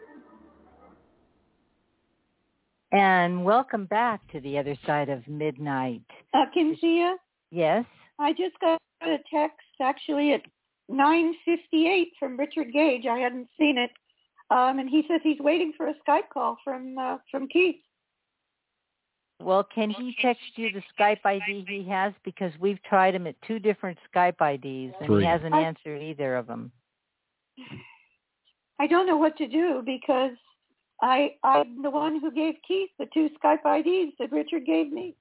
[2.90, 6.02] And welcome back to the other side of midnight.
[6.34, 7.14] Uh, Kinzia,
[7.50, 7.84] Yes.
[8.18, 10.42] I just got a text actually at
[10.90, 13.06] 9.58 from Richard Gage.
[13.06, 13.90] I hadn't seen it.
[14.50, 17.76] Um, and he says he's waiting for a Skype call from uh, from Keith.
[19.40, 22.12] Well, can he text you the Skype ID he has?
[22.24, 25.20] Because we've tried him at two different Skype IDs and Three.
[25.22, 26.72] he hasn't I- answered either of them.
[28.80, 30.32] I don't know what to do because
[31.02, 35.14] I I'm the one who gave Keith the two Skype IDs that Richard gave me.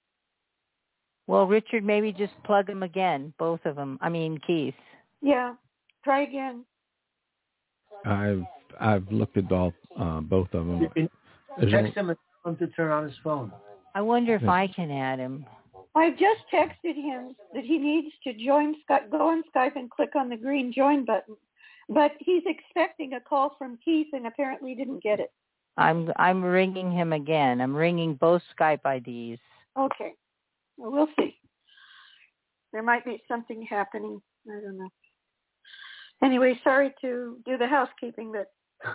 [1.28, 4.00] Well, Richard, maybe just plug them again, both of them.
[4.02, 4.76] I mean, Keith.
[5.22, 5.56] Yeah,
[6.04, 6.64] try again.
[8.06, 8.46] I've
[8.80, 10.82] I've looked at all uh, both of them.
[10.82, 11.10] You can
[11.58, 13.52] There's text only- him and tell him to turn on his phone.
[13.96, 14.52] I wonder if Yeah.
[14.52, 15.46] I can add him.
[15.96, 20.16] I've just texted him that he needs to join Skype, go on Skype and click
[20.16, 21.36] on the green join button.
[21.90, 25.32] But he's expecting a call from Keith and apparently didn't get it.
[25.78, 27.62] I'm I'm ringing him again.
[27.62, 29.40] I'm ringing both Skype IDs.
[29.78, 30.14] Okay.
[30.78, 31.40] Well, we'll see.
[32.74, 34.22] There might be something happening.
[34.48, 34.90] I don't know.
[36.24, 38.48] Anyway, sorry to do the housekeeping, but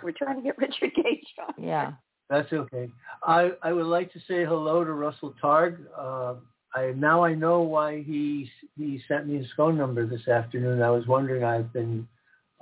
[0.03, 1.63] we're trying to get Richard Gage on.
[1.63, 1.93] Yeah.
[2.29, 2.89] That's okay.
[3.23, 5.79] I, I would like to say hello to Russell Targ.
[5.97, 6.35] Uh,
[6.75, 10.81] I now I know why he he sent me his phone number this afternoon.
[10.81, 11.43] I was wondering.
[11.43, 12.07] I've been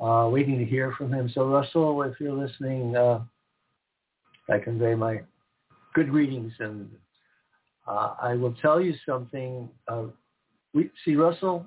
[0.02, 1.30] uh, waiting to hear from him.
[1.34, 3.22] So Russell, if you're listening, uh,
[4.50, 5.22] I convey my
[5.94, 6.90] good greetings, and
[7.88, 9.70] uh, I will tell you something.
[9.88, 10.06] Uh,
[10.74, 11.66] we see Russell,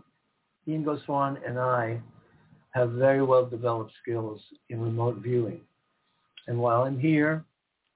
[0.69, 2.01] Ingo Swann, and I
[2.75, 5.61] have very well developed skills in remote viewing.
[6.49, 7.45] And while I'm here,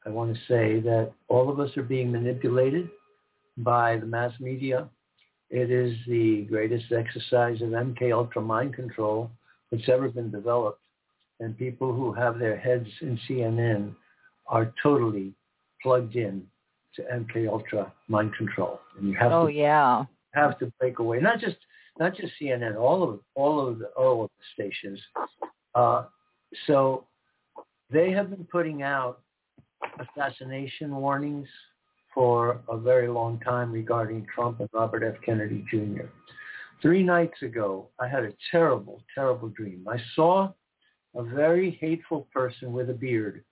[0.06, 2.88] I want to say that all of us are being manipulated
[3.58, 4.88] by the mass media.
[5.50, 9.30] It is the greatest exercise of MK Ultra mind control
[9.70, 10.80] that's ever been developed.
[11.40, 13.94] And people who have their heads in CNN
[14.46, 15.32] are totally
[15.82, 16.44] plugged in
[16.94, 18.80] to MK Ultra mind control.
[18.96, 20.04] And you have Oh to yeah.
[20.34, 21.20] have to break away.
[21.20, 21.56] Not just
[21.98, 25.00] not just CNN, all of all of the all of the stations.
[25.74, 26.04] Uh,
[26.66, 27.06] so
[27.90, 29.20] they have been putting out
[30.00, 31.48] assassination warnings
[32.14, 35.20] for a very long time regarding Trump and Robert F.
[35.24, 36.06] Kennedy Jr.
[36.80, 39.86] Three nights ago, I had a terrible, terrible dream.
[39.88, 40.52] I saw
[41.16, 43.44] a very hateful person with a beard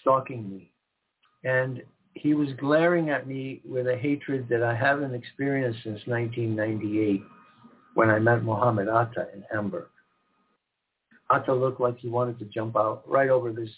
[0.00, 0.72] stalking me.
[1.44, 1.82] And
[2.14, 7.22] he was glaring at me with a hatred that I haven't experienced since 1998
[7.94, 9.88] when I met Mohammed Atta in Hamburg.
[11.30, 13.70] Atta looked like he wanted to jump out right over this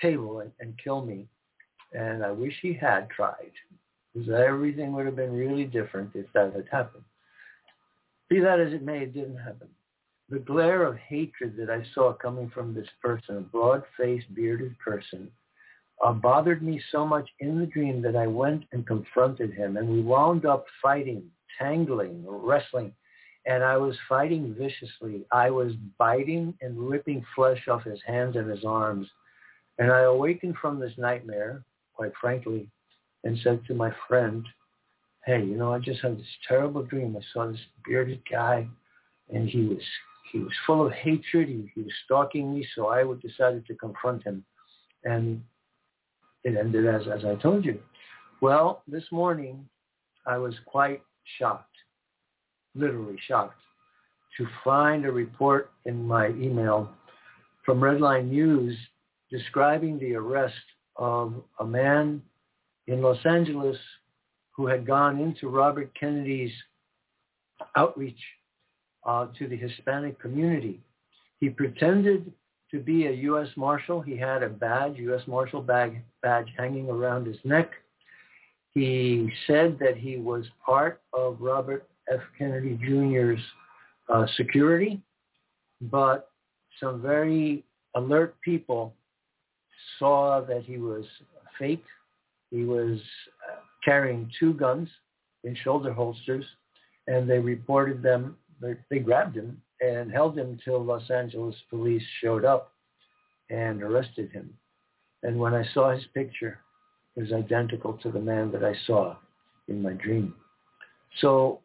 [0.00, 1.26] table and, and kill me.
[1.92, 3.52] And I wish he had tried
[4.14, 7.04] because everything would have been really different if that had happened.
[8.28, 9.68] Be that as it may, it didn't happen.
[10.28, 15.28] The glare of hatred that I saw coming from this person, a broad-faced, bearded person,
[16.04, 19.88] uh, bothered me so much in the dream that I went and confronted him, and
[19.88, 21.24] we wound up fighting,
[21.58, 22.92] tangling, wrestling,
[23.46, 25.24] and I was fighting viciously.
[25.32, 29.08] I was biting and ripping flesh off his hands and his arms,
[29.78, 31.62] and I awakened from this nightmare,
[31.94, 32.68] quite frankly,
[33.24, 34.46] and said to my friend,
[35.26, 37.16] hey, you know, I just had this terrible dream.
[37.16, 38.66] I saw this bearded guy,
[39.28, 39.82] and he was
[40.32, 41.48] he was full of hatred.
[41.48, 44.44] He, he was stalking me, so I decided to confront him,
[45.04, 45.42] and
[46.44, 47.80] it ended as as I told you.
[48.40, 49.68] Well, this morning
[50.26, 51.02] I was quite
[51.38, 51.69] shocked,
[52.74, 53.60] literally shocked,
[54.36, 56.90] to find a report in my email
[57.64, 58.76] from Redline News
[59.30, 60.54] describing the arrest
[60.96, 62.22] of a man
[62.86, 63.76] in Los Angeles
[64.50, 66.52] who had gone into Robert Kennedy's
[67.76, 68.18] outreach
[69.04, 70.80] uh, to the Hispanic community.
[71.38, 72.32] He pretended
[72.70, 73.48] to be a U.S.
[73.56, 74.00] Marshal.
[74.00, 75.22] He had a badge, U.S.
[75.26, 77.70] Marshal bag, badge hanging around his neck.
[78.72, 82.20] He said that he was part of Robert F.
[82.38, 83.40] Kennedy Jr.'s
[84.12, 85.00] uh, security,
[85.82, 86.30] but
[86.78, 87.64] some very
[87.94, 88.94] alert people
[89.98, 91.04] saw that he was
[91.58, 91.84] fake.
[92.50, 92.98] He was
[93.48, 94.88] uh, carrying two guns
[95.44, 96.44] in shoulder holsters,
[97.06, 98.36] and they reported them.
[98.60, 102.72] They, they grabbed him and held him till Los Angeles police showed up
[103.48, 104.52] and arrested him.
[105.22, 106.58] And when I saw his picture,
[107.16, 109.16] it was identical to the man that I saw
[109.68, 110.34] in my dream.
[111.20, 111.60] So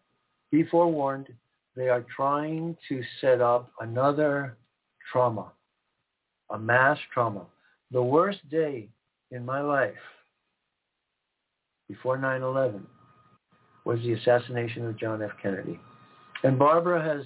[0.56, 1.28] be forewarned,
[1.76, 4.56] they are trying to set up another
[5.12, 5.52] trauma,
[6.50, 7.46] a mass trauma.
[7.92, 8.88] The worst day
[9.32, 9.94] in my life
[11.90, 12.82] before 9-11
[13.84, 15.32] was the assassination of John F.
[15.42, 15.78] Kennedy.
[16.44, 17.26] And Barbara has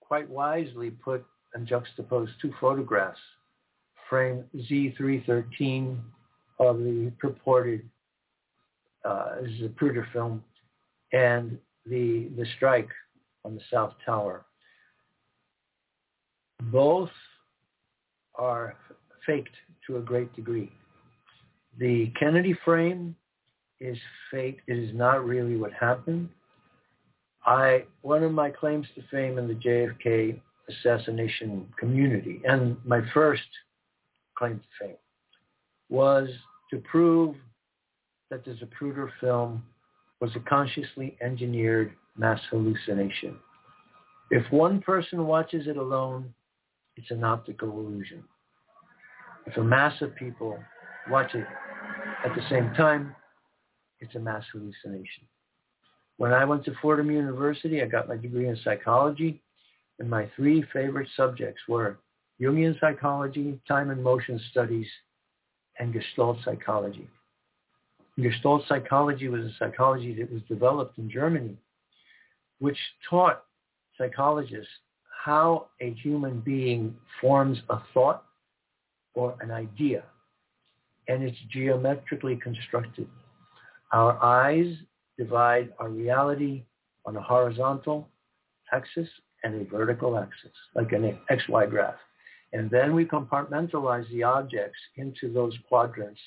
[0.00, 3.18] quite wisely put and juxtaposed two photographs,
[4.08, 5.98] frame Z313
[6.58, 7.82] of the purported
[9.04, 10.42] uh, Zapruder film
[11.12, 11.58] and
[11.90, 12.88] the, the strike
[13.44, 14.44] on the South Tower.
[16.72, 17.10] Both
[18.36, 18.76] are
[19.26, 19.54] faked
[19.86, 20.70] to a great degree.
[21.78, 23.16] The Kennedy frame
[23.80, 23.98] is
[24.30, 24.60] fake.
[24.66, 26.28] It is not really what happened.
[27.46, 30.38] I one of my claims to fame in the JFK
[30.68, 33.42] assassination community, and my first
[34.36, 34.96] claim to fame,
[35.88, 36.28] was
[36.70, 37.34] to prove
[38.30, 39.62] that the Zapruder film
[40.20, 43.36] was a consciously engineered mass hallucination.
[44.30, 46.32] If one person watches it alone,
[46.96, 48.22] it's an optical illusion.
[49.46, 50.58] If a mass of people
[51.08, 51.46] watch it
[52.24, 53.14] at the same time,
[54.00, 55.24] it's a mass hallucination.
[56.18, 59.42] When I went to Fordham University, I got my degree in psychology,
[59.98, 61.98] and my three favorite subjects were
[62.40, 64.86] Jungian psychology, time and motion studies,
[65.78, 67.08] and Gestalt psychology.
[68.18, 71.56] Gestalt psychology was a psychology that was developed in Germany,
[72.58, 72.78] which
[73.08, 73.44] taught
[73.96, 74.72] psychologists
[75.24, 78.24] how a human being forms a thought
[79.14, 80.02] or an idea,
[81.08, 83.08] and it's geometrically constructed.
[83.92, 84.74] Our eyes
[85.18, 86.64] divide our reality
[87.04, 88.08] on a horizontal
[88.72, 89.08] axis
[89.44, 91.94] and a vertical axis, like an XY graph.
[92.52, 96.20] And then we compartmentalize the objects into those quadrants.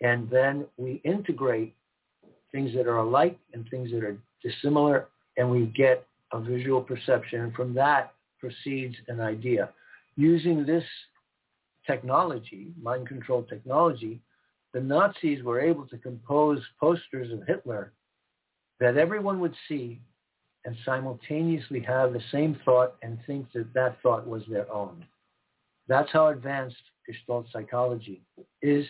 [0.00, 1.74] And then we integrate
[2.52, 7.40] things that are alike and things that are dissimilar, and we get a visual perception.
[7.40, 9.70] And from that proceeds an idea.
[10.16, 10.84] Using this
[11.86, 14.20] technology, mind control technology,
[14.72, 17.92] the Nazis were able to compose posters of Hitler
[18.80, 20.00] that everyone would see
[20.64, 25.04] and simultaneously have the same thought and think that that thought was their own.
[25.88, 28.20] That's how advanced Gestalt psychology
[28.62, 28.84] is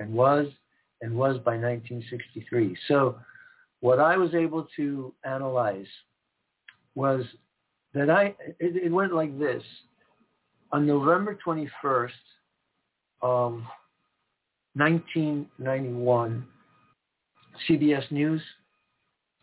[0.00, 0.46] and was
[1.02, 2.76] and was by 1963.
[2.88, 3.16] So
[3.80, 5.86] what I was able to analyze
[6.94, 7.24] was
[7.94, 9.62] that I, it, it went like this.
[10.72, 12.10] On November 21st
[13.22, 13.60] of
[14.74, 16.46] 1991,
[17.68, 18.42] CBS News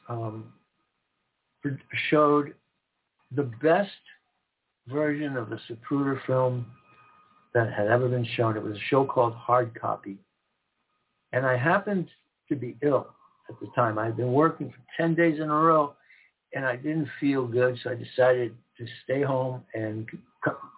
[0.08, 0.54] um,
[2.10, 2.54] showed
[3.36, 3.90] the best
[4.88, 6.66] version of the Zapruder film
[7.54, 8.56] that had ever been shown.
[8.56, 10.18] It was a show called Hard Copy.
[11.34, 12.08] And I happened
[12.50, 13.08] to be ill
[13.50, 13.98] at the time.
[13.98, 15.94] I had been working for 10 days in a row
[16.54, 20.08] and I didn't feel good, so I decided to stay home and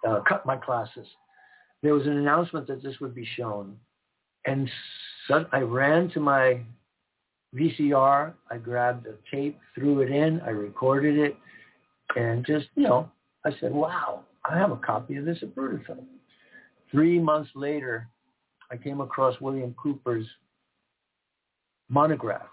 [0.06, 1.06] uh, cut my classes.
[1.82, 3.76] There was an announcement that this would be shown
[4.46, 4.70] and
[5.28, 6.60] so I ran to my
[7.54, 8.32] VCR.
[8.50, 11.36] I grabbed a tape, threw it in, I recorded it,
[12.16, 13.10] and just, you know,
[13.44, 16.06] I said, wow, I have a copy of this Zapruder film.
[16.90, 18.08] Three months later,
[18.70, 20.26] I came across William Cooper's
[21.88, 22.46] monograph.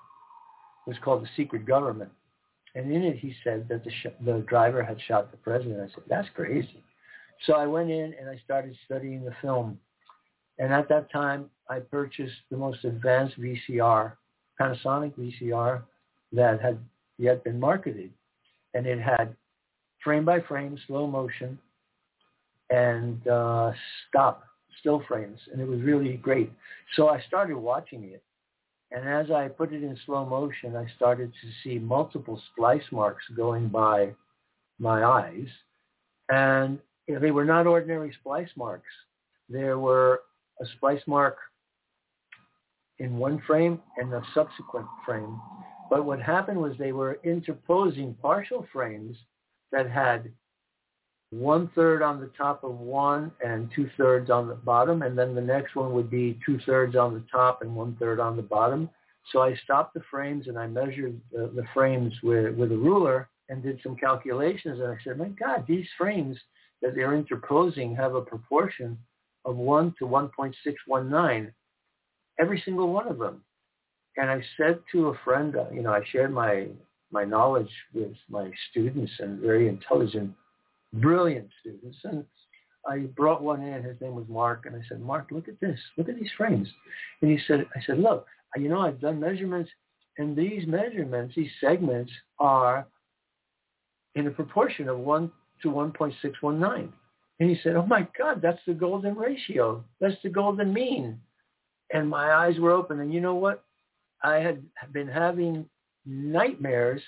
[0.85, 2.11] It was called The Secret Government.
[2.76, 5.80] And in it, he said that the, sh- the driver had shot the president.
[5.80, 6.84] I said, that's crazy.
[7.45, 9.80] So I went in and I started studying the film.
[10.60, 14.14] And at that time, I purchased the most advanced VCR,
[14.60, 15.84] Panasonic VCR,
[16.34, 16.80] that had
[17.18, 18.11] yet been marketed.
[18.73, 19.35] And it had
[20.03, 21.60] frame by frame, slow motion,
[22.69, 23.72] and uh,
[24.07, 24.44] stop,
[24.79, 25.39] still frames.
[25.51, 26.51] And it was really great.
[26.95, 28.23] So I started watching it.
[28.91, 33.23] And as I put it in slow motion, I started to see multiple splice marks
[33.35, 34.13] going by
[34.79, 35.47] my eyes.
[36.29, 38.89] And they were not ordinary splice marks.
[39.49, 40.21] There were
[40.61, 41.37] a splice mark
[42.99, 45.39] in one frame and a subsequent frame.
[45.89, 49.15] But what happened was they were interposing partial frames
[49.71, 50.31] that had
[51.31, 55.35] one third on the top of one and two thirds on the bottom, and then
[55.35, 58.41] the next one would be two thirds on the top and one third on the
[58.41, 58.89] bottom.
[59.31, 63.29] So I stopped the frames and I measured the, the frames with, with a ruler
[63.49, 64.79] and did some calculations.
[64.79, 66.37] And I said, my God, these frames
[66.81, 68.97] that they're interposing have a proportion
[69.43, 71.51] of 1 to 1.619,
[72.39, 73.41] every single one of them.
[74.15, 76.67] And I said to a friend, uh, you know, I shared my,
[77.11, 80.33] my knowledge with my students and very intelligent,
[81.01, 81.97] brilliant students.
[82.03, 82.25] And
[82.87, 83.83] I brought one in.
[83.83, 84.65] His name was Mark.
[84.65, 85.79] And I said, Mark, look at this.
[85.97, 86.67] Look at these frames.
[87.21, 88.25] And he said, I said, look,
[88.55, 89.69] you know, I've done measurements.
[90.17, 92.87] And these measurements, these segments are
[94.15, 96.89] in a proportion of 1 to 1.619.
[97.39, 99.83] And he said, oh my God, that's the golden ratio.
[100.01, 101.19] That's the golden mean.
[101.93, 102.99] And my eyes were open.
[102.99, 103.63] And you know what?
[104.23, 105.69] I had been having
[106.05, 107.01] nightmares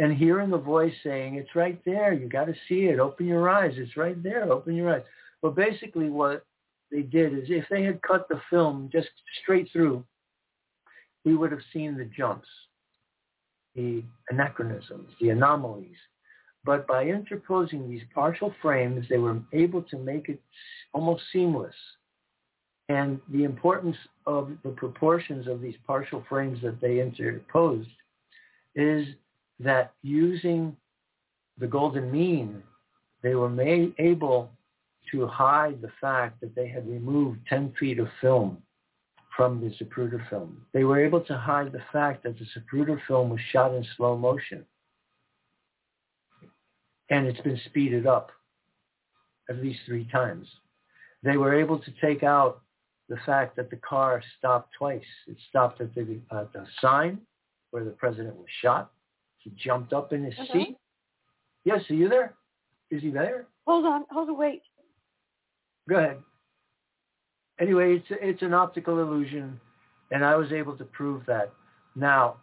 [0.00, 2.14] and hearing the voice saying, it's right there.
[2.14, 2.98] You got to see it.
[2.98, 3.74] Open your eyes.
[3.76, 4.50] It's right there.
[4.50, 5.02] Open your eyes.
[5.42, 6.46] Well, basically what
[6.90, 9.10] they did is if they had cut the film just
[9.42, 10.02] straight through,
[11.26, 12.48] we would have seen the jumps,
[13.74, 15.98] the anachronisms, the anomalies.
[16.64, 20.40] But by interposing these partial frames, they were able to make it
[20.94, 21.74] almost seamless.
[22.88, 23.96] And the importance
[24.26, 27.90] of the proportions of these partial frames that they interposed
[28.74, 29.06] is
[29.60, 30.76] that using
[31.58, 32.62] the golden mean,
[33.22, 34.50] they were made, able
[35.12, 38.62] to hide the fact that they had removed 10 feet of film
[39.36, 40.64] from the Zapruder film.
[40.72, 44.16] They were able to hide the fact that the Zapruder film was shot in slow
[44.16, 44.64] motion.
[47.10, 48.30] And it's been speeded up
[49.48, 50.46] at least three times.
[51.22, 52.62] They were able to take out
[53.08, 55.02] the fact that the car stopped twice.
[55.26, 57.18] It stopped at the, uh, the sign
[57.72, 58.92] where the president was shot.
[59.40, 60.64] He jumped up in his Hello?
[60.64, 60.76] seat.
[61.64, 62.34] Yes, are you there?
[62.90, 63.46] Is he there?
[63.66, 64.62] Hold on, hold on, wait.
[65.88, 66.18] Go ahead.
[67.60, 69.60] Anyway, it's it's an optical illusion,
[70.10, 71.52] and I was able to prove that.
[71.94, 72.36] Now,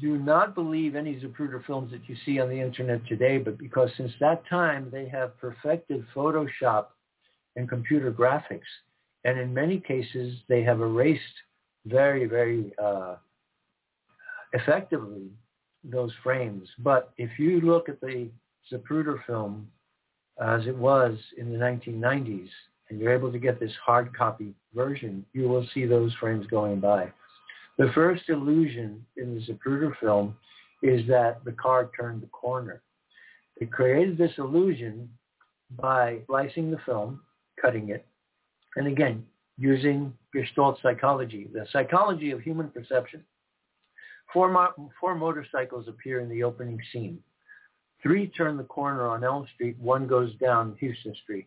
[0.00, 3.90] do not believe any Zapruder films that you see on the internet today, but because
[3.96, 6.86] since that time they have perfected Photoshop
[7.56, 8.70] and computer graphics,
[9.24, 11.22] and in many cases they have erased
[11.84, 13.16] very, very uh,
[14.52, 15.30] effectively
[15.84, 16.68] those frames.
[16.78, 18.28] But if you look at the
[18.72, 19.68] Zapruder film
[20.40, 22.48] as it was in the 1990s,
[22.88, 26.78] and you're able to get this hard copy version, you will see those frames going
[26.78, 27.10] by.
[27.78, 30.36] The first illusion in the Zapruder film
[30.82, 32.82] is that the car turned the corner.
[33.58, 35.08] They created this illusion
[35.78, 37.20] by slicing the film,
[37.60, 38.04] cutting it,
[38.76, 39.24] and again,
[39.58, 43.22] using Gestalt psychology, the psychology of human perception.
[44.32, 47.18] Four, mo- four motorcycles appear in the opening scene.
[48.02, 49.78] Three turn the corner on Elm Street.
[49.78, 51.46] One goes down Houston Street.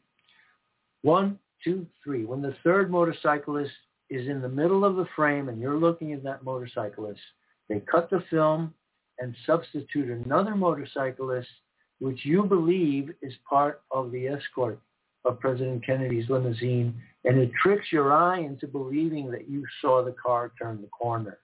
[1.01, 2.25] One, two, three.
[2.25, 3.71] When the third motorcyclist
[4.09, 7.19] is in the middle of the frame and you're looking at that motorcyclist,
[7.67, 8.73] they cut the film
[9.19, 11.49] and substitute another motorcyclist
[11.99, 14.79] which you believe is part of the escort
[15.23, 16.93] of President Kennedy's limousine,
[17.23, 21.39] and it tricks your eye into believing that you saw the car turn the corner.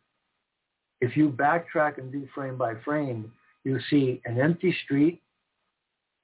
[1.01, 3.31] If you backtrack and do frame by frame,
[3.63, 5.21] you see an empty street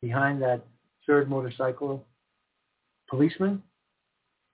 [0.02, 0.62] behind that
[1.06, 2.06] third motorcycle
[3.10, 3.64] policeman,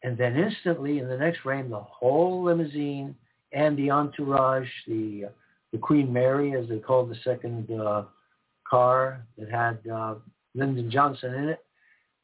[0.03, 3.15] and then instantly in the next frame, the whole limousine
[3.51, 5.25] and the entourage, the
[5.71, 8.03] the Queen Mary, as they called the second uh,
[8.69, 10.15] car that had uh,
[10.53, 11.65] Lyndon Johnson in it,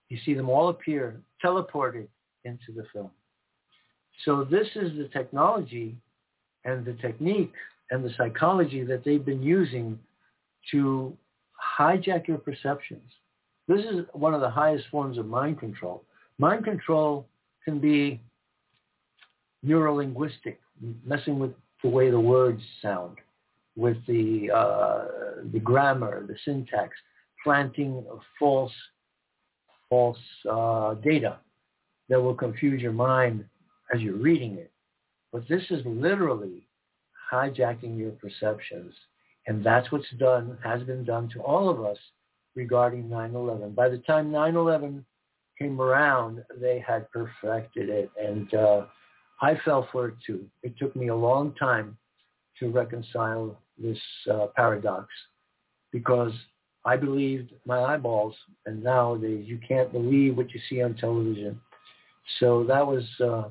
[0.09, 2.07] you see them all appear teleported
[2.45, 3.09] into the film.
[4.23, 5.95] So this is the technology
[6.63, 7.53] and the technique
[7.91, 9.99] and the psychology that they've been using
[10.72, 11.16] to
[11.80, 13.11] hijack your perceptions.
[13.68, 16.03] This is one of the highest forms of mind control.
[16.38, 17.28] Mind control
[17.64, 18.22] can be
[19.66, 20.57] neurolinguistic,
[21.06, 21.52] messing with
[21.84, 23.18] the way the words sound,
[23.76, 25.06] with the uh,
[25.52, 26.95] the grammar, the syntax,
[27.44, 28.03] planting
[28.38, 28.72] false
[29.90, 30.18] false
[30.49, 31.38] uh, data
[32.10, 33.44] that will confuse your mind
[33.94, 34.72] as you're reading it.
[35.32, 36.68] But this is literally
[37.31, 38.93] hijacking your perceptions.
[39.47, 41.97] And that's what's done, has been done to all of us
[42.56, 43.76] regarding 9-11.
[43.76, 45.03] By the time 9-11
[45.57, 48.11] came around, they had perfected it.
[48.22, 48.85] And uh,
[49.41, 50.45] I fell for it too.
[50.64, 51.97] It took me a long time
[52.60, 53.97] to reconcile this
[54.31, 55.07] uh, paradox
[55.91, 56.34] because
[56.85, 58.35] I believed my eyeballs,
[58.65, 61.60] and nowadays you can't believe what you see on television.
[62.39, 63.49] So that was uh,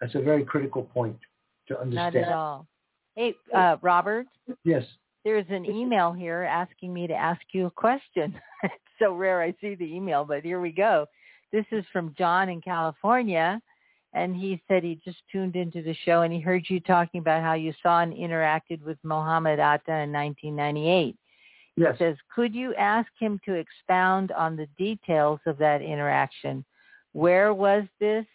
[0.00, 1.18] that's a very critical point
[1.68, 2.14] to understand.
[2.14, 2.66] Not at all.
[3.18, 4.28] Hey, uh, Robert.
[4.62, 4.84] Yes.
[5.24, 8.32] There's an email here asking me to ask you a question.
[8.62, 11.04] it's so rare I see the email, but here we go.
[11.50, 13.60] This is from John in California,
[14.12, 17.42] and he said he just tuned into the show and he heard you talking about
[17.42, 21.16] how you saw and interacted with Mohammed Atta in 1998.
[21.74, 21.96] Yes.
[21.98, 26.64] He says, could you ask him to expound on the details of that interaction?
[27.14, 28.26] Where was this?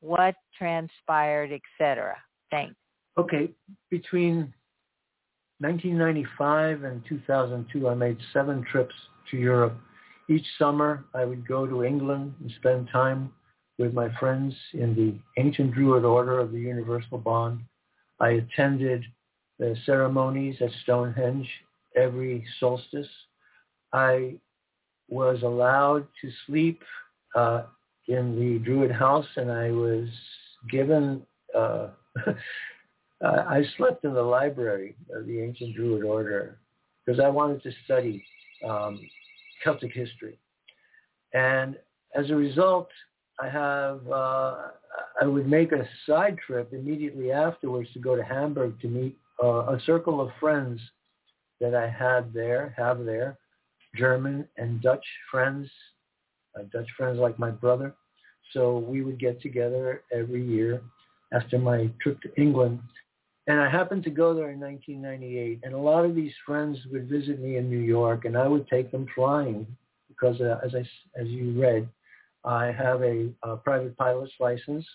[0.00, 2.16] What transpired, etc.?
[2.50, 2.74] Thanks.
[3.18, 3.50] Okay.
[3.90, 4.52] Between
[5.58, 8.94] 1995 and 2002, I made seven trips
[9.30, 9.76] to Europe.
[10.28, 13.32] Each summer, I would go to England and spend time
[13.78, 17.60] with my friends in the Ancient Druid Order of the Universal Bond.
[18.20, 19.04] I attended
[19.58, 21.48] the ceremonies at Stonehenge
[21.96, 23.08] every solstice.
[23.92, 24.36] I
[25.08, 26.82] was allowed to sleep
[27.34, 27.64] uh,
[28.08, 30.08] in the Druid house, and I was
[30.70, 31.22] given.
[31.56, 31.88] Uh,
[33.24, 36.58] I slept in the library of the ancient Druid order
[37.04, 38.24] because I wanted to study
[38.68, 39.00] um,
[39.62, 40.38] Celtic history,
[41.32, 41.76] and
[42.14, 42.88] as a result,
[43.40, 44.00] I have.
[44.10, 44.54] Uh,
[45.20, 49.74] I would make a side trip immediately afterwards to go to Hamburg to meet uh,
[49.74, 50.80] a circle of friends
[51.60, 53.38] that I had there, have there,
[53.96, 55.70] German and Dutch friends,
[56.58, 57.94] uh, Dutch friends like my brother.
[58.52, 60.82] So we would get together every year
[61.32, 62.80] after my trip to England.
[63.46, 67.08] And I happened to go there in 1998, and a lot of these friends would
[67.08, 69.66] visit me in New York, and I would take them flying
[70.08, 70.80] because, uh, as I,
[71.20, 71.88] as you read,
[72.44, 74.86] I have a, a private pilot's license,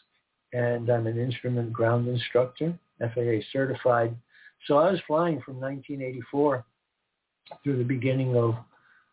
[0.53, 4.15] and I'm an instrument ground instructor, FAA certified
[4.65, 6.65] so I was flying from 1984
[7.64, 8.56] through the beginning of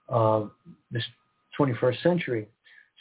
[0.08, 0.48] uh,
[0.90, 1.04] this
[1.58, 2.48] 21st century.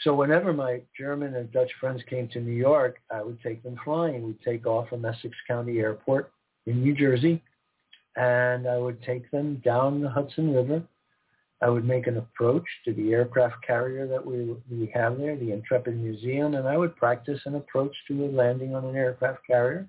[0.04, 3.80] So whenever my German and Dutch friends came to New York, I would take them
[3.86, 4.24] flying.
[4.24, 6.32] We'd take off from Essex County Airport
[6.66, 7.42] in New Jersey,
[8.18, 10.84] and I would take them down the Hudson River.
[11.62, 15.54] I would make an approach to the aircraft carrier that we, we have there, the
[15.54, 19.88] Intrepid Museum, and I would practice an approach to a landing on an aircraft carrier.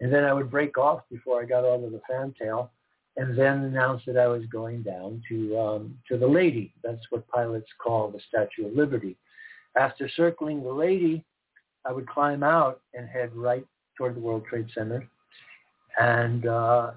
[0.00, 2.70] And then I would break off before I got over the fantail
[3.16, 6.74] and then announce that I was going down to um, to the lady.
[6.82, 9.16] That's what pilots call the Statue of Liberty.
[9.76, 11.24] After circling the lady,
[11.84, 15.06] I would climb out and head right toward the World Trade Center.
[15.98, 16.92] And uh,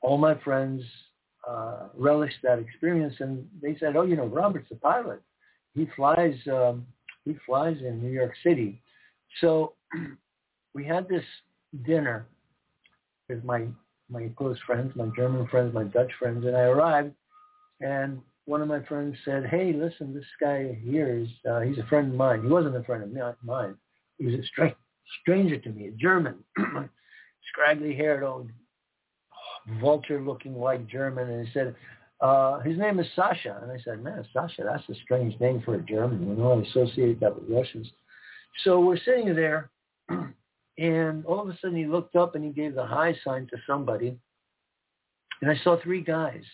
[0.00, 0.82] all my friends
[1.48, 5.22] uh, relished that experience, and they said, "Oh, you know, Robert's a pilot.
[5.74, 6.34] He flies.
[6.50, 6.86] Um,
[7.24, 8.80] he flies in New York City."
[9.40, 9.74] So
[10.74, 11.24] we had this
[11.86, 12.26] dinner
[13.28, 13.66] with my
[14.10, 17.14] my close friends, my German friends, my Dutch friends, and I arrived,
[17.80, 18.20] and
[18.52, 22.12] one of my friends said, "Hey, listen, this guy here is uh, he's a friend
[22.12, 22.42] of mine.
[22.42, 23.74] He wasn't a friend of mine.
[24.18, 24.76] He was a stra-
[25.22, 26.34] stranger to me, a German,
[27.50, 28.50] scraggly-haired old
[29.80, 31.74] vulture-looking white German." And he said,
[32.20, 35.76] uh, "His name is Sasha." And I said, "Man, Sasha, that's a strange name for
[35.76, 36.28] a German.
[36.28, 37.90] You know, I associate that with Russians."
[38.64, 39.70] So we're sitting there.
[40.78, 43.58] And all of a sudden he looked up and he gave the high sign to
[43.66, 44.16] somebody.
[45.42, 46.44] And I saw three guys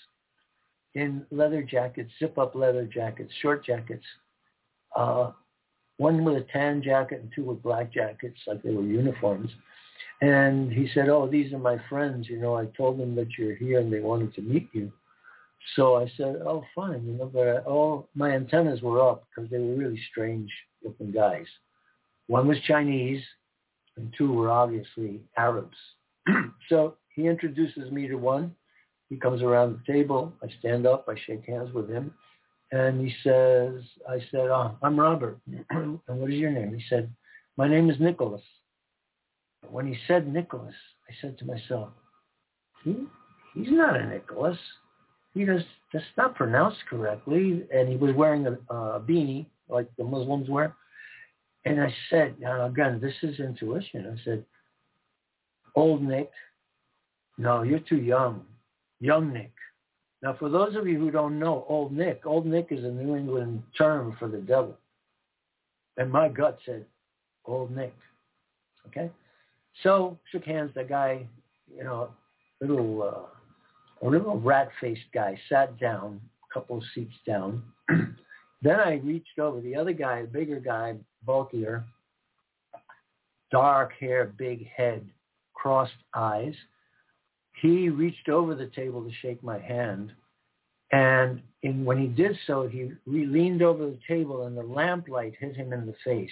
[0.94, 4.04] in leather jackets, zip-up leather jackets, short jackets.
[4.96, 5.32] Uh,
[5.98, 9.50] one with a tan jacket and two with black jackets, like they were uniforms.
[10.20, 12.28] And he said, oh, these are my friends.
[12.28, 14.92] You know, I told them that you're here and they wanted to meet you.
[15.76, 17.04] So I said, oh, fine.
[17.06, 20.50] You know, but all my antennas were up because they were really strange
[20.82, 21.46] looking guys.
[22.26, 23.22] One was Chinese
[23.96, 25.76] and two were obviously Arabs.
[26.68, 28.54] so he introduces me to one.
[29.08, 30.32] He comes around the table.
[30.42, 31.06] I stand up.
[31.08, 32.12] I shake hands with him.
[32.70, 35.38] And he says, I said, oh, I'm Robert.
[35.70, 36.76] and what is your name?
[36.76, 37.10] He said,
[37.56, 38.42] my name is Nicholas.
[39.70, 40.74] When he said Nicholas,
[41.08, 41.88] I said to myself,
[42.84, 43.06] he,
[43.54, 44.58] he's not a Nicholas.
[45.34, 45.62] He does,
[45.92, 47.64] that's not pronounced correctly.
[47.74, 50.74] And he was wearing a, a beanie like the Muslims wear.
[51.64, 54.16] And I said, again, this is intuition.
[54.18, 54.44] I said,
[55.74, 56.30] old Nick,
[57.38, 58.44] no, you're too young.
[59.00, 59.52] Young Nick.
[60.22, 63.16] Now, for those of you who don't know, old Nick, old Nick is a New
[63.16, 64.76] England term for the devil.
[65.96, 66.84] And my gut said,
[67.44, 67.94] old Nick.
[68.88, 69.10] Okay?
[69.82, 70.72] So, shook hands.
[70.74, 71.26] The guy,
[71.72, 72.10] you know,
[72.60, 77.62] little uh, a little rat-faced guy, sat down, a couple of seats down.
[78.62, 79.60] then I reached over.
[79.60, 81.84] The other guy, bigger guy, bulkier,
[83.50, 85.04] dark hair, big head,
[85.54, 86.54] crossed eyes.
[87.60, 90.12] He reached over the table to shake my hand.
[90.92, 95.56] And in, when he did so, he leaned over the table and the lamplight hit
[95.56, 96.30] him in the face.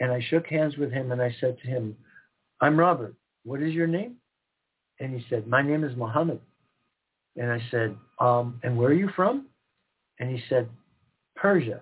[0.00, 1.96] And I shook hands with him and I said to him,
[2.60, 3.14] I'm Robert.
[3.44, 4.16] What is your name?
[4.98, 6.40] And he said, my name is Mohammed.
[7.36, 9.46] And I said, um, and where are you from?
[10.18, 10.68] And he said,
[11.36, 11.80] Persia.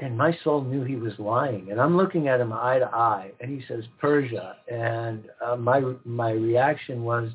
[0.00, 1.70] And my soul knew he was lying.
[1.70, 3.30] And I'm looking at him eye to eye.
[3.40, 4.56] And he says, Persia.
[4.70, 7.30] And uh, my, my reaction was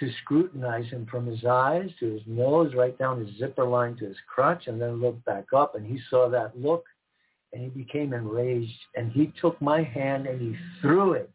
[0.00, 4.06] to scrutinize him from his eyes to his nose, right down his zipper line to
[4.06, 5.74] his crotch, and then look back up.
[5.74, 6.84] And he saw that look
[7.52, 8.72] and he became enraged.
[8.96, 11.30] And he took my hand and he threw it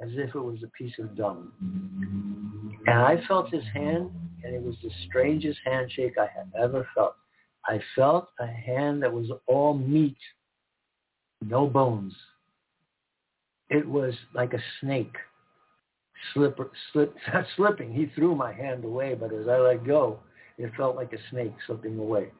[0.00, 1.50] as if it was a piece of dung.
[2.86, 4.10] And I felt his hand,
[4.44, 7.16] and it was the strangest handshake I had ever felt.
[7.68, 10.16] I felt a hand that was all meat,
[11.42, 12.14] no bones.
[13.68, 15.14] It was like a snake.
[16.32, 16.58] Slip,
[16.92, 17.14] slip,
[17.56, 17.92] slipping.
[17.92, 20.20] He threw my hand away, but as I let go,
[20.58, 22.30] it felt like a snake slipping away.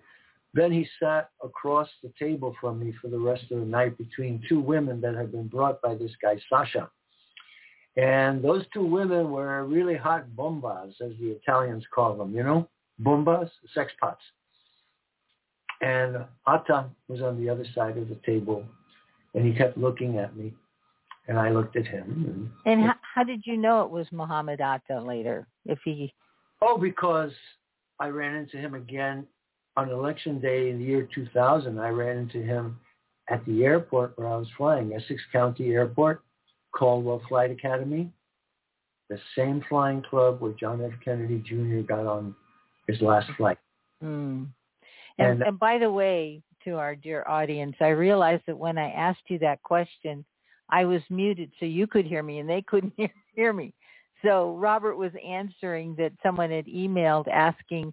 [0.54, 4.42] Then he sat across the table from me for the rest of the night between
[4.48, 6.88] two women that had been brought by this guy, Sasha.
[7.96, 12.68] And those two women were really hot bombas, as the Italians call them, you know?
[13.02, 14.22] Bombas, sex pots.
[15.80, 18.64] And Atta was on the other side of the table,
[19.34, 20.54] and he kept looking at me,
[21.28, 22.50] and I looked at him.
[22.64, 25.46] And, and how, how did you know it was Muhammad Atta later?
[25.66, 26.14] If he
[26.62, 27.32] oh, because
[28.00, 29.26] I ran into him again
[29.76, 31.78] on election day in the year 2000.
[31.78, 32.78] I ran into him
[33.28, 36.22] at the airport where I was flying, Essex County Airport,
[36.72, 38.10] Caldwell Flight Academy,
[39.08, 40.92] the same flying club where John F.
[41.04, 41.86] Kennedy Jr.
[41.86, 42.34] got on
[42.86, 43.58] his last flight.
[44.02, 44.48] Mm.
[45.18, 49.22] And, and, by the way, to our dear audience, I realized that when I asked
[49.28, 50.24] you that question,
[50.68, 53.72] I was muted so you could hear me and they couldn't hear, hear me.
[54.24, 57.92] So Robert was answering that someone had emailed asking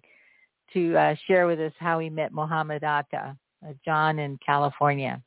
[0.72, 3.36] to uh, share with us how he met Mohammed Atta,
[3.66, 5.22] uh, John in California.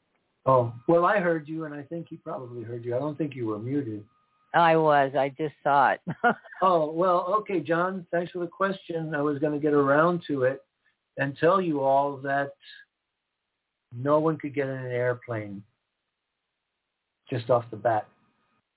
[0.46, 2.96] Oh, well, I heard you, and I think he probably heard you.
[2.96, 4.04] I don't think you were muted.
[4.54, 5.12] I was.
[5.18, 6.02] I just saw it.
[6.62, 9.14] oh, well, okay, John, thanks for the question.
[9.14, 10.62] I was going to get around to it
[11.18, 12.52] and tell you all that
[13.96, 15.64] no one could get in an airplane
[17.30, 18.08] just off the bat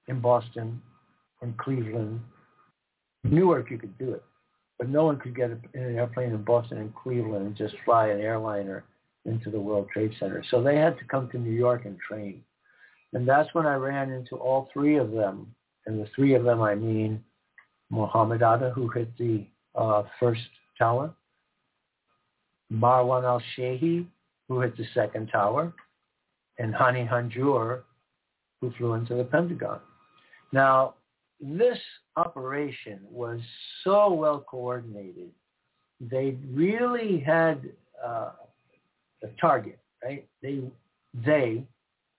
[0.09, 0.81] in Boston,
[1.43, 2.21] in Cleveland.
[3.25, 4.25] Newark, you could do it.
[4.79, 8.09] But no one could get in an airplane in Boston and Cleveland and just fly
[8.09, 8.85] an airliner
[9.27, 10.43] into the World Trade Center.
[10.51, 12.43] So they had to come to New York and train.
[13.13, 15.55] And that's when I ran into all three of them.
[15.87, 17.23] And the three of them, I mean
[17.91, 20.41] Mohammed Atta, who hit the uh, first
[20.79, 21.13] tower,
[22.73, 24.07] Marwan al-Shehhi,
[24.49, 25.73] who hit the second tower,
[26.59, 27.83] and Hani Hanjour,
[28.61, 29.81] who flew into the Pentagon.
[30.53, 30.95] Now,
[31.41, 31.79] this
[32.17, 33.41] operation was
[33.83, 35.31] so well coordinated.
[36.01, 37.71] They really had
[38.05, 38.33] uh,
[39.23, 40.27] a target, right?
[40.43, 40.63] They,
[41.25, 41.65] they,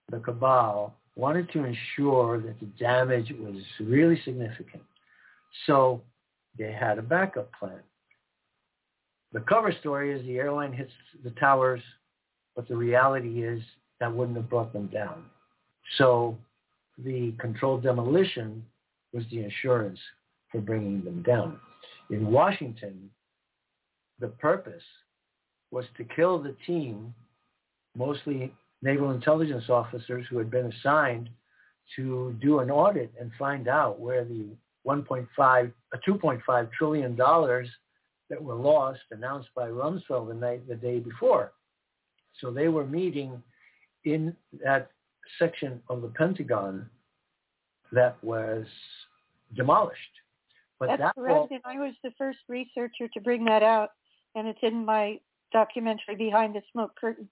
[0.09, 4.83] the cabal, wanted to ensure that the damage was really significant.
[5.67, 6.01] So
[6.57, 7.81] they had a backup plan.
[9.33, 10.91] The cover story is the airline hits
[11.23, 11.81] the towers,
[12.55, 13.61] but the reality is
[13.99, 15.23] that wouldn't have brought them down.
[15.97, 16.37] So
[16.97, 18.65] the controlled demolition
[19.13, 19.99] was the insurance
[20.51, 21.59] for bringing them down.
[22.09, 23.09] In Washington,
[24.19, 24.83] the purpose
[25.71, 27.13] was to kill the team,
[27.95, 31.29] mostly naval intelligence officers who had been assigned
[31.95, 34.49] to do an audit and find out where the
[34.85, 37.67] 1.5, uh, 2.5 trillion dollars
[38.31, 41.51] that were lost announced by Rumsfeld the night, the day before.
[42.39, 43.43] So they were meeting
[44.05, 44.33] in
[44.63, 44.89] that
[45.37, 46.89] section of the Pentagon
[47.91, 48.65] that was
[49.55, 49.99] demolished.
[50.79, 53.89] But That's that correct, and I was the first researcher to bring that out,
[54.33, 55.19] and it's in my
[55.51, 57.27] documentary Behind the Smoke Curtain.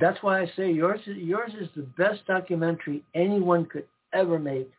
[0.00, 3.84] That's why I say yours is, yours is the best documentary anyone could
[4.14, 4.70] ever make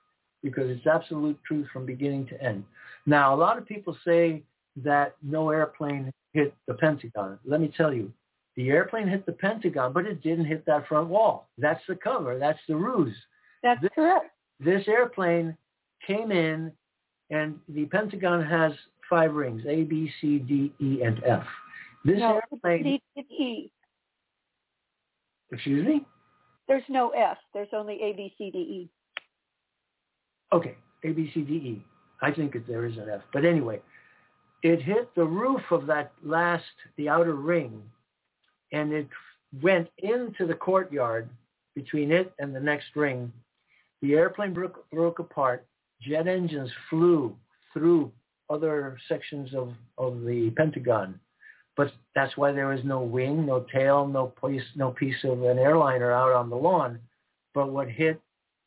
[0.42, 2.64] because it's absolute truth from beginning to end.
[3.06, 4.42] Now, a lot of people say
[4.78, 7.38] that no airplane hit the Pentagon.
[7.46, 8.12] Let me tell you,
[8.56, 11.50] the airplane hit the Pentagon, but it didn't hit that front wall.
[11.58, 12.38] That's the cover.
[12.38, 13.16] That's the ruse.
[13.64, 14.26] That's this, correct.
[14.60, 15.56] This airplane
[16.06, 16.72] came in,
[17.30, 18.74] and the Pentagon has
[19.10, 21.44] five rings, A, B, C, D, E, and F.
[22.04, 23.00] This no, airplane.
[23.18, 23.72] E.
[25.52, 26.06] Excuse me?
[26.68, 27.38] There's no F.
[27.54, 28.90] There's only A, B, C, D, E.
[30.54, 31.86] Okay, A, B, C, D, E.
[32.22, 33.22] I think that there is an F.
[33.34, 33.82] But anyway,
[34.64, 36.64] it hit the roof of that last,
[36.98, 37.82] the outer ring,
[38.72, 39.08] and it
[39.62, 41.30] went into the courtyard
[41.76, 43.32] between it and the next ring.
[44.02, 45.66] The airplane broke, broke apart.
[46.02, 47.36] Jet engines flew
[47.74, 48.12] through
[48.50, 51.20] other sections of, of the Pentagon.
[51.78, 55.58] But that's why there was no wing, no tail, no piece, no piece of an
[55.58, 57.00] airliner out on the lawn.
[57.54, 58.20] But what hit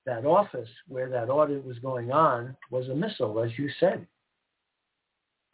[0.07, 4.07] that office where that audit was going on was a missile, as you said.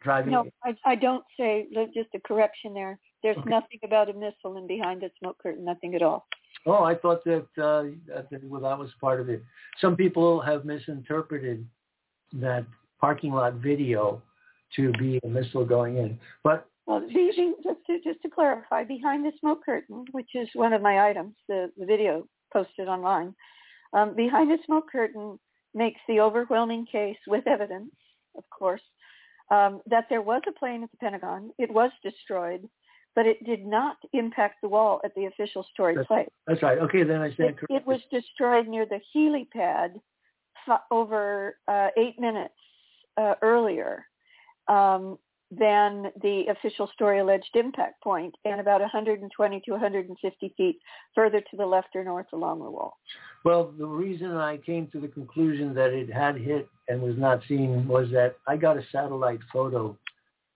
[0.01, 0.31] Driving.
[0.33, 1.67] No, I, I don't say.
[1.93, 2.99] Just a correction there.
[3.23, 3.49] There's Okay.
[3.49, 5.63] nothing about a missile in behind the smoke curtain.
[5.63, 6.27] Nothing at all.
[6.65, 9.43] Oh, I thought that, uh, that well, that was part of it.
[9.79, 11.67] Some people have misinterpreted
[12.33, 12.65] that
[12.99, 14.21] parking lot video
[14.75, 16.19] to be a missile going in.
[16.43, 20.81] But Well, just to just to clarify, behind the smoke curtain, which is one of
[20.81, 23.35] my items, the, the video posted online,
[23.93, 25.39] um, behind the smoke curtain
[25.73, 27.93] makes the overwhelming case with evidence,
[28.37, 28.81] of course,
[29.51, 31.51] um, that there was a plane at the Pentagon.
[31.59, 32.67] It was destroyed,
[33.15, 36.29] but it did not impact the wall at the official story That's- site.
[36.47, 36.79] that's right.
[36.79, 37.77] Okay, then I stand It, corrected.
[37.81, 39.99] it was destroyed near the helipad
[40.67, 42.53] f- over uh, eight minutes
[43.17, 44.05] uh, earlier
[44.67, 45.17] um,
[45.51, 50.79] than the official story alleged impact point and about 120 to 150 feet
[51.13, 52.97] further to the left or north along the wall.
[53.43, 57.41] Well, the reason I came to the conclusion that it had hit and was not
[57.49, 59.97] seen was that I got a satellite photo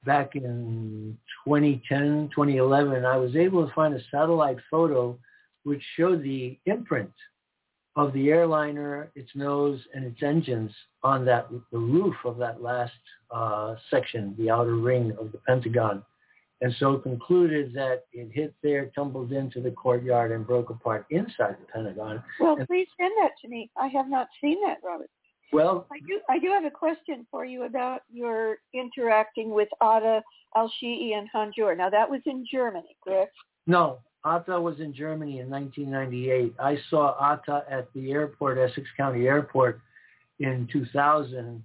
[0.06, 3.06] back in 2010, 2011.
[3.06, 5.18] I was able to find a satellite photo
[5.64, 7.12] which showed the imprint
[7.96, 10.72] of the airliner, its nose, and its engines
[11.04, 12.92] on that the roof of that last
[13.32, 16.04] uh, section, the outer ring of the Pentagon.
[16.62, 21.58] And so concluded that it hit there, tumbled into the courtyard, and broke apart inside
[21.60, 22.24] the Pentagon.
[22.40, 23.70] Well, And- please send that to me.
[23.78, 25.10] I have not seen that, Robert.
[25.54, 26.20] Well, I do.
[26.28, 30.22] I do have a question for you about your interacting with Atta
[30.56, 31.76] Al-Shehhi and Hanjour.
[31.76, 33.36] Now that was in Germany, correct?
[33.68, 36.56] no, Atta was in Germany in 1998.
[36.60, 39.80] I saw Atta at the airport, Essex County Airport,
[40.40, 41.64] in 2000,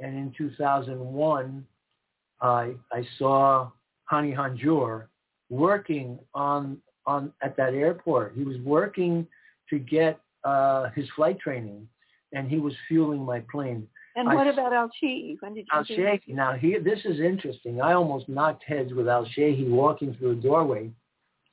[0.00, 1.66] and in 2001,
[2.40, 3.70] I I saw
[4.10, 5.08] Hani Hanjour
[5.50, 8.34] working on on at that airport.
[8.34, 9.26] He was working
[9.70, 11.88] to get uh, his flight training,
[12.32, 13.86] and he was fueling my plane.
[14.16, 15.36] And what s- about Al-Shehhi?
[15.40, 16.20] When did you Al that?
[16.28, 17.80] Now here, this is interesting.
[17.80, 20.90] I almost knocked heads with Al Sheikh walking through a doorway.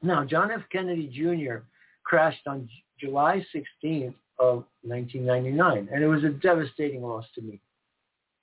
[0.03, 0.61] Now, John F.
[0.69, 1.63] Kennedy Jr.
[2.03, 2.69] crashed on
[2.99, 7.61] July 16th of 1999, and it was a devastating loss to me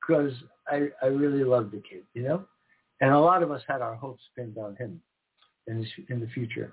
[0.01, 0.32] because
[0.66, 2.45] I, I really loved the kid, you know,
[3.03, 5.01] and a lot of us had our hopes pinned on him
[5.66, 6.73] in in the future.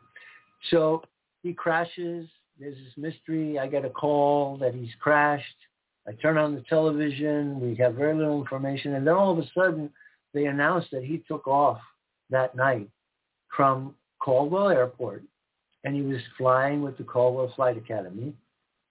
[0.71, 1.03] So
[1.43, 2.27] he crashes.
[2.59, 3.59] There's this mystery.
[3.59, 5.45] I get a call that he's crashed.
[6.07, 7.59] I turn on the television.
[7.59, 8.95] We have very little information.
[8.95, 9.89] And then all of a sudden,
[10.33, 11.79] they announced that he took off
[12.29, 12.89] that night
[13.55, 13.93] from
[14.27, 15.23] Caldwell Airport.
[15.85, 18.33] And he was flying with the Caldwell Flight Academy,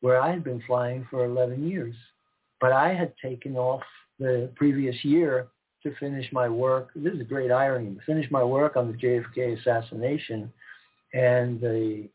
[0.00, 1.94] where I had been flying for 11 years.
[2.58, 3.82] But I had taken off
[4.18, 5.48] the previous year
[5.82, 6.88] to finish my work.
[6.96, 7.98] This is a great irony.
[8.06, 10.50] Finish my work on the JFK assassination
[11.12, 12.08] and the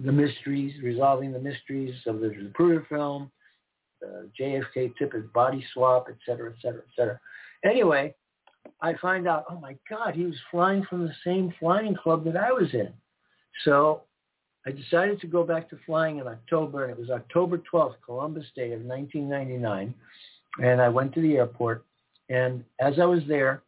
[0.00, 3.30] the mysteries, resolving the mysteries of the Zapruder film,
[4.00, 7.20] the JFK Tippit body swap, et cetera, et cetera, et cetera.
[7.64, 8.12] Anyway,
[8.80, 12.36] I find out, oh my God, he was flying from the same flying club that
[12.36, 12.92] I was in.
[13.64, 14.02] So
[14.66, 18.46] I decided to go back to flying in October, and it was October 12th, Columbus
[18.56, 19.94] Day of 1999.
[20.62, 21.84] And I went to the airport,
[22.28, 23.62] and as I was there,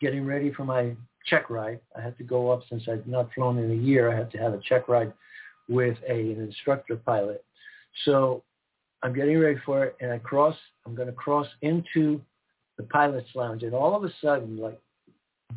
[0.00, 0.94] getting ready for my
[1.26, 4.12] check ride, I had to go up since I'd not flown in a year.
[4.12, 5.12] I had to have a check ride
[5.68, 7.44] with a, an instructor pilot.
[8.04, 8.42] So
[9.02, 10.56] I'm getting ready for it, and I cross.
[10.86, 12.20] I'm going to cross into
[12.76, 14.80] the pilot's lounge, and all of a sudden, like,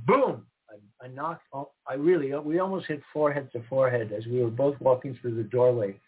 [0.06, 0.46] boom!
[0.70, 1.44] I, I knocked.
[1.54, 2.34] oh, I really.
[2.36, 6.00] We almost hit forehead to forehead as we were both walking through the doorway.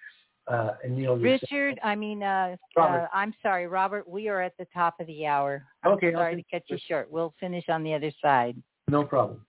[0.47, 4.07] Uh, and Neil, was- Richard, I mean, uh, uh, I'm sorry, Robert.
[4.07, 5.63] We are at the top of the hour.
[5.83, 7.11] I'm Okay, I'll sorry to just- cut you short.
[7.11, 8.55] We'll finish on the other side.
[8.87, 9.41] no problem.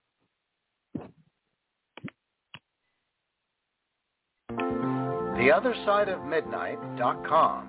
[6.39, 7.68] TheOtherSideOfMidnight.com.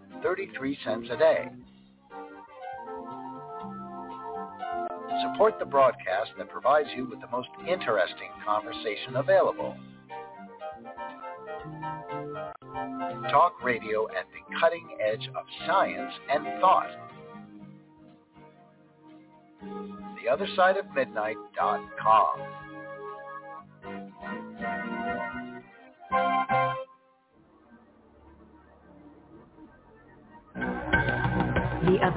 [0.23, 1.49] 33 cents a day.
[5.33, 9.75] Support the broadcast that provides you with the most interesting conversation available.
[13.29, 16.89] Talk radio at the cutting edge of science and thought.
[20.25, 22.39] TheOtherSideOfMidnight.com.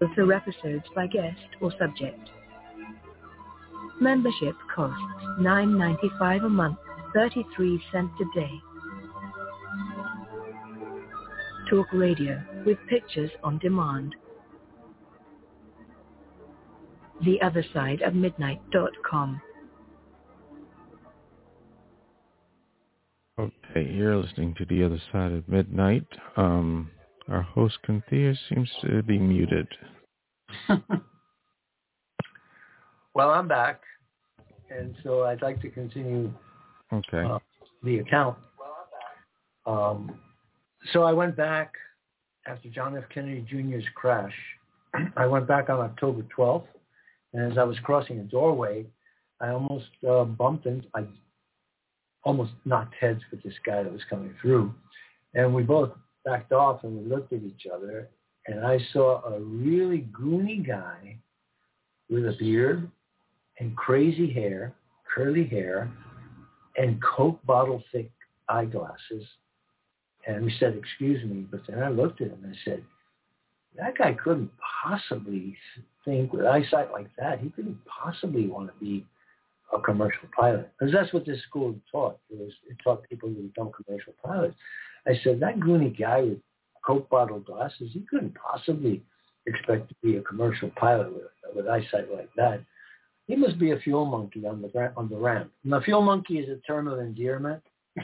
[0.00, 2.30] Filter episodes by guest or subject.
[4.00, 4.98] Membership costs
[5.38, 6.78] $9.95 a month,
[7.14, 8.50] 33 cents a day.
[11.68, 14.16] Talk radio with pictures on demand.
[17.22, 19.42] The other side of midnight.com.
[23.38, 26.06] Okay, you're listening to the other side of midnight.
[26.36, 26.90] Um,
[27.30, 29.68] our host Cynthia seems to be muted.
[33.14, 33.80] well, I'm back,
[34.70, 36.32] and so I'd like to continue
[36.92, 37.22] Okay.
[37.24, 37.38] uh,
[37.84, 38.36] the account.
[39.64, 40.18] Um,
[40.92, 41.74] so I went back
[42.46, 43.04] after John F.
[43.14, 44.34] Kennedy Jr.'s crash.
[45.16, 46.66] I went back on October 12th,
[47.32, 48.86] and as I was crossing a doorway,
[49.40, 51.04] I almost uh, bumped into, I
[52.24, 54.74] almost knocked heads with this guy that was coming through,
[55.34, 55.90] and we both
[56.24, 58.08] backed off and we looked at each other,
[58.46, 61.16] and I saw a really goony guy
[62.08, 62.90] with a beard
[63.58, 64.74] and crazy hair,
[65.14, 65.90] curly hair,
[66.76, 68.10] and Coke bottle thick
[68.48, 69.24] eyeglasses.
[70.26, 72.82] And we said, excuse me, but then I looked at him and I said,
[73.76, 74.50] that guy couldn't
[74.82, 75.56] possibly
[76.04, 79.06] think with eyesight like that, he couldn't possibly want to be
[79.72, 80.70] a commercial pilot.
[80.78, 82.18] Because that's what this school taught.
[82.30, 84.56] It, was, it taught people to become commercial pilots.
[85.06, 86.38] I said, that goony guy with
[86.84, 89.02] Coke bottle glasses, he couldn't possibly
[89.46, 91.24] expect to be a commercial pilot with,
[91.54, 92.62] with eyesight like that.
[93.26, 95.52] He must be a fuel monkey on the on the ramp.
[95.62, 97.62] Now, fuel monkey is a term of endearment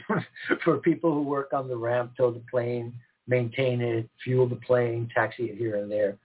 [0.63, 2.93] for people who work on the ramp, tow the plane,
[3.27, 6.17] maintain it, fuel the plane, taxi it here and there.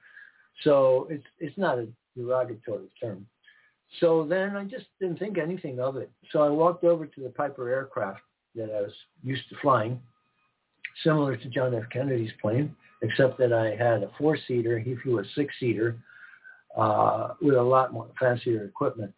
[0.63, 3.27] So it's it's not a derogatory term.
[4.01, 6.11] So then I just didn't think anything of it.
[6.31, 8.21] So I walked over to the Piper aircraft
[8.55, 8.93] that I was
[9.23, 10.01] used to flying,
[11.03, 11.85] similar to John F.
[11.93, 14.79] Kennedy's plane, except that I had a four-seater.
[14.79, 15.99] He flew a six-seater
[16.77, 19.13] uh, with a lot more fancier equipment.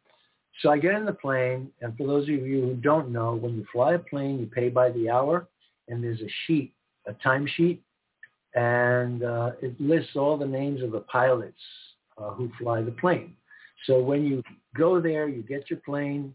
[0.62, 3.56] So I get in the plane, and for those of you who don't know, when
[3.56, 5.48] you fly a plane, you pay by the hour,
[5.88, 6.72] and there's a sheet,
[7.06, 7.82] a time sheet,
[8.54, 11.58] and uh, it lists all the names of the pilots
[12.18, 13.34] uh, who fly the plane.
[13.86, 14.42] So when you
[14.76, 16.32] go there, you get your plane,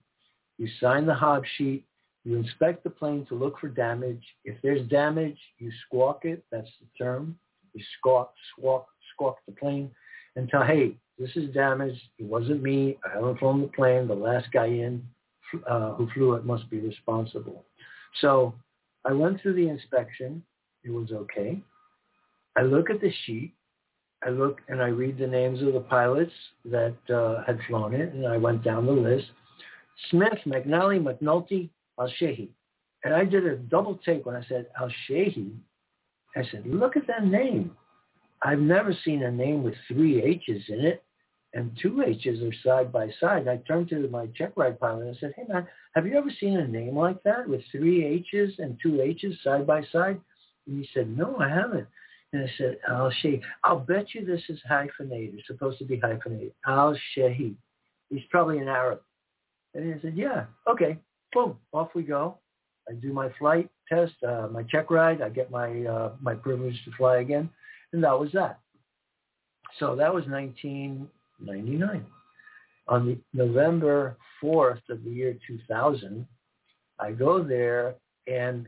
[0.57, 1.85] you sign the hob sheet,
[2.29, 4.21] you inspect the plane to look for damage.
[4.45, 6.45] If there's damage, you squawk it.
[6.51, 7.35] That's the term.
[7.73, 9.89] You squawk, squawk, squawk the plane
[10.35, 11.99] and tell, hey, this is damaged.
[12.19, 12.99] It wasn't me.
[13.03, 14.07] I haven't flown the plane.
[14.07, 15.03] The last guy in
[15.67, 17.65] uh, who flew it must be responsible.
[18.21, 18.53] So
[19.05, 20.43] I went through the inspection.
[20.83, 21.59] It was okay.
[22.55, 23.55] I look at the sheet.
[24.23, 26.33] I look and I read the names of the pilots
[26.65, 29.25] that uh, had flown it, and I went down the list.
[30.11, 31.69] Smith, McNally, McNulty,
[31.99, 32.49] Al-Shehhi.
[33.03, 35.51] And I did a double take when I said Al-Shehhi.
[36.35, 37.71] I said, look at that name.
[38.41, 41.03] I've never seen a name with three H's in it
[41.53, 43.47] and two H's are side by side.
[43.47, 46.29] I turned to my check ride pilot and I said, hey man, have you ever
[46.39, 50.21] seen a name like that with three H's and two H's side by side?
[50.67, 51.87] And he said, no, I haven't.
[52.31, 53.41] And I said, Al-Shehhi.
[53.63, 55.39] I'll bet you this is hyphenated.
[55.39, 56.53] It's supposed to be hyphenated.
[56.67, 57.55] Al-Shehhi.
[58.09, 59.01] He's probably an Arab.
[59.73, 60.97] And he said, yeah, okay,
[61.33, 62.37] boom, off we go.
[62.89, 65.21] I do my flight test, uh, my check ride.
[65.21, 67.49] I get my uh, my privilege to fly again,
[67.93, 68.59] and that was that.
[69.77, 72.05] So that was 1999.
[72.87, 76.25] On the November 4th of the year 2000,
[76.99, 77.95] I go there
[78.25, 78.67] and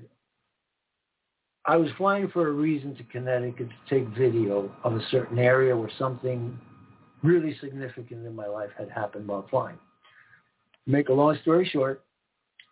[1.66, 5.76] I was flying for a reason to Connecticut to take video of a certain area
[5.76, 6.58] where something
[7.24, 9.78] really significant in my life had happened while flying.
[10.88, 12.04] Make a long story short,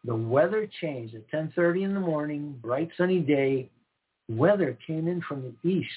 [0.03, 3.69] the weather changed at 10.30 in the morning, bright sunny day,
[4.29, 5.89] weather came in from the east.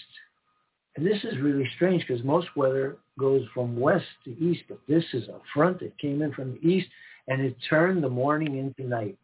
[0.97, 5.05] And this is really strange because most weather goes from west to east, but this
[5.13, 6.89] is a front that came in from the east
[7.29, 9.17] and it turned the morning into night.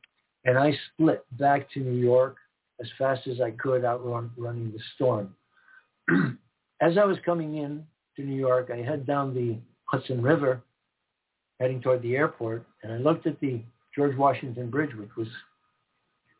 [0.45, 2.37] And I split back to New York
[2.81, 5.35] as fast as I could outrun running the storm.
[6.81, 7.85] as I was coming in
[8.17, 10.63] to New York, I head down the Hudson River
[11.61, 13.61] heading toward the airport and I looked at the
[13.99, 15.27] George Washington Bridge, which was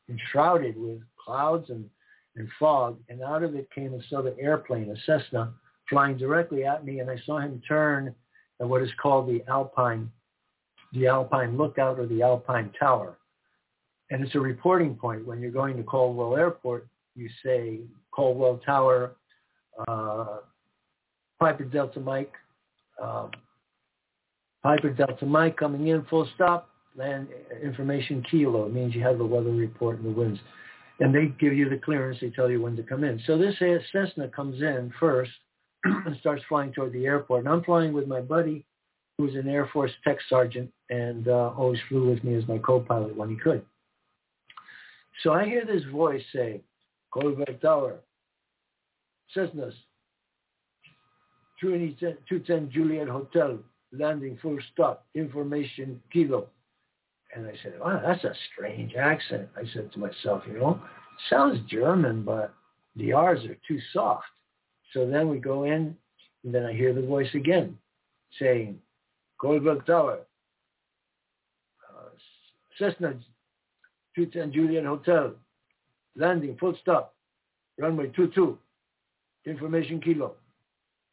[0.09, 1.85] enshrouded with clouds and,
[2.37, 2.97] and fog.
[3.09, 5.53] And out of it came a Southern airplane, a Cessna,
[5.91, 7.01] flying directly at me.
[7.01, 8.15] And I saw him turn
[8.61, 10.09] at what is called the Alpine,
[10.93, 13.19] the Alpine Lookout or the Alpine Tower.
[14.11, 15.27] And it's a reporting point.
[15.27, 16.87] When you're going to Caldwell Airport,
[17.17, 17.81] you say
[18.13, 19.17] Caldwell Tower,
[19.89, 20.37] uh,
[21.41, 22.33] Piper Delta Mike,
[23.03, 23.33] um,
[24.63, 26.68] Piper Delta Mike coming in, full stop,
[26.99, 27.29] land
[27.63, 28.67] information kilo.
[28.67, 30.41] It means you have the weather report and the winds.
[31.01, 32.19] And they give you the clearance.
[32.21, 33.23] They tell you when to come in.
[33.25, 33.55] So this
[33.93, 35.31] Cessna comes in first
[35.85, 37.45] and starts flying toward the airport.
[37.45, 38.67] And I'm flying with my buddy,
[39.17, 43.17] who's an Air Force tech sergeant and uh, always flew with me as my co-pilot
[43.17, 43.65] when he could.
[45.23, 46.63] So I hear this voice say,
[47.13, 47.97] Caldwell Tower,
[49.37, 49.73] Cessnas,
[51.61, 53.59] 210 Juliet Hotel,
[53.93, 56.49] landing full stop, information kilo.
[57.35, 59.49] And I said, wow, that's a strange accent.
[59.57, 60.81] I said to myself, you know,
[61.29, 62.55] sounds German, but
[62.97, 64.25] the R's are too soft.
[64.93, 65.95] So then we go in,
[66.45, 67.77] and then I hear the voice again
[68.39, 68.79] saying,
[69.39, 70.21] Caldwell Tower,
[71.89, 72.09] uh,
[72.79, 73.15] Cessna
[74.15, 75.33] 210 Juliet Hotel,
[76.17, 77.15] landing, full stop,
[77.79, 78.59] runway 22,
[79.47, 80.35] information kilo.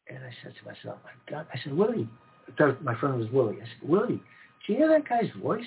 [0.08, 2.08] And I said to myself, my God, I said, Willie,
[2.82, 3.56] my friend was Willie.
[3.56, 4.20] I said, Willie,
[4.66, 5.66] do you hear that guy's voice?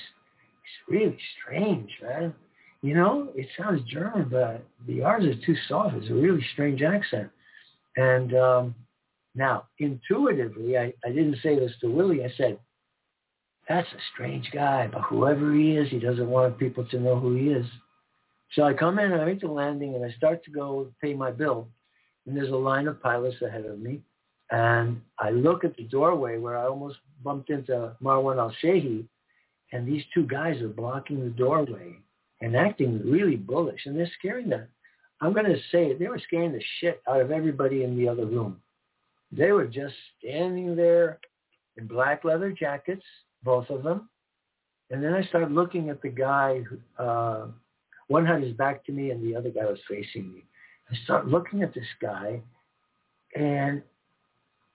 [0.87, 2.33] Really strange, man.
[2.81, 5.95] You know, it sounds German, but the R's are too soft.
[5.95, 7.29] It's a really strange accent.
[7.97, 8.75] And um,
[9.35, 12.23] now, intuitively, I, I didn't say this to Willie.
[12.23, 12.57] I said,
[13.67, 17.35] that's a strange guy, but whoever he is, he doesn't want people to know who
[17.35, 17.65] he is.
[18.53, 21.29] So I come in, I make the landing, and I start to go pay my
[21.31, 21.67] bill.
[22.25, 24.01] And there's a line of pilots ahead of me.
[24.49, 29.05] And I look at the doorway where I almost bumped into Marwan al-Shehhi,
[29.71, 31.95] and these two guys are blocking the doorway
[32.41, 34.67] and acting really bullish, and they're scaring the,
[35.21, 38.25] I'm going to say they were scaring the shit out of everybody in the other
[38.25, 38.61] room.
[39.31, 41.19] They were just standing there
[41.77, 43.03] in black leather jackets,
[43.43, 44.09] both of them.
[44.89, 46.63] And then I started looking at the guy,
[46.97, 47.47] uh,
[48.07, 50.43] one had his back to me and the other guy was facing me.
[50.91, 52.41] I started looking at this guy
[53.35, 53.83] and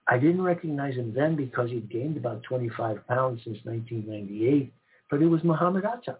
[0.07, 4.71] I didn't recognize him then because he'd gained about 25 pounds since 1998
[5.15, 6.17] but it was Muhammad Atta.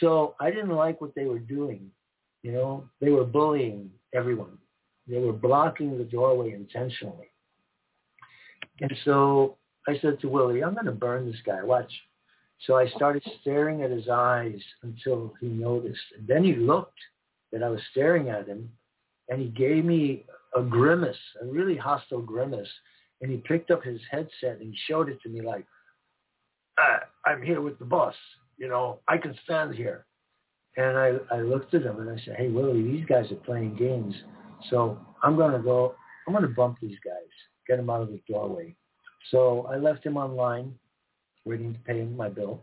[0.00, 1.90] So I didn't like what they were doing.
[2.42, 4.58] You know, they were bullying everyone.
[5.08, 7.30] They were blocking the doorway intentionally.
[8.82, 9.56] And so
[9.88, 11.62] I said to Willie, I'm going to burn this guy.
[11.62, 11.90] Watch.
[12.66, 15.98] So I started staring at his eyes until he noticed.
[16.18, 16.98] And then he looked
[17.50, 18.68] that I was staring at him
[19.30, 22.68] and he gave me a grimace, a really hostile grimace.
[23.22, 25.64] And he picked up his headset and showed it to me like,
[26.78, 28.14] uh, I'm here with the boss.
[28.58, 30.06] You know, I can stand here.
[30.76, 33.76] And I, I looked at him and I said, hey, Willie, these guys are playing
[33.76, 34.14] games.
[34.70, 35.94] So I'm going to go,
[36.26, 37.30] I'm going to bump these guys,
[37.66, 38.74] get them out of the doorway.
[39.30, 40.74] So I left him online
[41.44, 42.60] waiting to pay him my bill.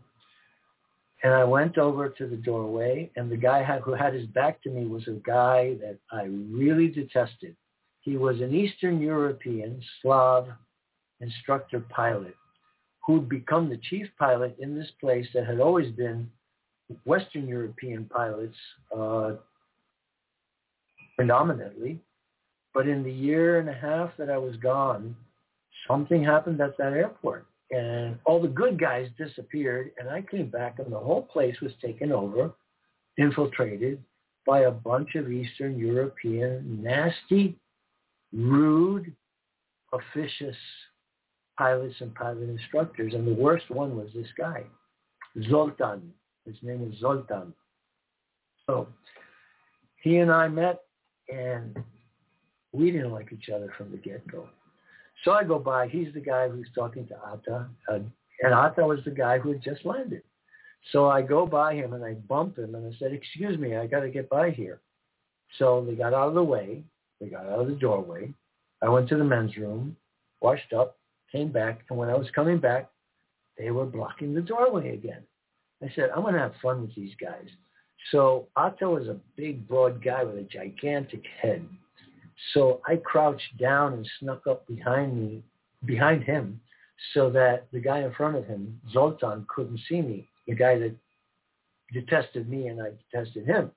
[1.24, 4.70] And I went over to the doorway, and the guy who had his back to
[4.70, 7.56] me was a guy that I really detested.
[8.02, 10.48] He was an Eastern European Slav
[11.20, 12.34] instructor pilot
[13.06, 16.30] who'd become the chief pilot in this place that had always been
[17.04, 18.56] Western European pilots
[18.96, 19.32] uh,
[21.16, 22.00] predominantly.
[22.72, 25.14] But in the year and a half that I was gone,
[25.86, 27.46] something happened at that airport.
[27.70, 29.92] And all the good guys disappeared.
[29.98, 32.52] And I came back and the whole place was taken over,
[33.16, 34.02] infiltrated
[34.46, 37.56] by a bunch of Eastern European, nasty,
[38.32, 39.14] rude,
[39.92, 40.56] officious
[41.56, 43.14] pilots and pilot instructors.
[43.14, 44.64] And the worst one was this guy,
[45.48, 46.12] Zoltan.
[46.46, 47.54] His name was Zoltan.
[48.66, 48.88] So
[50.02, 50.80] he and I met
[51.28, 51.76] and
[52.72, 54.48] we didn't like each other from the get-go.
[55.24, 55.88] So I go by.
[55.88, 57.66] He's the guy who's talking to Atta.
[57.88, 58.00] Uh,
[58.42, 60.22] and Atta was the guy who had just landed.
[60.92, 63.86] So I go by him and I bump him and I said, excuse me, I
[63.86, 64.80] got to get by here.
[65.58, 66.82] So they got out of the way.
[67.20, 68.34] They got out of the doorway.
[68.82, 69.96] I went to the men's room,
[70.42, 70.98] washed up,
[71.34, 72.88] came back, and when I was coming back,
[73.58, 75.22] they were blocking the doorway again.
[75.82, 77.48] I said, I'm going to have fun with these guys.
[78.10, 81.66] So Atta was a big, broad guy with a gigantic head.
[82.52, 85.42] So I crouched down and snuck up behind me,
[85.84, 86.60] behind him,
[87.12, 90.28] so that the guy in front of him, Zoltan, couldn't see me.
[90.46, 90.94] The guy that
[91.92, 93.72] detested me and I detested him.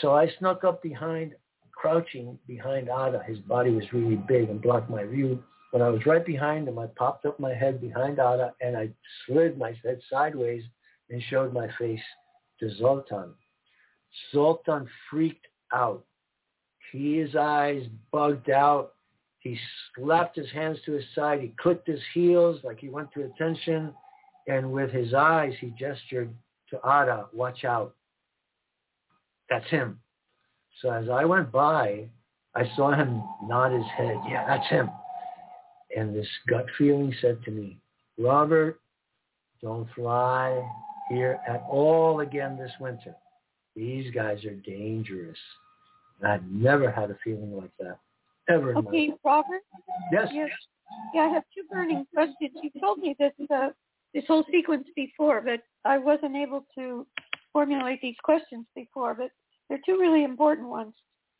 [0.00, 1.34] So I snuck up behind,
[1.72, 3.22] crouching behind Atta.
[3.26, 5.42] His body was really big and blocked my view.
[5.72, 8.90] When I was right behind him, I popped up my head behind Atta and I
[9.26, 10.62] slid my head sideways
[11.10, 12.00] and showed my face
[12.60, 13.34] to Zoltan.
[14.32, 16.04] Zoltan freaked out.
[16.92, 18.94] His eyes bugged out.
[19.40, 19.58] He
[19.94, 21.40] slapped his hands to his side.
[21.40, 23.92] He clicked his heels like he went to attention.
[24.48, 26.32] And with his eyes, he gestured
[26.70, 27.94] to Atta, watch out.
[29.50, 30.00] That's him.
[30.80, 32.08] So as I went by,
[32.54, 34.16] I saw him nod his head.
[34.28, 34.90] Yeah, that's him.
[35.96, 37.78] And this gut feeling said to me,
[38.18, 38.80] Robert,
[39.62, 40.62] don't fly
[41.08, 43.14] here at all again this winter.
[43.74, 45.38] These guys are dangerous.
[46.20, 47.98] And I've never had a feeling like that.
[48.48, 49.20] Ever in Okay, my life.
[49.24, 49.62] Robert.
[50.12, 50.28] Yes.
[50.32, 50.50] Yes.
[51.14, 52.52] Yeah, I have two burning questions.
[52.62, 53.70] You told me this uh,
[54.14, 57.06] this whole sequence before, but I wasn't able to
[57.52, 59.14] formulate these questions before.
[59.14, 59.30] But
[59.68, 60.94] they're two really important ones.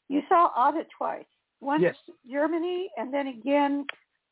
[0.08, 1.24] You saw Atta twice.
[1.60, 1.96] Once Yes.
[2.30, 3.86] Germany, and then again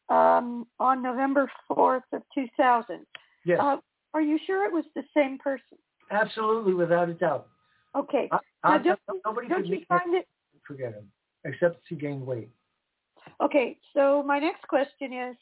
[0.09, 3.06] um, on November fourth of two thousand.
[3.44, 3.59] Yes.
[3.60, 3.76] Uh,
[4.12, 5.78] are you sure it was the same person?
[6.10, 7.48] Absolutely, without a doubt.
[7.97, 8.28] Okay.
[8.32, 10.26] I, Now, I, don't, nobody don't could you find it
[10.66, 11.10] forget him,
[11.44, 12.48] except he gained weight.
[13.43, 15.36] Okay, so my next question is,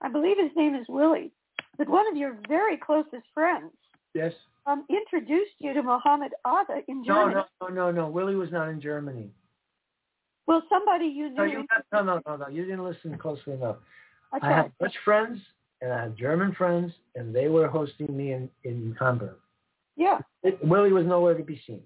[0.00, 1.32] I believe his name is Willie,
[1.78, 3.72] but one of your very closest friends
[4.14, 4.32] Yes.
[4.66, 7.34] um, introduced you to Mohammed Atta in No, Germany.
[7.60, 8.08] no, no, no, no.
[8.08, 9.30] Willie was not in Germany.
[10.50, 11.58] Well, somebody you No, knew.
[11.60, 12.48] you, no, no, no, no.
[12.48, 13.76] You didn't listen closely enough.
[14.36, 14.48] Okay.
[14.48, 15.38] I have Dutch friends
[15.80, 19.36] and I have German friends, and they were hosting me in, in Hamburg.
[19.96, 20.18] Yeah.
[20.42, 21.80] It, Willie was nowhere to be seen.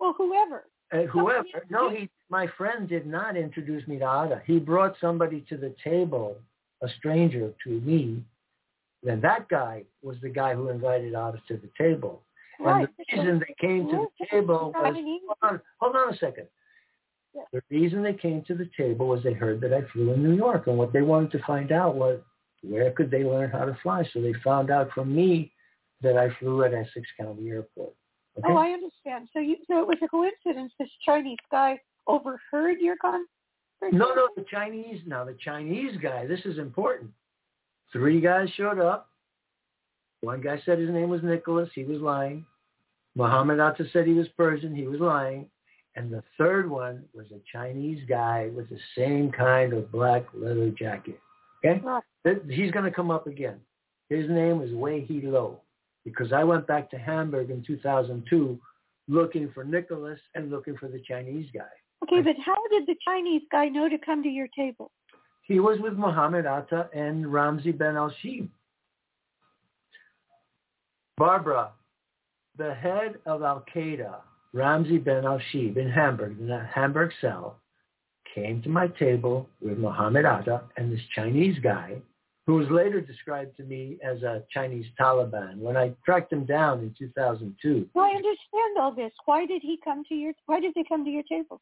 [0.00, 0.64] Well, whoever.
[0.92, 4.42] Uh, whoever, Somebody- no, he, my friend did not introduce me to Atta.
[4.44, 6.36] He brought somebody to the table,
[6.82, 8.24] a stranger to me.
[9.04, 12.22] Then that guy was the guy who invited Atta to the table.
[12.58, 12.88] Right.
[13.12, 16.48] And the reason they came to the table was, hold on, hold on a second.
[17.34, 17.42] Yeah.
[17.52, 20.34] The reason they came to the table was they heard that I flew in New
[20.34, 22.20] York, and what they wanted to find out was
[22.62, 24.04] where could they learn how to fly.
[24.12, 25.52] So they found out from me
[26.02, 27.94] that I flew at Essex County Airport.
[28.36, 28.52] Oh, okay?
[28.52, 29.28] Oh, I understand.
[29.32, 30.72] So you, so it was a coincidence.
[30.78, 33.28] This Chinese guy overheard your conversation.
[33.92, 35.00] No, no, the Chinese.
[35.06, 36.26] Now the Chinese guy.
[36.26, 37.10] This is important.
[37.92, 39.08] Three guys showed up.
[40.20, 41.70] One guy said his name was Nicholas.
[41.74, 42.44] He was lying.
[43.14, 44.74] Muhammad Atta said he was Persian.
[44.74, 45.46] He was lying.
[45.96, 50.70] And the third one was a Chinese guy with the same kind of black leather
[50.70, 51.18] jacket.
[51.64, 51.82] Okay?
[52.48, 53.60] He's going to come up again.
[54.08, 55.60] His name is Wei He Lo
[56.04, 58.58] because I went back to Hamburg in 2002
[59.08, 61.60] looking for Nicholas and looking for the Chinese guy.
[62.02, 64.90] Okay, but how did the Chinese guy know to come to your table?
[65.42, 68.48] He was with Muhammad Atta and Ramzi Ben Al-Shibh.
[71.18, 71.72] Barbara,
[72.56, 74.14] the head of Al-Qaeda,
[74.54, 77.58] Ramzi Ben Al-Shibh in Hamburg, in that Hamburg cell,
[78.34, 81.96] came to my table with Muhammad Atta and this Chinese guy,
[82.46, 85.58] who was later described to me as a Chinese Taliban.
[85.58, 89.12] When I tracked him down in 2002, Well, I understand all this.
[89.24, 90.32] Why did he come to your?
[90.46, 91.60] Why did they come to your table?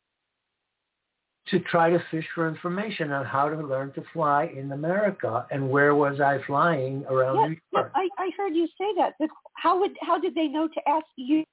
[1.51, 5.71] to try to fish for information on how to learn to fly in America and
[5.71, 7.93] where was I flying around Yes, New York.
[7.95, 9.15] I, I heard you say that.
[9.55, 11.45] How would how did they know to ask you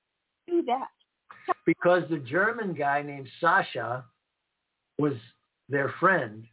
[0.48, 0.88] to do that?
[1.66, 4.06] Because the German guy named Sasha
[4.98, 5.14] was
[5.70, 6.46] their friend.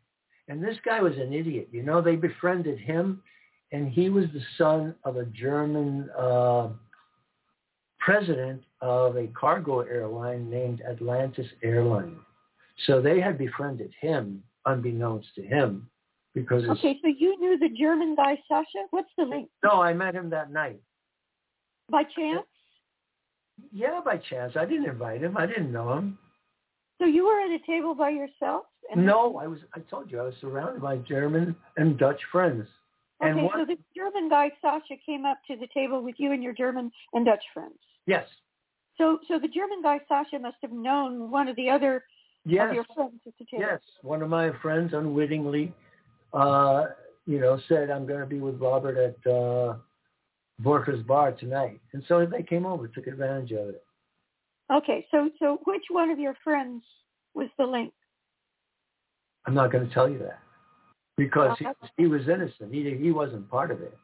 [0.49, 1.69] And this guy was an idiot.
[1.71, 3.23] You know, they befriended him,
[3.71, 6.69] and he was the son of a German uh,
[8.01, 12.17] president of a cargo airline named Atlantis Airline.
[12.87, 15.89] So they had befriended him, unbeknownst to him,
[16.35, 18.87] because Okay, so you knew the German guy Sasha.
[18.91, 19.49] What's the link?
[19.63, 20.81] no, I met him that night.
[21.91, 22.47] By chance?
[23.71, 24.55] Yeah, by chance.
[24.57, 25.37] I didn't invite him.
[25.37, 26.19] I didn't know him.
[26.99, 28.65] So you were at a table by yourself?
[28.95, 29.61] No, I was.
[29.75, 32.67] I told you I was surrounded by German and Dutch friends.
[33.21, 36.33] And Okay, one, so the German guy Sasha came up to the table with you
[36.33, 37.79] and your German and Dutch friends.
[38.07, 38.27] yes,
[38.99, 42.03] So so the German guy Sasha must have known one of the other of
[42.45, 43.65] yes, your friends at the table.
[43.67, 43.81] yes.
[44.03, 45.73] One of my friends unwittingly,
[46.35, 46.87] uh,
[47.27, 49.77] you know, said I'm going to be with Robert at uh,
[50.63, 53.85] Vorka's bar tonight, and so they came over, took advantage of it.
[54.73, 56.83] Okay, so so which one of your friends
[57.35, 57.93] was the link?
[59.47, 60.39] I'm not going to tell you that
[61.17, 62.73] because he, Uh, he was innocent.
[62.73, 63.97] He he wasn't part of it.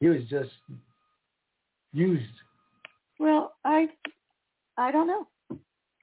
[0.00, 0.50] He was just
[1.92, 2.24] used.
[3.18, 3.88] Well, I
[4.76, 5.26] I don't know.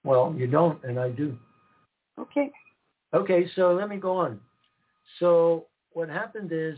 [0.03, 1.37] Well, you don't, and I do.
[2.19, 2.51] Okay.
[3.13, 4.39] Okay, so let me go on.
[5.19, 6.77] So what happened is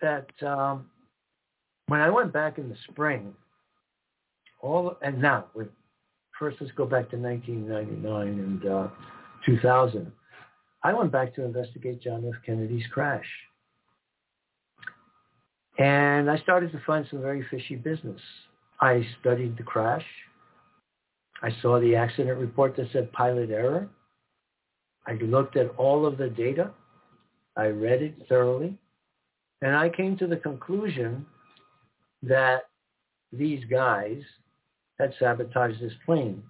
[0.00, 0.90] that um,
[1.94, 3.32] when I went back in the spring,
[4.60, 5.68] all and now with
[6.36, 8.88] first let's go back to 1999 and uh,
[9.46, 10.10] 2000.
[10.82, 12.34] I went back to investigate John F.
[12.44, 13.24] Kennedy's crash.
[15.78, 18.20] And I started to find some very fishy business.
[18.80, 20.04] I studied the crash.
[21.42, 23.88] I saw the accident report that said pilot error.
[25.06, 26.72] I looked at all of the data.
[27.56, 28.76] I read it thoroughly.
[29.62, 31.24] And I came to the conclusion
[32.28, 32.64] that
[33.32, 34.22] these guys
[34.98, 36.42] had sabotaged this plane.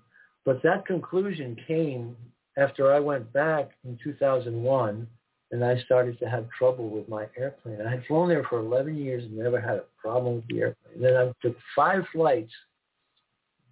[0.44, 2.16] But that conclusion came
[2.56, 5.06] after I went back in 2001
[5.50, 7.80] and I started to have trouble with my airplane.
[7.80, 11.00] I had flown there for 11 years and never had a problem with the airplane.
[11.00, 12.52] Then I took five flights.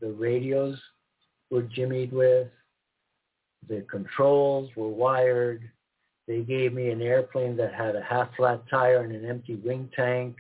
[0.01, 0.79] The radios
[1.51, 2.49] were jimmied with.
[3.69, 5.69] The controls were wired.
[6.27, 9.91] They gave me an airplane that had a half flat tire and an empty wing
[9.95, 10.37] tank.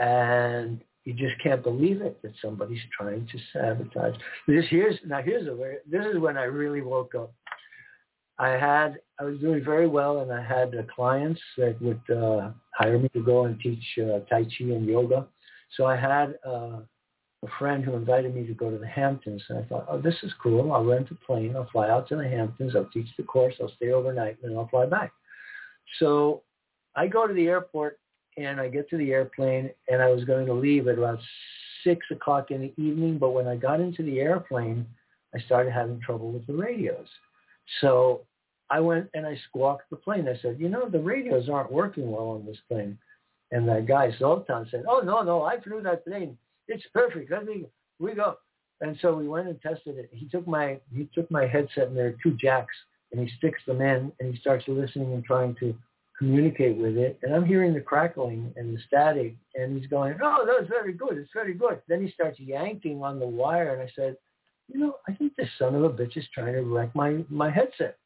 [0.00, 4.14] And you just can't believe it that somebody's trying to sabotage.
[4.48, 5.56] This here's now here's a
[5.90, 7.32] this is when I really woke up.
[8.38, 12.50] I had I was doing very well, and I had uh, clients that would uh,
[12.74, 15.26] hire me to go and teach uh, Tai Chi and yoga.
[15.76, 16.80] So I had uh,
[17.44, 20.16] a friend who invited me to go to the Hamptons, and I thought, oh, this
[20.22, 20.72] is cool.
[20.72, 21.54] I'll rent a plane.
[21.54, 22.74] I'll fly out to the Hamptons.
[22.74, 23.54] I'll teach the course.
[23.60, 25.12] I'll stay overnight, and then I'll fly back.
[25.98, 26.42] So
[26.96, 27.98] I go to the airport
[28.36, 31.20] and I get to the airplane and I was going to leave at about
[31.84, 33.18] six o'clock in the evening.
[33.18, 34.86] But when I got into the airplane,
[35.34, 37.06] I started having trouble with the radios.
[37.80, 38.22] So
[38.70, 40.28] I went and I squawked the plane.
[40.28, 42.98] I said, you know, the radios aren't working well on this plane.
[43.52, 46.36] And that guy, Zoltan, said, oh, no, no, I flew that plane.
[46.66, 47.30] It's perfect.
[47.30, 47.66] Let me,
[48.00, 48.36] we go.
[48.80, 50.10] And so we went and tested it.
[50.12, 52.74] He took my, he took my headset and there are two jacks
[53.12, 55.74] and he sticks them in and he starts listening and trying to
[56.18, 57.18] communicate with it.
[57.22, 61.18] And I'm hearing the crackling and the static, and he's going, oh, that's very good.
[61.18, 61.80] It's very good.
[61.88, 64.16] Then he starts yanking on the wire, and I said,
[64.72, 67.50] you know, I think this son of a bitch is trying to wreck my, my
[67.50, 67.98] headset.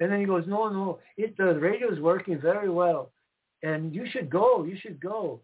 [0.00, 3.10] And then he goes, no, no, it, the radio is working very well,
[3.62, 4.64] and you should go.
[4.64, 5.40] You should go.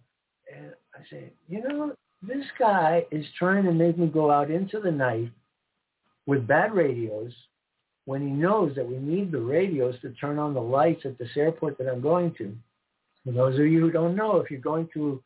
[0.55, 4.81] And I say, you know, this guy is trying to make me go out into
[4.81, 5.31] the night
[6.27, 7.33] with bad radios
[8.07, 11.31] when he knows that we need the radios to turn on the lights at this
[11.37, 12.55] airport that I'm going to.
[13.25, 15.23] For those of you who don't know, if you're going to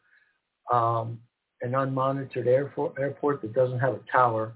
[0.72, 1.18] um,
[1.62, 4.54] an unmonitored airport, airport that doesn't have a tower,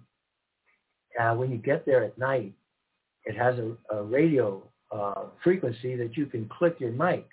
[1.20, 2.52] uh, when you get there at night,
[3.24, 7.26] it has a, a radio uh, frequency that you can click your mic.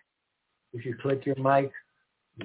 [0.73, 1.71] If you click your mic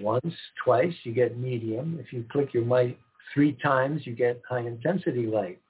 [0.01, 1.99] once, twice, you get medium.
[2.01, 2.99] If you click your mic
[3.33, 5.61] three times, you get high intensity light.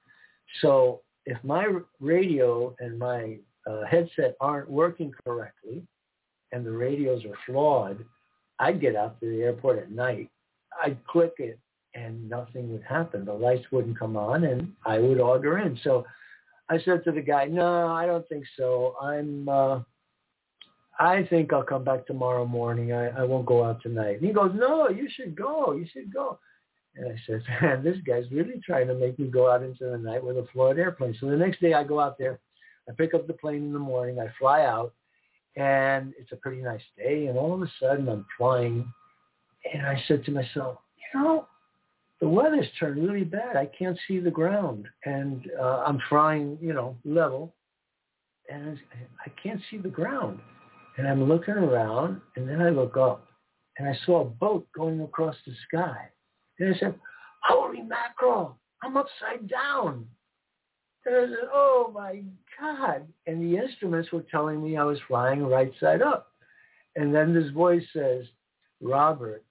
[0.60, 1.66] So if my
[2.00, 5.82] radio and my uh, headset aren't working correctly
[6.52, 8.04] and the radios are flawed,
[8.58, 10.30] I'd get out to the airport at night.
[10.82, 11.58] I'd click it
[11.94, 13.24] and nothing would happen.
[13.24, 15.78] The lights wouldn't come on and I would order in.
[15.82, 16.04] So
[16.68, 18.94] I said to the guy, no, I don't think so.
[19.00, 19.80] I'm, uh,
[20.98, 22.92] I think I'll come back tomorrow morning.
[22.92, 24.16] I, I won't go out tonight.
[24.16, 25.72] And he goes, no, you should go.
[25.72, 26.38] You should go.
[26.96, 29.98] And I said, man, this guy's really trying to make me go out into the
[29.98, 31.16] night with a flawed airplane.
[31.20, 32.38] So the next day I go out there,
[32.88, 34.92] I pick up the plane in the morning, I fly out,
[35.56, 37.26] and it's a pretty nice day.
[37.26, 38.86] And all of a sudden I'm flying,
[39.72, 41.48] and I said to myself, you know,
[42.20, 43.56] the weather's turned really bad.
[43.56, 47.54] I can't see the ground, and uh, I'm flying, you know, level,
[48.48, 48.78] and
[49.26, 50.40] I can't see the ground.
[50.96, 53.26] And I'm looking around, and then I look up,
[53.78, 56.08] and I saw a boat going across the sky.
[56.58, 56.94] And I said,
[57.42, 60.06] holy mackerel, I'm upside down.
[61.06, 62.22] And I said, oh my
[62.58, 63.06] God.
[63.26, 66.32] And the instruments were telling me I was flying right side up.
[66.96, 68.24] And then this voice says,
[68.80, 69.44] Robert,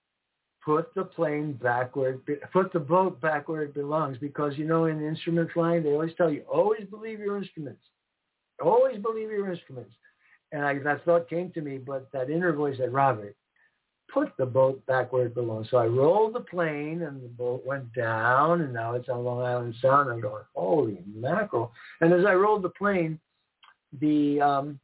[0.64, 4.17] put the plane backward, put the boat back where it belongs.
[4.17, 7.82] Because, you know, in instrument flying, they always tell you, always believe your instruments.
[8.64, 9.91] Always believe your instruments.
[10.51, 13.35] And I, that thought came to me, but that inner voice said, Robert,
[14.14, 15.67] put the boat back where it belongs.
[15.72, 19.42] So I rolled the plane and the boat went down and now it's on Long
[19.42, 20.09] Island Sound.
[20.09, 21.72] I'm going, holy mackerel.
[22.01, 23.19] And as I rolled the plane,
[24.00, 24.80] the um,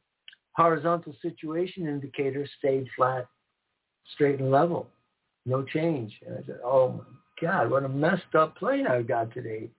[0.52, 3.26] horizontal situation indicator stayed flat,
[4.14, 4.88] straight and level.
[5.46, 6.12] No change.
[6.26, 7.04] And I said, oh my
[7.40, 9.70] God, what a messed up plane I've got today.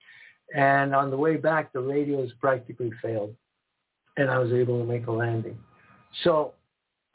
[0.55, 3.35] And on the way back, the radios practically failed
[4.17, 5.57] and I was able to make a landing.
[6.23, 6.53] So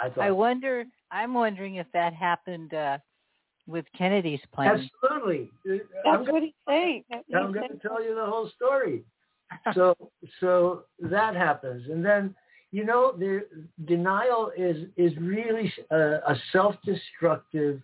[0.01, 0.25] I thought.
[0.25, 2.99] I wonder I'm wondering if that happened uh,
[3.67, 4.89] with Kennedy's plane.
[5.05, 5.51] Absolutely.
[5.65, 7.05] That's I'm what he's saying.
[7.11, 9.03] That- I'm going to tell you the whole story.
[9.75, 9.97] So
[10.41, 12.35] so that happens, and then
[12.73, 13.47] you know the
[13.85, 17.81] denial is is really a, a self-destructive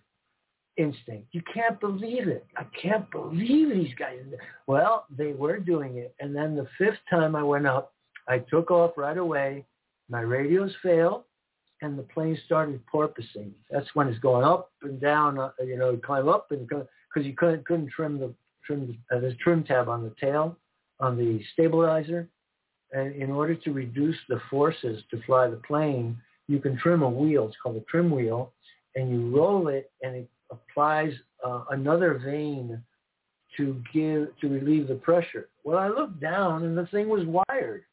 [0.75, 1.27] instinct.
[1.31, 2.45] You can't believe it.
[2.57, 4.19] I can't believe these guys.
[4.67, 7.93] Well, they were doing it, and then the fifth time I went up,
[8.27, 9.65] I took off right away.
[10.09, 11.23] My radios failed,
[11.83, 13.51] and the plane started porpoising.
[13.69, 15.37] That's when it's going up and down.
[15.37, 18.33] Uh, you know, climb up and because you couldn't couldn't trim the
[18.65, 20.57] trim uh, the trim tab on the tail
[20.99, 22.27] on the stabilizer.
[22.93, 27.09] And in order to reduce the forces to fly the plane, you can trim a
[27.09, 27.47] wheel.
[27.47, 28.53] It's called a trim wheel,
[28.95, 31.11] and you roll it, and it applies
[31.43, 32.81] uh, another vane
[33.57, 35.49] to give to relieve the pressure.
[35.63, 37.83] Well, I looked down, and the thing was wired.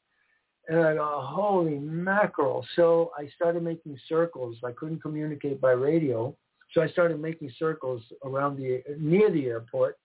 [0.69, 2.65] And I go, holy mackerel.
[2.77, 4.57] So I started making circles.
[4.65, 6.35] I couldn't communicate by radio.
[6.73, 9.99] So I started making circles around the, near the airport,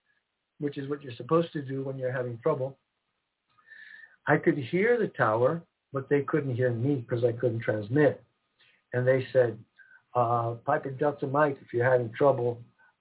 [0.58, 2.76] which is what you're supposed to do when you're having trouble.
[4.26, 5.62] I could hear the tower,
[5.92, 8.22] but they couldn't hear me because I couldn't transmit.
[8.92, 9.56] And they said,
[10.16, 12.58] uh, Piper Delta Mike, if you're having trouble,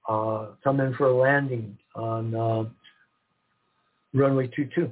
[0.08, 2.66] uh, come in for a landing on uh,
[4.14, 4.92] runway 22.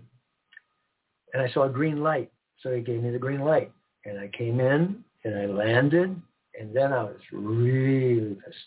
[1.34, 2.32] And I saw a green light.
[2.64, 3.72] So they gave me the green light.
[4.06, 6.20] And I came in and I landed.
[6.60, 8.58] And then I was really pissed.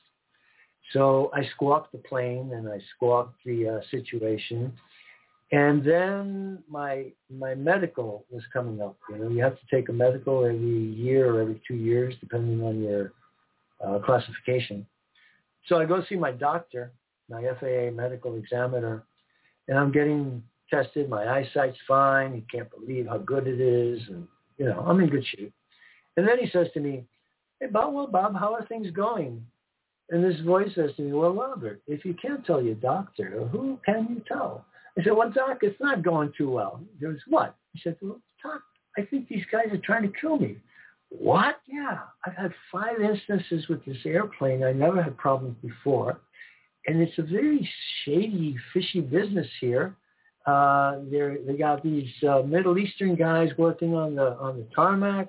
[0.92, 4.72] So I squawked the plane and I squawked the uh, situation.
[5.52, 8.96] And then my my medical was coming up.
[9.08, 12.62] You know, you have to take a medical every year or every two years, depending
[12.64, 13.12] on your
[13.84, 14.84] uh, classification.
[15.66, 16.92] So I go see my doctor,
[17.28, 19.04] my FAA medical examiner,
[19.68, 21.08] and I'm getting tested.
[21.08, 22.34] My eyesight's fine.
[22.34, 24.26] You can't believe how good it is, and
[24.58, 25.52] you know I'm in good shape.
[26.16, 27.06] And then he says to me,
[27.60, 29.44] "Hey Bob, well Bob, how are things going?"
[30.10, 33.78] And this voice says to me, "Well, Robert, if you can't tell your doctor, who
[33.84, 34.64] can you tell?"
[34.98, 38.20] I said, "Well, doc, it's not going too well." He goes, "What?" He said, "Well,
[38.42, 38.62] doc,
[38.96, 40.58] I think these guys are trying to kill me."
[41.10, 41.60] What?
[41.66, 44.64] Yeah, I've had five instances with this airplane.
[44.64, 46.20] I never had problems before,
[46.86, 47.68] and it's a very
[48.04, 49.94] shady, fishy business here.
[50.46, 55.28] Uh, they they got these uh, Middle Eastern guys working on the on the tarmac.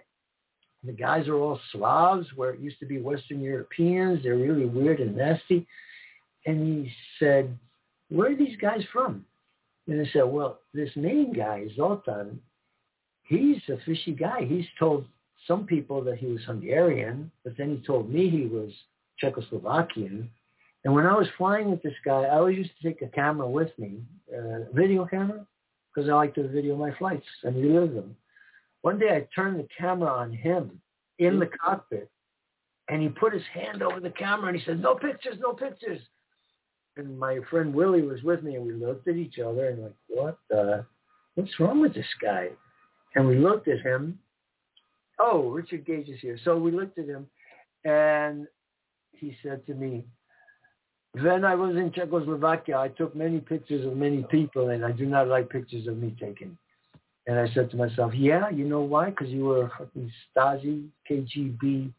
[0.84, 4.22] The guys are all Slavs, where it used to be Western Europeans.
[4.22, 5.66] They're really weird and nasty.
[6.46, 7.58] And he said,
[8.10, 9.26] "Where are these guys from?"
[9.88, 12.40] And I said, "Well, this main guy, Zoltan,
[13.24, 14.46] he's a fishy guy.
[14.46, 15.08] He's told
[15.48, 18.72] some people that he was Hungarian, but then he told me he was
[19.22, 20.30] Czechoslovakian.
[20.84, 23.48] And when I was flying with this guy, I always used to take a camera
[23.50, 24.02] with me,
[24.34, 25.46] a video camera,
[25.94, 28.16] because I like to video my flights and relive them.
[28.82, 30.80] One day I turned the camera on him
[31.20, 32.10] in the cockpit,
[32.90, 36.02] and he put his hand over the camera and he said, "No pictures, no pictures."
[36.96, 39.96] And my friend Willie was with me, and we looked at each other and like,
[40.08, 40.38] "What?
[40.50, 40.86] the?
[41.36, 42.52] what's wrong with this guy?"
[43.16, 44.20] And we looked at him.
[45.20, 46.38] Oh, Richard Gage is here.
[46.44, 47.28] So we looked at him,
[47.84, 48.48] and
[49.12, 50.06] he said to me,
[51.14, 55.06] when I was in Czechoslovakia, I took many pictures of many people, and I do
[55.06, 56.58] not like pictures of me taken.
[57.28, 59.10] And I said to myself, yeah, you know why?
[59.10, 61.92] Because you were a fucking Stasi, KGB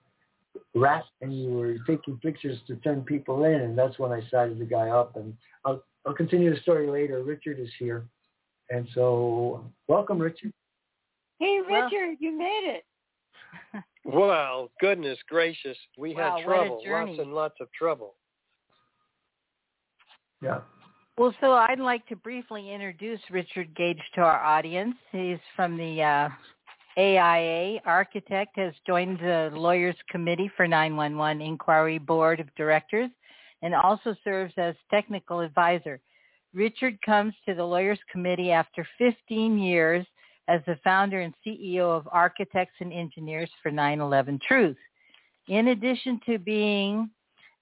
[0.74, 4.58] rat, and you were taking pictures to turn people in, and that's when I sized
[4.58, 5.16] the guy up.
[5.16, 7.22] And I'll, I'll continue the story later.
[7.22, 8.04] Richard is here.
[8.70, 10.52] And so welcome, Richard.
[11.38, 12.84] Hey, Well- Richard, you made it.
[14.04, 18.14] Well, goodness gracious, we Wow, had trouble, lots and lots of trouble.
[20.42, 20.60] Yeah.
[21.16, 24.94] Well, so I'd like to briefly introduce Richard Gage to our audience.
[25.10, 26.28] He's from the uh,
[26.96, 27.80] AIA.
[27.84, 33.10] Architect has joined the Lawyers Committee for 911 Inquiry Board of Directors
[33.62, 36.00] and also serves as technical advisor.
[36.54, 40.06] Richard comes to the Lawyers Committee after 15 years
[40.46, 44.76] as the founder and CEO of Architects and Engineers for 911 Truth.
[45.48, 47.10] In addition to being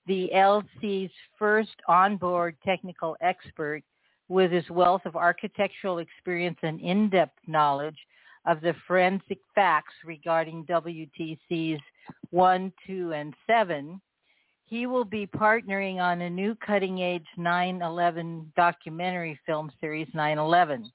[0.06, 3.82] the LC's first onboard technical expert
[4.28, 7.98] with his wealth of architectural experience and in-depth knowledge
[8.46, 11.80] of the forensic facts regarding WTC's
[12.30, 14.00] 1, 2, and 7,
[14.64, 20.90] he will be partnering on a new cutting-edge 9/11 documentary film series 9/11.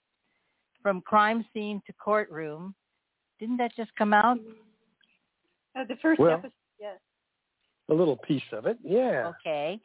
[0.82, 2.74] From crime scene to courtroom.
[3.40, 4.40] Didn't that just come out?
[5.76, 7.00] Uh, the first Well- episode, yes.
[7.92, 9.32] A little piece of it, yeah.
[9.46, 9.80] Okay.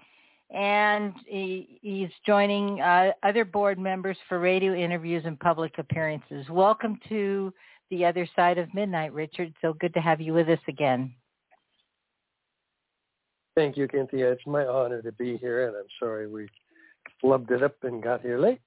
[0.54, 6.48] And he, he's joining uh, other board members for radio interviews and public appearances.
[6.48, 7.52] Welcome to
[7.90, 9.52] the other side of midnight, Richard.
[9.60, 11.12] So good to have you with us again.
[13.56, 14.30] Thank you, Cynthia.
[14.30, 16.48] It's my honor to be here, and I'm sorry we
[17.22, 18.60] flubbed it up and got here late.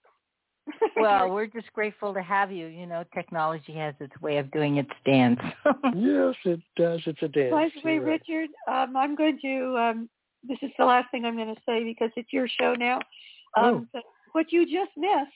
[0.98, 2.67] well, we're just grateful to have you.
[2.67, 5.39] You know, technology has its way of doing its dance.
[5.95, 7.01] yes, it does.
[7.06, 7.51] It's a dance.
[7.51, 8.22] By the way, You're right.
[8.27, 9.77] Richard, um, I'm going to.
[9.77, 10.09] Um,
[10.48, 12.99] this is the last thing I'm going to say because it's your show now.
[13.57, 15.31] Um, but what you just missed,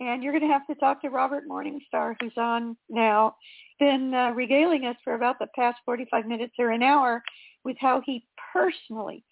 [0.00, 3.36] and you're going to have to talk to Robert Morningstar, who's on now,
[3.78, 7.22] been uh, regaling us for about the past 45 minutes or an hour
[7.64, 9.24] with how he personally,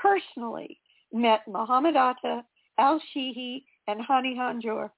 [0.00, 0.78] personally
[1.12, 2.42] met Muhammad Atta,
[2.78, 4.90] Al Shehhi, and Hani Hanjour.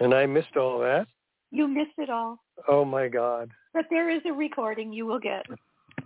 [0.00, 1.06] And I missed all that.
[1.50, 2.38] You missed it all.
[2.68, 3.50] Oh my God!
[3.74, 5.44] But there is a recording you will get.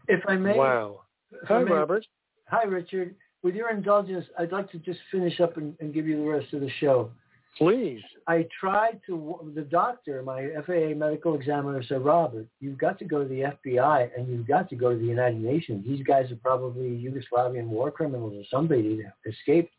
[0.08, 0.56] If I may.
[0.56, 1.02] Wow.
[1.44, 2.06] Hi, I may- Robert.
[2.48, 3.14] Hi, Richard.
[3.42, 6.52] With your indulgence, I'd like to just finish up and, and give you the rest
[6.52, 7.10] of the show.
[7.58, 8.02] Please.
[8.26, 13.22] I tried to, the doctor, my FAA medical examiner said, Robert, you've got to go
[13.22, 15.84] to the FBI and you've got to go to the United Nations.
[15.86, 19.72] These guys are probably Yugoslavian war criminals or somebody that escaped.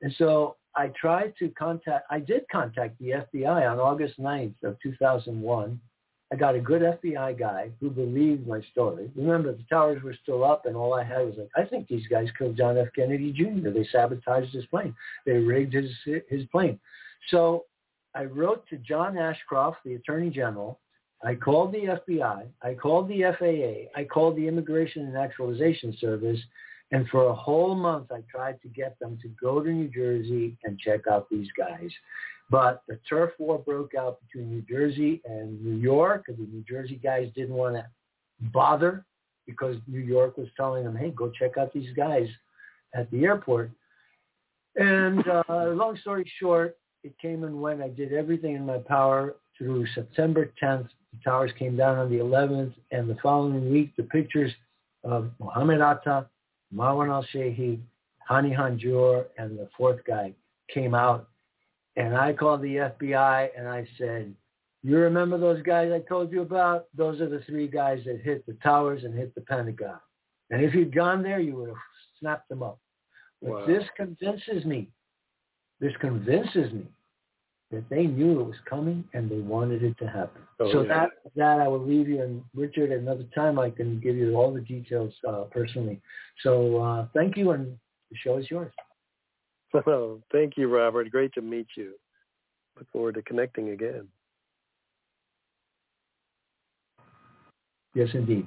[0.00, 4.76] And so I tried to contact, I did contact the FBI on August 9th of
[4.80, 5.80] 2001.
[6.30, 9.10] I got a good FBI guy who believed my story.
[9.16, 12.06] Remember, the towers were still up, and all I had was like, I think these
[12.06, 12.88] guys killed John F.
[12.94, 13.70] Kennedy Jr.
[13.70, 14.94] They sabotaged his plane.
[15.26, 15.90] They rigged his
[16.28, 16.78] his plane.
[17.30, 17.64] So
[18.14, 20.78] I wrote to John Ashcroft, the Attorney General.
[21.24, 22.46] I called the FBI.
[22.62, 23.98] I called the FAA.
[23.98, 26.38] I called the Immigration and Naturalization Service.
[26.90, 30.56] And for a whole month, I tried to get them to go to New Jersey
[30.64, 31.90] and check out these guys.
[32.50, 36.24] But the turf war broke out between New Jersey and New York.
[36.28, 37.84] and The New Jersey guys didn't want to
[38.52, 39.04] bother
[39.46, 42.28] because New York was telling them, hey, go check out these guys
[42.94, 43.70] at the airport.
[44.76, 47.82] And uh, long story short, it came and went.
[47.82, 50.88] I did everything in my power through September 10th.
[51.12, 54.52] The towers came down on the 11th, and the following week, the pictures
[55.04, 56.26] of Mohammed Atta,
[56.74, 57.80] Marwan al-Shehhi,
[58.30, 60.34] Hani Hanjour, and the fourth guy
[60.72, 61.28] came out.
[61.96, 64.34] And I called the FBI and I said,
[64.82, 66.86] you remember those guys I told you about?
[66.94, 69.98] Those are the three guys that hit the towers and hit the Pentagon.
[70.50, 71.76] And if you'd gone there, you would have
[72.20, 72.78] snapped them up.
[73.42, 73.66] But Wow.
[73.66, 74.90] this convinces me,
[75.80, 76.86] this convinces me
[77.70, 80.42] that they knew it was coming and they wanted it to happen.
[80.60, 80.88] Oh, so yeah.
[80.88, 84.52] that that I will leave you, and Richard, another time I can give you all
[84.52, 86.00] the details uh, personally.
[86.42, 87.76] So uh, thank you, and
[88.10, 88.72] the show is yours.
[89.86, 91.10] Oh, thank you, Robert.
[91.10, 91.92] Great to meet you.
[92.78, 94.08] Look forward to connecting again.
[97.94, 98.46] Yes, indeed.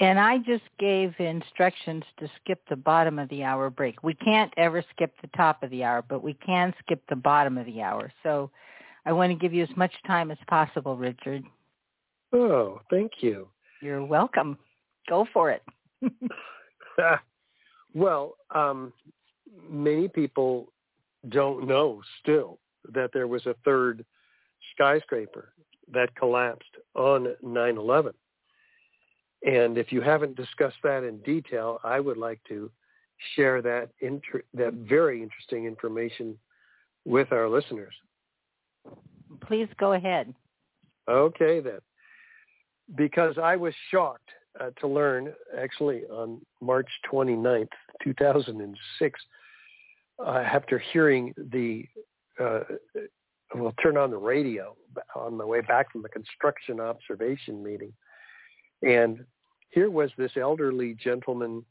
[0.00, 4.02] And I just gave instructions to skip the bottom of the hour break.
[4.02, 7.58] We can't ever skip the top of the hour, but we can skip the bottom
[7.58, 8.12] of the hour.
[8.22, 8.50] So
[9.04, 11.42] I want to give you as much time as possible, Richard.
[12.32, 13.48] Oh, thank you.
[13.82, 14.56] You're welcome.
[15.08, 15.62] Go for it.
[17.94, 18.92] well, um,
[19.68, 20.72] many people
[21.30, 22.58] don't know still
[22.92, 24.04] that there was a third
[24.74, 25.52] skyscraper
[25.92, 28.12] that collapsed on 9/11.
[29.44, 32.70] And if you haven't discussed that in detail, I would like to
[33.34, 36.36] share that inter- that very interesting information
[37.04, 37.94] with our listeners.
[39.46, 40.34] Please go ahead.
[41.08, 41.78] Okay, then.
[42.96, 44.28] Because I was shocked
[44.60, 47.68] uh, to learn, actually, on March 29th,
[48.02, 49.20] 2006,
[50.18, 51.84] uh, after hearing the,
[52.40, 52.60] uh,
[53.54, 54.74] well, turn on the radio
[55.14, 57.92] on my way back from the construction observation meeting.
[58.82, 59.24] And
[59.70, 61.64] here was this elderly gentleman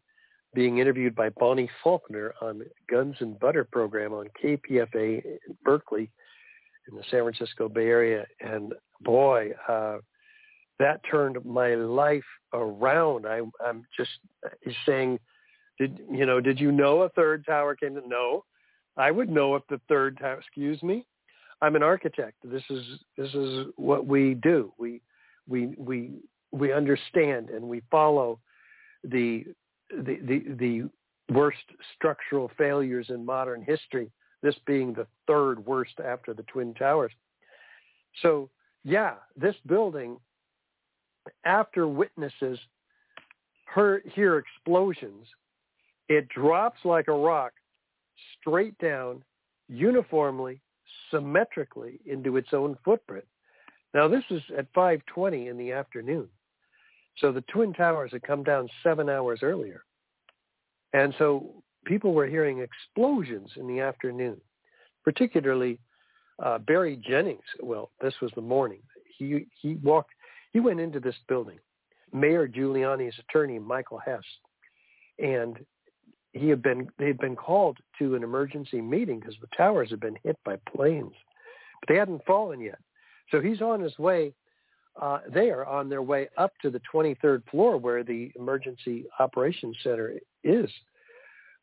[0.53, 6.09] being interviewed by Bonnie Faulkner on Guns and Butter program on KPFA in Berkeley
[6.89, 8.25] in the San Francisco Bay Area.
[8.39, 9.97] And boy, uh,
[10.79, 13.25] that turned my life around.
[13.27, 14.11] I, I'm just
[14.85, 15.19] saying,
[15.79, 16.39] did you know?
[16.39, 17.95] Did you know a third tower came?
[17.95, 18.43] to No,
[18.95, 20.39] I would know if the third tower.
[20.39, 21.05] Excuse me,
[21.61, 22.37] I'm an architect.
[22.43, 22.83] This is
[23.17, 24.73] this is what we do.
[24.77, 25.01] We
[25.47, 26.11] we we
[26.57, 28.39] we understand and we follow
[29.03, 29.45] the
[29.91, 30.89] the the, the
[31.33, 31.57] worst
[31.95, 34.11] structural failures in modern history.
[34.43, 37.11] This being the third worst after the twin towers.
[38.21, 38.49] So
[38.83, 40.17] yeah, this building,
[41.43, 42.59] after witnesses
[43.73, 45.27] hear, hear explosions,
[46.07, 47.51] it drops like a rock
[48.39, 49.23] straight down,
[49.67, 50.61] uniformly,
[51.11, 53.25] symmetrically into its own footprint.
[53.93, 56.29] Now this is at 5:20 in the afternoon,
[57.19, 59.83] so the twin towers had come down seven hours earlier,
[60.93, 64.39] and so people were hearing explosions in the afternoon,
[65.03, 65.79] particularly
[66.43, 67.41] uh, Barry Jennings.
[67.61, 68.81] Well, this was the morning.
[69.17, 70.11] He he walked.
[70.53, 71.59] He went into this building
[72.13, 74.23] Mayor Giuliani's attorney, Michael Hess,
[75.19, 75.59] and
[76.33, 79.99] he had been they had been called to an emergency meeting because the towers had
[79.99, 81.13] been hit by planes,
[81.81, 82.79] but they hadn't fallen yet.
[83.31, 84.33] So he's on his way.
[84.99, 89.75] Uh, they are on their way up to the 23rd floor where the emergency operations
[89.83, 90.69] center is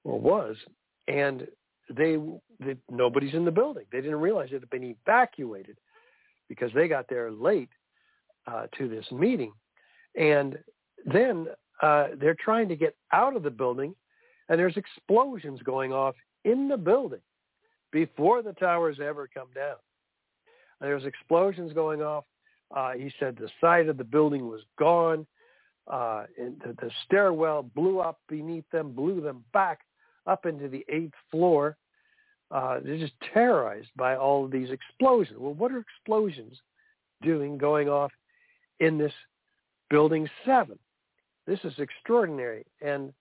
[0.05, 0.57] or was,
[1.09, 1.47] and
[1.95, 2.17] they,
[2.61, 3.85] they nobody's in the building.
[3.91, 5.79] They didn't realize it had been evacuated
[6.49, 7.71] because they got there late
[8.47, 9.53] uh, to this meeting,
[10.19, 10.59] and
[11.05, 11.49] then
[11.83, 13.95] uh, they're trying to get out of the building,
[14.49, 16.15] and there's explosions going off
[16.45, 17.21] in the building
[17.91, 19.77] before the towers ever come down.
[20.81, 22.25] And there's explosions going off.
[22.75, 25.27] Uh, he said the side of the building was gone.
[25.87, 29.81] Uh, and the, the stairwell blew up beneath them, blew them back
[30.27, 31.77] up into the eighth floor.
[32.51, 35.39] Uh, they're just terrorized by all of these explosions.
[35.39, 36.59] Well, what are explosions
[37.23, 38.13] doing going off
[38.81, 39.13] in this
[39.91, 40.79] building seven?
[41.47, 42.65] This is extraordinary.
[42.81, 43.13] And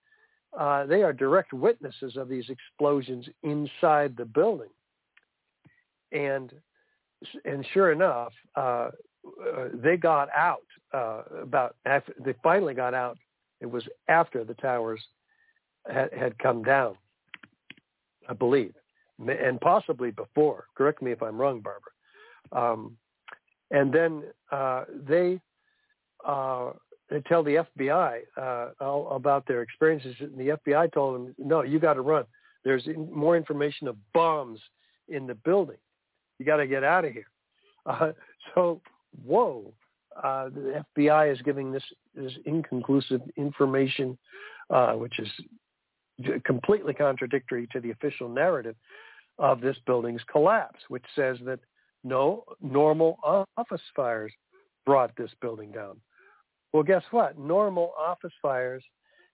[0.58, 4.70] uh, they are direct witnesses of these explosions inside the building.
[6.12, 6.52] And
[7.44, 8.90] and sure enough, uh,
[9.24, 13.18] uh, they got out uh, about after they finally got out.
[13.60, 15.02] It was after the towers
[15.86, 16.96] had, had come down,
[18.28, 18.74] I believe,
[19.26, 20.66] and possibly before.
[20.76, 21.90] Correct me if I'm wrong, Barbara.
[22.52, 22.96] Um,
[23.70, 25.40] and then uh, they
[26.26, 26.72] uh,
[27.10, 31.78] they tell the FBI uh, about their experiences, and the FBI told them, "No, you
[31.78, 32.24] got to run.
[32.64, 34.60] There's more information of bombs
[35.08, 35.76] in the building.
[36.38, 37.26] You got to get out of here."
[38.54, 38.82] So,
[39.22, 39.72] whoa,
[40.22, 41.82] uh, the FBI is giving this,
[42.14, 44.16] this inconclusive information,
[44.70, 45.28] uh, which is
[46.44, 48.76] completely contradictory to the official narrative
[49.38, 51.58] of this building's collapse, which says that
[52.04, 53.18] no normal
[53.56, 54.32] office fires
[54.86, 56.00] brought this building down.
[56.72, 57.38] Well, guess what?
[57.38, 58.84] Normal office fires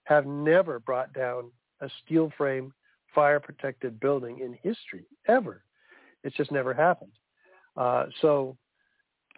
[0.05, 1.51] have never brought down
[1.81, 2.73] a steel frame
[3.15, 5.63] fire protected building in history, ever.
[6.23, 7.13] It's just never happened.
[7.77, 8.57] Uh, so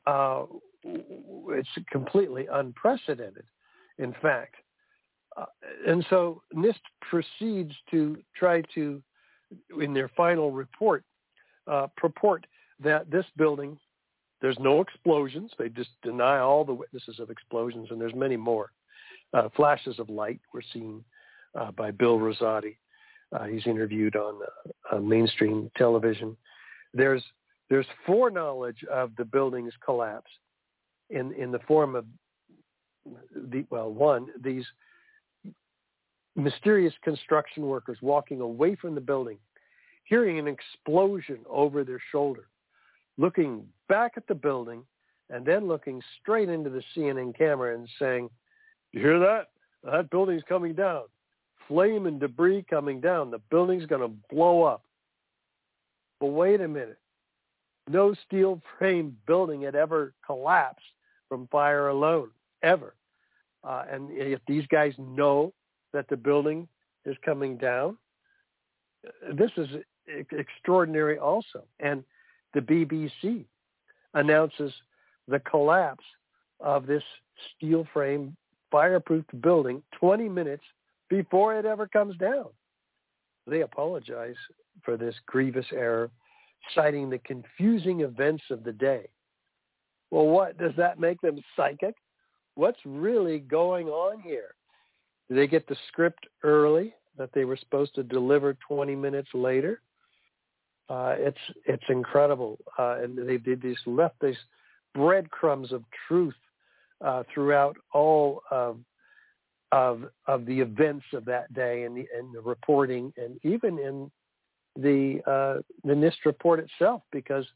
[0.06, 0.44] uh,
[0.84, 3.44] it's completely unprecedented,
[3.98, 4.56] in fact.
[5.36, 5.46] Uh,
[5.86, 9.02] and so NIST proceeds to try to,
[9.80, 11.04] in their final report,
[11.66, 12.46] uh, purport
[12.80, 13.78] that this building
[14.42, 15.52] there's no explosions.
[15.56, 18.72] They just deny all the witnesses of explosions, and there's many more.
[19.32, 21.02] Uh, flashes of light were seen
[21.58, 22.76] uh, by Bill Rosati.
[23.32, 24.40] Uh, he's interviewed on
[24.90, 26.36] uh, mainstream television.
[26.92, 27.22] There's
[27.72, 30.30] there's foreknowledge of the building's collapse
[31.08, 32.04] in in the form of
[33.50, 34.66] the well one these
[36.36, 39.38] mysterious construction workers walking away from the building,
[40.04, 42.46] hearing an explosion over their shoulder
[43.16, 44.82] looking back at the building
[45.30, 48.28] and then looking straight into the CNN camera and saying,
[48.92, 49.48] you hear that?
[49.82, 51.04] That building's coming down.
[51.68, 53.30] Flame and debris coming down.
[53.30, 54.82] The building's going to blow up.
[56.20, 56.98] But wait a minute.
[57.88, 60.84] No steel frame building had ever collapsed
[61.28, 62.30] from fire alone,
[62.62, 62.94] ever.
[63.64, 65.52] Uh, and if these guys know
[65.92, 66.68] that the building
[67.04, 67.96] is coming down,
[69.32, 69.68] this is
[70.30, 71.64] extraordinary also.
[71.80, 72.04] And
[72.54, 73.44] the BBC
[74.14, 74.72] announces
[75.28, 76.04] the collapse
[76.60, 77.02] of this
[77.56, 78.36] steel frame
[78.70, 80.64] fireproof building 20 minutes
[81.08, 82.46] before it ever comes down.
[83.46, 84.36] They apologize
[84.82, 86.10] for this grievous error,
[86.74, 89.08] citing the confusing events of the day.
[90.10, 91.94] Well, what does that make them psychic?
[92.54, 94.54] What's really going on here?
[95.28, 99.80] Did they get the script early that they were supposed to deliver 20 minutes later?
[100.88, 104.36] Uh, it's it's incredible, uh, and they did these left these
[104.94, 106.34] breadcrumbs of truth
[107.02, 108.78] uh, throughout all of
[109.70, 114.10] of of the events of that day and the and the reporting, and even in
[114.76, 117.46] the uh, the NIST report itself, because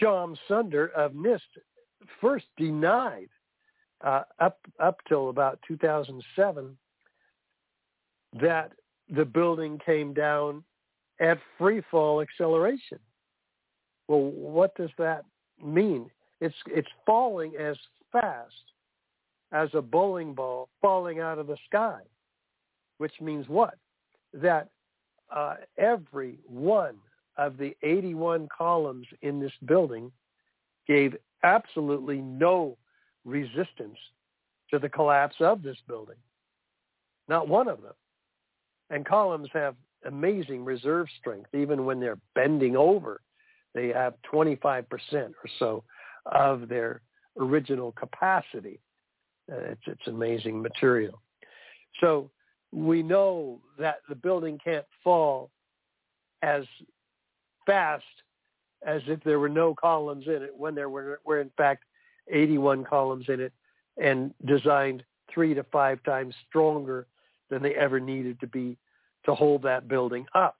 [0.00, 1.40] Shyam Sunder of NIST
[2.20, 3.28] first denied
[4.02, 6.76] uh, up up till about 2007
[8.40, 8.72] that
[9.14, 10.62] the building came down
[11.20, 12.98] at free fall acceleration.
[14.08, 15.24] Well, what does that
[15.62, 16.10] mean?
[16.40, 17.76] It's it's falling as
[18.12, 18.54] fast
[19.52, 22.00] as a bowling ball falling out of the sky,
[22.98, 23.74] which means what?
[24.32, 24.68] That
[25.34, 26.96] uh, every one
[27.36, 30.10] of the 81 columns in this building
[30.86, 32.76] gave absolutely no
[33.24, 33.98] resistance
[34.70, 36.16] to the collapse of this building.
[37.28, 37.94] Not one of them.
[38.90, 41.54] And columns have amazing reserve strength.
[41.54, 43.20] Even when they're bending over,
[43.74, 45.84] they have 25% or so
[46.26, 47.02] of their
[47.38, 48.80] original capacity.
[49.50, 51.20] Uh, it's it's amazing material.
[52.00, 52.30] So
[52.72, 55.50] we know that the building can't fall
[56.42, 56.64] as
[57.66, 58.04] fast
[58.86, 61.84] as if there were no columns in it when there were, were in fact
[62.28, 63.52] 81 columns in it
[64.00, 67.06] and designed three to five times stronger
[67.50, 68.78] than they ever needed to be
[69.24, 70.56] to hold that building up.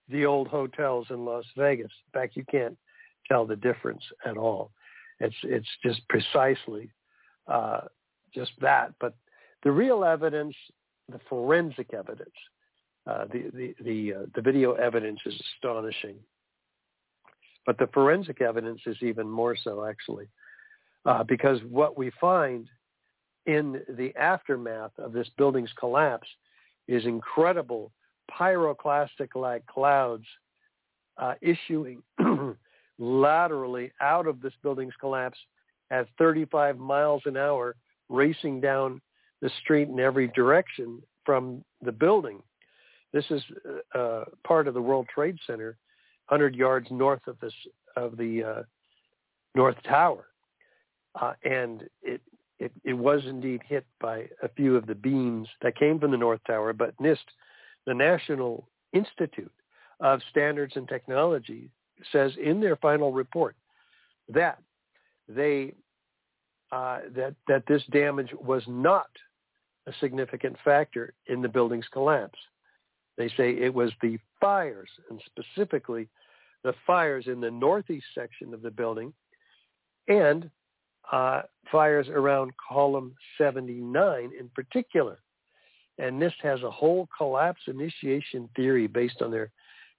[0.09, 1.93] the old hotels in Las Vegas.
[2.07, 2.79] In fact, you can't
[3.29, 4.71] tell the difference at all.
[5.21, 6.91] It's it's just precisely
[7.47, 7.83] uh,
[8.35, 8.93] just that.
[9.01, 9.15] But
[9.63, 10.55] the real evidence,
[11.11, 12.35] the forensic evidence,
[13.07, 16.17] uh, the the the, uh, the video evidence is astonishing.
[17.67, 20.29] But the forensic evidence is even more so, actually,
[21.07, 22.69] uh, because what we find
[23.47, 26.29] in the aftermath of this building's collapse
[26.89, 27.93] is incredible
[28.31, 30.25] pyroclastic-like clouds
[31.19, 32.03] uh, issuing
[32.99, 35.39] laterally out of this building's collapse
[35.91, 37.77] at 35 miles an hour,
[38.09, 39.01] racing down
[39.43, 42.43] the street in every direction from the building.
[43.13, 43.43] This is
[43.95, 45.77] uh, uh part of the World Trade Center,
[46.29, 47.53] 100 yards north of this
[47.97, 48.63] of the uh,
[49.55, 50.27] North Tower,
[51.21, 52.21] uh, and it,
[52.59, 56.17] it it was indeed hit by a few of the beams that came from the
[56.17, 56.73] North Tower.
[56.73, 57.25] But NIST,
[57.87, 59.53] the National Institute
[60.01, 61.71] of Standards and Technology,
[62.11, 63.55] says in their final report
[64.29, 64.59] that
[65.29, 65.75] they
[66.73, 69.07] uh, that that this damage was not
[69.87, 72.39] a significant factor in the building's collapse.
[73.17, 76.09] They say it was the fires, and specifically
[76.63, 79.13] the fires in the northeast section of the building,
[80.09, 80.51] and
[81.13, 85.19] uh, fires around column 79 in particular.
[85.99, 89.51] And NIST has a whole collapse initiation theory based on their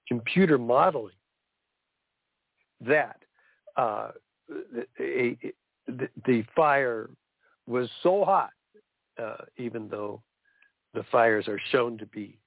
[0.08, 1.16] computer modeling
[2.82, 3.18] that
[3.77, 4.11] uh,
[5.00, 5.38] a,
[5.88, 7.10] the, the fire
[7.68, 8.52] was so hot,
[9.22, 10.22] uh, even though
[10.94, 12.38] the fires are shown to be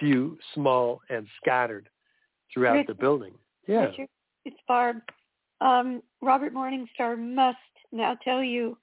[0.00, 1.88] few, small, and scattered
[2.52, 3.34] throughout Richard, the building.
[3.68, 3.86] Yeah.
[3.86, 4.08] Richard,
[4.44, 4.96] it's Barb.
[5.60, 7.58] Um, Robert Morningstar must
[7.92, 8.76] now tell you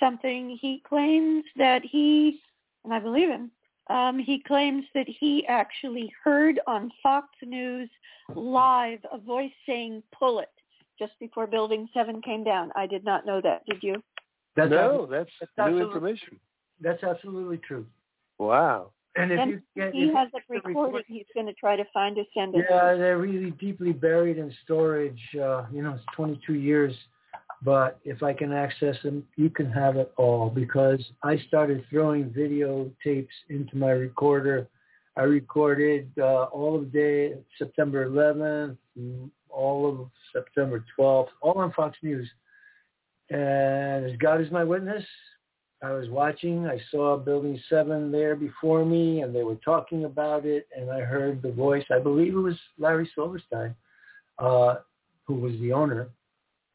[0.00, 0.58] something.
[0.60, 2.40] He claims that he,
[2.84, 3.50] and I believe him,
[3.88, 7.88] um, he claims that he actually heard on Fox News
[8.34, 10.50] live a voice saying, pull it,
[10.98, 12.72] just before Building 7 came down.
[12.74, 13.64] I did not know that.
[13.66, 14.02] Did you?
[14.56, 16.40] That's no, ab- that's, that's new information.
[16.80, 17.86] That's absolutely true.
[18.38, 18.90] Wow.
[19.16, 21.04] And if And you get, he if has it recorded.
[21.08, 22.66] He's going to try to find us, send it.
[22.68, 25.20] Yeah, they're really deeply buried in storage.
[25.34, 26.94] Uh, you know, it's 22 years.
[27.62, 32.30] But if I can access them, you can have it all because I started throwing
[32.30, 34.68] video tapes into my recorder.
[35.16, 41.72] I recorded uh, all of day September 11th, mm, all of September 12th, all on
[41.72, 42.28] Fox News.
[43.30, 45.04] And as God is my witness,
[45.82, 46.66] I was watching.
[46.66, 51.00] I saw Building 7 there before me, and they were talking about it, and I
[51.00, 51.84] heard the voice.
[51.90, 53.74] I believe it was Larry Silverstein,
[54.38, 54.76] uh,
[55.24, 56.08] who was the owner.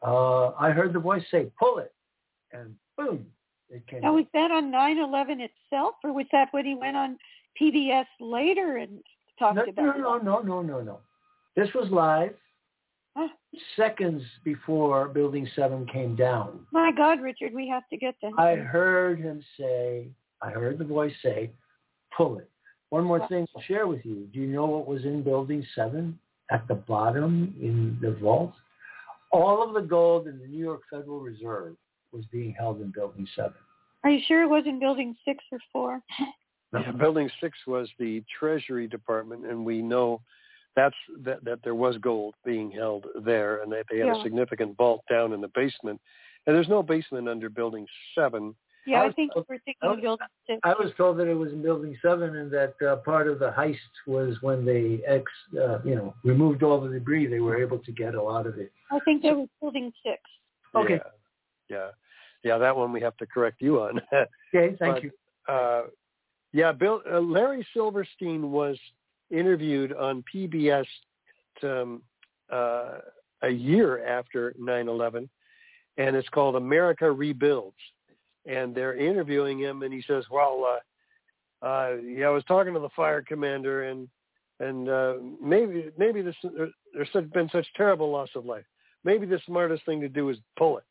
[0.06, 1.94] Uh, I heard the voice say, pull it,
[2.52, 3.26] and boom,
[3.70, 4.02] it came.
[4.02, 7.18] Now, was that on 9/11 itself, or was that when he went on
[7.60, 9.04] PBS later and
[9.38, 10.24] talked no, about no, it?
[10.24, 11.00] no, no, no, no, no.
[11.56, 12.36] This was live
[13.16, 13.28] Huh.
[13.76, 16.66] seconds before Building 7 came down.
[16.72, 18.32] My God, Richard, we have to get that.
[18.38, 20.08] I heard him say,
[20.42, 21.52] I heard the voice say,
[22.16, 22.50] pull it.
[22.90, 24.28] One more thing to share with you.
[24.34, 26.18] Do you know what was in Building 7
[26.52, 28.54] at the bottom in the vault?
[29.32, 31.76] All of the gold in the New York Federal Reserve
[32.12, 33.54] was being held in Building 7.
[34.04, 36.02] Are you sure it wasn't building six or four?
[36.74, 40.22] Yeah, Building six was the Treasury Department, and we know
[40.76, 44.20] that's that, that there was gold being held there, and that they had Yeah.
[44.20, 46.00] a significant vault down in the basement.
[46.48, 47.86] And there's no basement under Building
[48.16, 48.56] seven.
[48.88, 50.60] Yeah, I I, was think told- you were thinking I was- building six.
[50.64, 53.52] I was told that it was in Building 7 and that uh, part of the
[53.52, 53.78] heist
[54.08, 57.92] was when they, ex, uh, you know, removed all the debris, they were able to
[57.92, 58.72] get a lot of it.
[58.90, 60.20] I think that was building six.
[60.74, 61.00] Okay.
[61.70, 61.90] Yeah, yeah,
[62.44, 62.58] yeah.
[62.58, 64.02] That one we have to correct you on.
[64.54, 65.12] Okay, thank But, you.
[65.48, 65.82] uh,
[66.52, 68.78] yeah, Bill uh, Larry Silverstein was
[69.32, 70.86] interviewed on PBS
[71.64, 72.02] um,
[72.52, 73.00] uh,
[73.42, 75.28] a year after 9/11,
[75.98, 77.78] and it's called America Rebuilds.
[78.46, 80.66] And they're interviewing him, and he says, "Well,
[81.62, 84.10] uh, uh, yeah, I was talking to the fire commander, and
[84.60, 88.66] and uh, maybe maybe this there, there's been such terrible loss of life.
[89.04, 90.84] Maybe the smartest thing to do is pull it,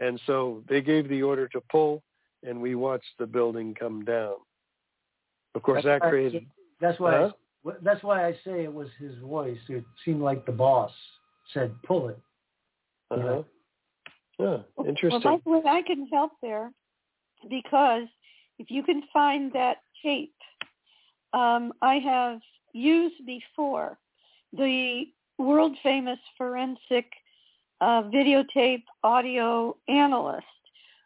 [0.00, 2.02] and so they gave the order to pull,
[2.42, 4.34] and we watched the building come down.
[5.54, 6.46] Of course, That's that why- created.
[6.80, 7.12] That's why.
[7.12, 7.30] Huh?
[7.64, 9.58] I, that's why I say it was his voice.
[9.68, 10.92] It seemed like the boss
[11.52, 12.18] said, "Pull it."
[13.10, 13.42] Uh-huh.
[14.38, 15.20] Yeah, Well, interesting.
[15.20, 16.72] by the way, I can help there
[17.48, 18.08] because
[18.58, 20.34] if you can find that tape,
[21.32, 22.40] um, I have
[22.72, 23.98] used before
[24.52, 25.04] the
[25.38, 27.06] world famous forensic
[27.80, 30.46] uh, videotape audio analyst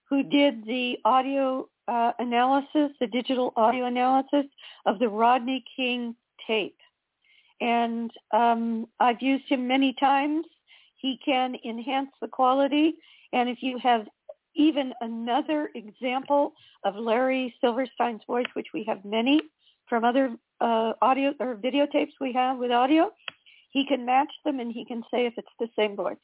[0.08, 4.46] who did the audio uh, analysis, the digital audio analysis
[4.86, 6.14] of the Rodney King
[6.48, 6.76] tape.
[7.60, 10.46] And um, I've used him many times.
[10.96, 12.94] He can enhance the quality.
[13.32, 14.06] And if you have
[14.54, 16.52] even another example
[16.84, 19.40] of Larry Silverstein's voice, which we have many
[19.88, 23.10] from other uh, audio or videotapes we have with audio,
[23.70, 26.16] he can match them and he can say if it's the same voice.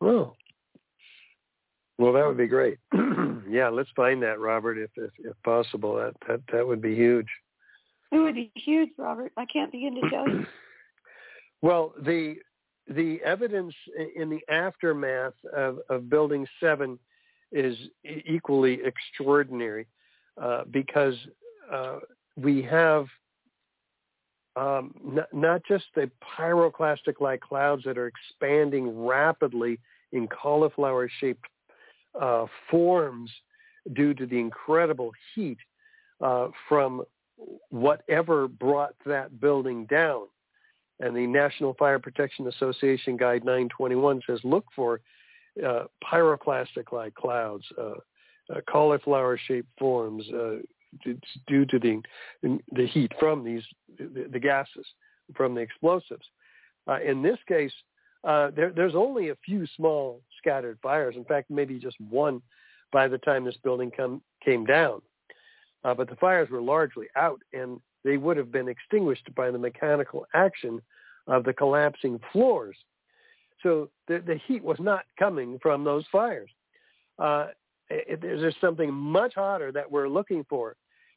[0.00, 0.34] Oh.
[1.98, 2.78] Well, that would be great.
[3.48, 5.96] yeah, let's find that, Robert, if if, if possible.
[5.96, 7.26] That that that would be huge.
[8.12, 9.32] It would be huge, Robert.
[9.36, 10.46] I can't begin to tell you.
[11.62, 12.36] Well, the
[12.88, 13.74] the evidence
[14.16, 16.98] in the aftermath of, of Building Seven
[17.52, 17.76] is
[18.26, 19.86] equally extraordinary
[20.40, 21.14] uh, because
[21.70, 21.98] uh,
[22.36, 23.06] we have
[24.56, 29.78] um, n- not just the pyroclastic-like clouds that are expanding rapidly
[30.12, 31.44] in cauliflower-shaped
[32.20, 33.30] uh, forms
[33.92, 35.58] due to the incredible heat
[36.20, 37.04] uh, from
[37.70, 40.26] whatever brought that building down.
[41.00, 45.00] And the National Fire Protection Association Guide 921 says look for
[45.66, 47.92] uh, pyroclastic-like clouds, uh,
[48.54, 50.56] uh, cauliflower-shaped forms uh,
[51.46, 52.02] due to the
[52.72, 53.62] the heat from these
[53.98, 54.86] the, the gases
[55.34, 56.26] from the explosives.
[56.88, 57.72] Uh, in this case,
[58.24, 61.14] uh, there, there's only a few small scattered fires.
[61.16, 62.42] In fact, maybe just one
[62.92, 65.00] by the time this building come, came down.
[65.84, 69.58] Uh, but the fires were largely out, and they would have been extinguished by the
[69.58, 70.80] mechanical action
[71.26, 72.76] of the collapsing floors.
[73.62, 76.50] So the, the heat was not coming from those fires.
[77.18, 77.48] Uh,
[77.88, 80.76] it, there's something much hotter that we're looking for,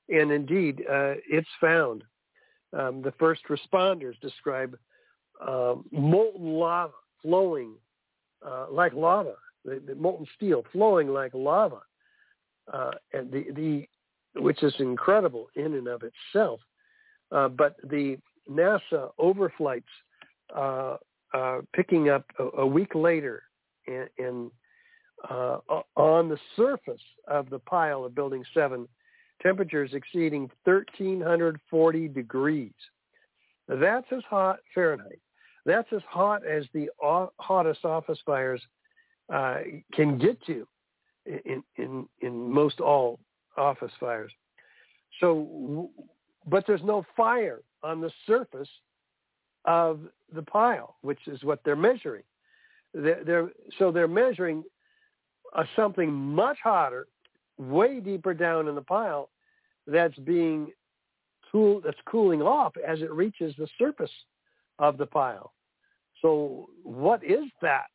[0.09, 2.03] and indeed, uh, it's found.
[2.77, 4.77] Um, the first responders describe
[5.45, 7.75] um, molten lava flowing
[8.45, 11.81] uh, like lava, the, the molten steel flowing like lava,
[12.73, 13.87] uh, and the, the
[14.35, 16.59] which is incredible in and of itself.
[17.31, 18.17] Uh, but the
[18.49, 19.83] NASA overflights
[20.55, 20.97] uh,
[21.33, 23.43] uh, picking up a, a week later
[23.87, 24.51] in, in
[25.29, 25.57] uh,
[25.95, 28.87] on the surface of the pile of Building 7,
[29.41, 32.73] temperatures exceeding 1,340 degrees.
[33.67, 35.19] That's as hot Fahrenheit.
[35.65, 36.89] That's as hot as the
[37.39, 38.61] hottest office fires
[39.33, 39.59] uh,
[39.93, 40.67] can get to
[41.25, 43.19] in, in, in most all
[43.57, 44.31] office fires.
[45.19, 45.89] So,
[46.47, 48.69] but there's no fire on the surface
[49.65, 50.01] of
[50.33, 52.23] the pile, which is what they're measuring.
[52.93, 54.63] They're, they're so they're measuring
[55.55, 57.07] uh, something much hotter,
[57.57, 59.29] way deeper down in the pile,
[59.87, 60.71] that's being
[61.51, 64.11] cool, that's cooling off as it reaches the surface
[64.79, 65.53] of the pile.
[66.21, 67.87] So, what is that?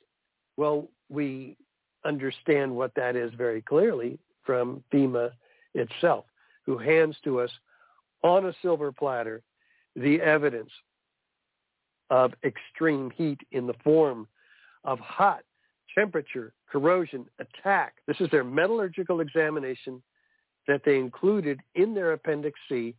[0.56, 1.56] Well, we
[2.04, 5.30] understand what that is very clearly from FEMA
[5.74, 6.24] itself,
[6.64, 7.50] who hands to us
[8.22, 9.42] on a silver platter
[9.96, 10.70] the evidence
[12.10, 14.26] of extreme heat in the form
[14.84, 15.42] of hot
[15.94, 17.94] temperature, corrosion, attack.
[18.06, 20.02] This is their metallurgical examination
[20.66, 22.94] that they included in their Appendix C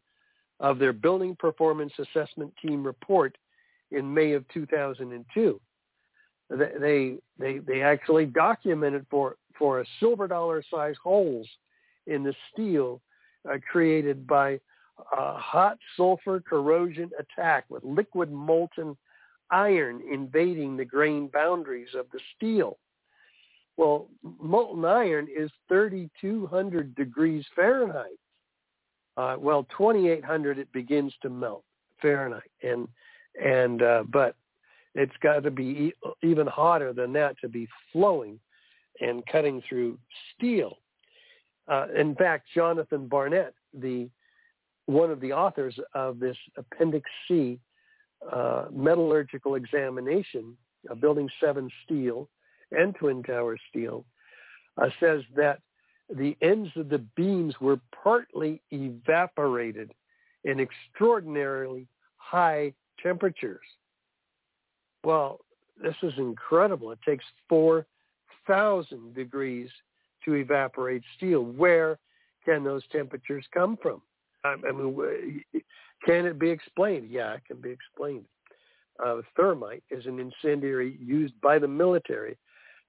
[0.60, 3.38] of their Building Performance Assessment Team report
[3.92, 5.62] in May of 2002.
[6.50, 11.48] They they they actually documented for for a silver dollar size holes
[12.08, 13.02] in the steel
[13.50, 14.60] uh, created by
[15.18, 18.98] a hot sulfur corrosion attack with liquid molten
[19.52, 22.78] iron invading the grain boundaries of the steel.
[23.78, 24.10] Well,
[24.42, 28.20] molten iron is 3,200 degrees Fahrenheit.
[29.16, 31.64] Uh, well, 2,800 it begins to melt
[32.02, 32.88] Fahrenheit, and
[33.42, 34.36] and uh, but
[34.96, 38.40] it's got to be e- even hotter than that to be flowing
[39.02, 39.98] and cutting through
[40.36, 40.78] steel.
[41.70, 44.10] Uh, in fact, Jonathan Barnett, the
[44.88, 47.60] one of the authors of this Appendix C
[48.32, 50.58] uh, metallurgical examination
[50.90, 52.28] of Building 7 steel
[52.72, 54.04] and Twin Tower steel,
[54.82, 55.60] uh, says that
[56.10, 59.92] the ends of the beams were partly evaporated
[60.44, 63.60] in extraordinarily high temperatures.
[65.04, 65.40] Well,
[65.82, 66.92] this is incredible.
[66.92, 69.70] It takes 4,000 degrees
[70.30, 71.42] to evaporate steel.
[71.44, 71.98] Where
[72.46, 74.02] can those temperatures come from?
[74.44, 75.44] I, mean,
[76.06, 77.10] can it be explained?
[77.10, 78.26] Yeah, it can be explained.
[79.04, 82.38] Uh, thermite is an incendiary used by the military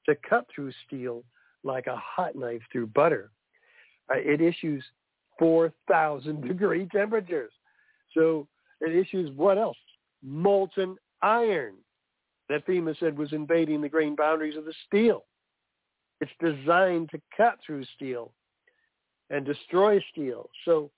[0.07, 1.25] to cut through steel
[1.65, 3.31] like a hot knife through butter.
[4.10, 4.85] Uh, it issues
[5.39, 7.52] 4,000 degree temperatures.
[8.15, 8.47] So
[8.81, 9.77] it issues what else?
[10.23, 11.75] Molten iron
[12.49, 15.25] that FEMA said was invading the grain boundaries of the steel.
[16.20, 18.32] It's designed to cut through steel
[19.31, 20.50] and destroy steel.
[20.65, 20.90] So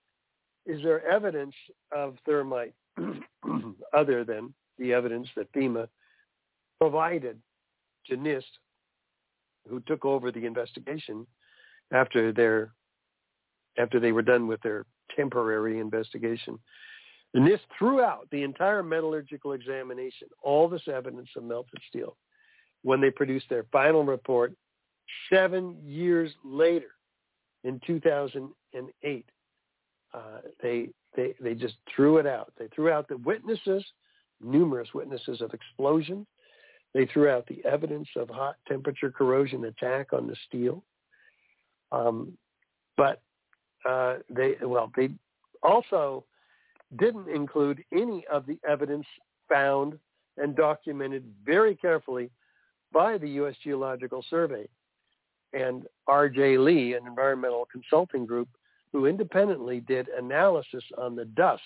[0.67, 1.55] is there evidence
[1.95, 2.75] of thermite
[3.95, 5.89] other than the evidence that FEMA
[6.81, 7.39] provided
[8.07, 8.43] to NIST,
[9.69, 11.27] who took over the investigation
[11.93, 12.73] after their
[13.79, 14.85] after they were done with their
[15.17, 16.59] temporary investigation.
[17.35, 22.17] NIST threw out the entire metallurgical examination, all this evidence of melted steel,
[22.83, 24.53] when they produced their final report
[25.31, 26.91] seven years later
[27.65, 29.27] in 2008.
[30.15, 30.19] Uh,
[30.63, 32.53] they, they, they just threw it out.
[32.59, 33.85] They threw out the witnesses,
[34.43, 36.27] numerous witnesses of explosions.
[36.95, 40.83] They threw out the evidence of hot temperature corrosion attack on the steel.
[41.91, 42.37] Um,
[42.97, 43.23] but
[43.89, 45.11] uh, they, well, they
[45.63, 46.25] also
[46.99, 49.07] didn't include any of the evidence
[49.49, 49.99] found
[50.37, 52.31] and documented very carefully
[52.93, 53.55] by the U.S.
[53.63, 54.69] Geological Survey
[55.53, 56.59] and R.J.
[56.59, 58.49] Lee, an environmental consulting group,
[58.93, 61.63] who independently did analysis on the dust,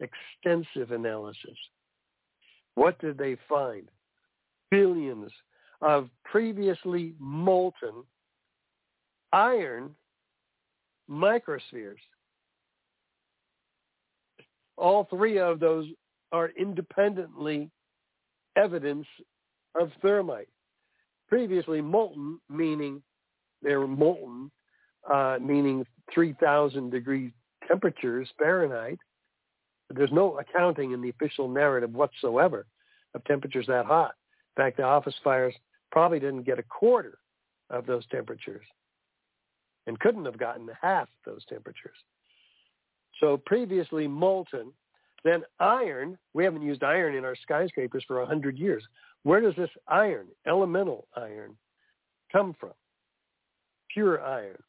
[0.00, 1.56] extensive analysis.
[2.74, 3.88] What did they find?
[4.70, 5.30] Billions
[5.80, 8.04] of previously molten
[9.32, 9.94] iron
[11.10, 11.96] microspheres.
[14.76, 15.86] All three of those
[16.32, 17.70] are independently
[18.56, 19.06] evidence
[19.78, 20.48] of thermite.
[21.28, 23.02] Previously molten, meaning
[23.62, 24.50] they're molten,
[25.10, 27.32] uh, meaning 3,000 degree
[27.68, 28.98] temperatures Fahrenheit.
[29.90, 32.66] There's no accounting in the official narrative whatsoever
[33.14, 34.14] of temperatures that hot.
[34.56, 35.54] In fact, the office fires
[35.90, 37.18] probably didn't get a quarter
[37.70, 38.64] of those temperatures
[39.86, 41.96] and couldn't have gotten half those temperatures.
[43.20, 44.72] So previously molten,
[45.24, 48.82] then iron, we haven't used iron in our skyscrapers for 100 years.
[49.22, 51.56] Where does this iron, elemental iron,
[52.32, 52.72] come from?
[53.92, 54.62] Pure iron.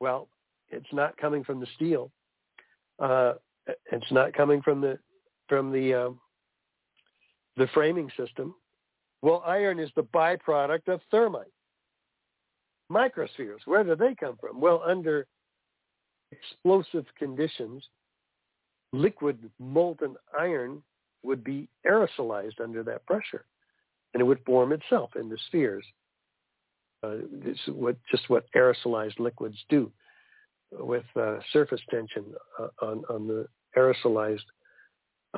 [0.00, 0.28] Well,
[0.68, 2.10] it's not coming from the steel.
[2.98, 3.34] Uh,
[3.92, 4.98] it's not coming from the
[5.48, 6.20] from the um,
[7.56, 8.54] the framing system.
[9.22, 11.52] Well, iron is the byproduct of thermite.
[12.90, 14.60] Microspheres, where do they come from?
[14.60, 15.26] Well, under
[16.30, 17.84] explosive conditions,
[18.92, 20.82] liquid molten iron
[21.22, 23.44] would be aerosolized under that pressure,
[24.14, 25.84] and it would form itself into spheres.
[27.02, 29.90] Uh, this is what, just what aerosolized liquids do
[30.72, 32.24] with uh, surface tension
[32.58, 34.40] uh, on, on the aerosolized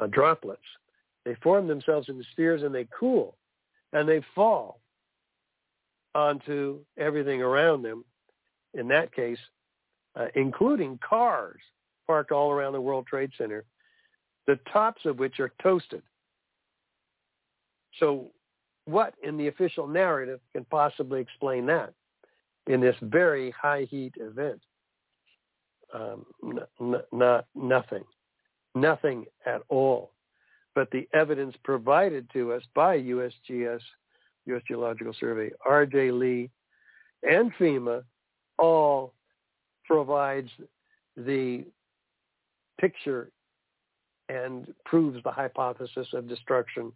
[0.00, 0.62] uh, droplets.
[1.24, 3.36] They form themselves into spheres and they cool
[3.92, 4.80] and they fall
[6.14, 8.04] onto everything around them.
[8.74, 9.38] In that case,
[10.16, 11.60] uh, including cars
[12.06, 13.64] parked all around the World Trade Center,
[14.46, 16.02] the tops of which are toasted.
[17.98, 18.30] So
[18.88, 21.92] what in the official narrative can possibly explain that
[22.66, 24.62] in this very high heat event?
[25.92, 28.04] Um, n- n- not nothing,
[28.74, 30.12] nothing at all.
[30.74, 33.80] But the evidence provided to us by USGS,
[34.46, 34.62] U.S.
[34.66, 36.10] Geological Survey, R.J.
[36.10, 36.50] Lee,
[37.22, 38.04] and FEMA
[38.58, 39.12] all
[39.84, 40.50] provides
[41.14, 41.64] the
[42.80, 43.30] picture
[44.30, 46.92] and proves the hypothesis of destruction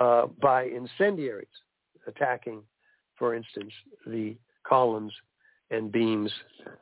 [0.00, 1.46] uh, by incendiaries
[2.06, 2.62] attacking,
[3.16, 3.72] for instance,
[4.06, 5.12] the columns
[5.70, 6.30] and beams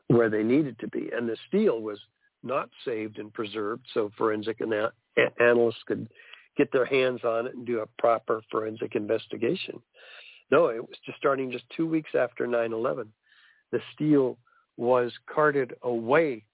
[0.09, 1.11] where they needed to be.
[1.17, 1.99] And the steel was
[2.43, 4.93] not saved and preserved so forensic ana-
[5.39, 6.09] analysts could
[6.57, 9.81] get their hands on it and do a proper forensic investigation.
[10.51, 13.07] No, it was just starting just two weeks after 9-11.
[13.71, 14.37] The steel
[14.77, 16.45] was carted away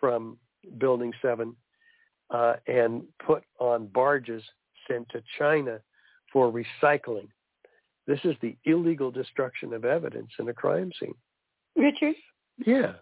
[0.00, 0.38] from
[0.78, 1.54] Building 7
[2.30, 4.42] uh, and put on barges
[4.88, 5.80] sent to China
[6.32, 7.28] for recycling.
[8.06, 11.14] This is the illegal destruction of evidence in a crime scene.
[11.76, 12.16] Richard?
[12.66, 12.94] Yeah.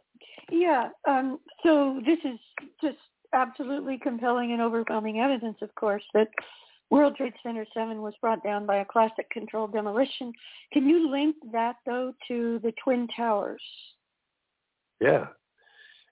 [0.50, 0.88] Yeah.
[1.08, 2.38] Um, so this is
[2.82, 2.98] just
[3.32, 6.28] absolutely compelling and overwhelming evidence, of course, that
[6.90, 10.32] World Trade Center 7 was brought down by a classic controlled demolition.
[10.72, 13.62] Can you link that, though, to the Twin Towers?
[15.00, 15.26] Yeah,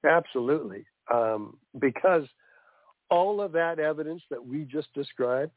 [0.04, 0.86] absolutely.
[1.12, 2.24] Um, because
[3.10, 5.52] all of that evidence that we just described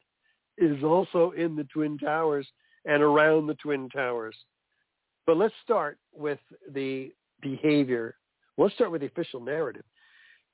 [0.58, 2.46] is also in the Twin Towers
[2.84, 4.36] and around the Twin Towers.
[5.26, 6.40] But let's start with
[6.72, 8.16] the behavior.
[8.58, 9.84] Let's start with the official narrative,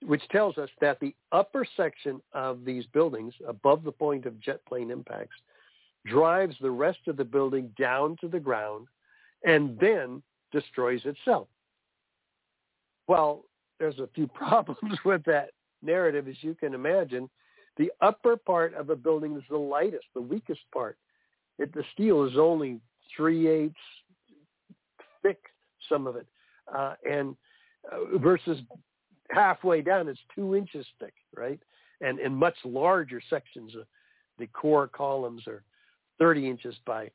[0.05, 4.60] which tells us that the upper section of these buildings, above the point of jet
[4.67, 5.36] plane impacts,
[6.07, 8.86] drives the rest of the building down to the ground
[9.44, 11.49] and then destroys itself.
[13.07, 13.44] Well,
[13.78, 15.51] there's a few problems with that
[15.83, 17.28] narrative, as you can imagine.
[17.79, 20.99] The upper part of a building is the lightest, the weakest part.
[21.59, 22.81] It, the steel is only
[23.17, 23.77] three eighths
[25.23, 25.39] thick,
[25.89, 26.27] some of it,
[26.75, 27.37] uh, and
[27.91, 28.59] uh, versus
[29.31, 31.61] halfway down, it's two inches thick, right?
[32.01, 33.85] And in much larger sections, uh,
[34.39, 35.63] the core columns are
[36.19, 37.11] 30 inches by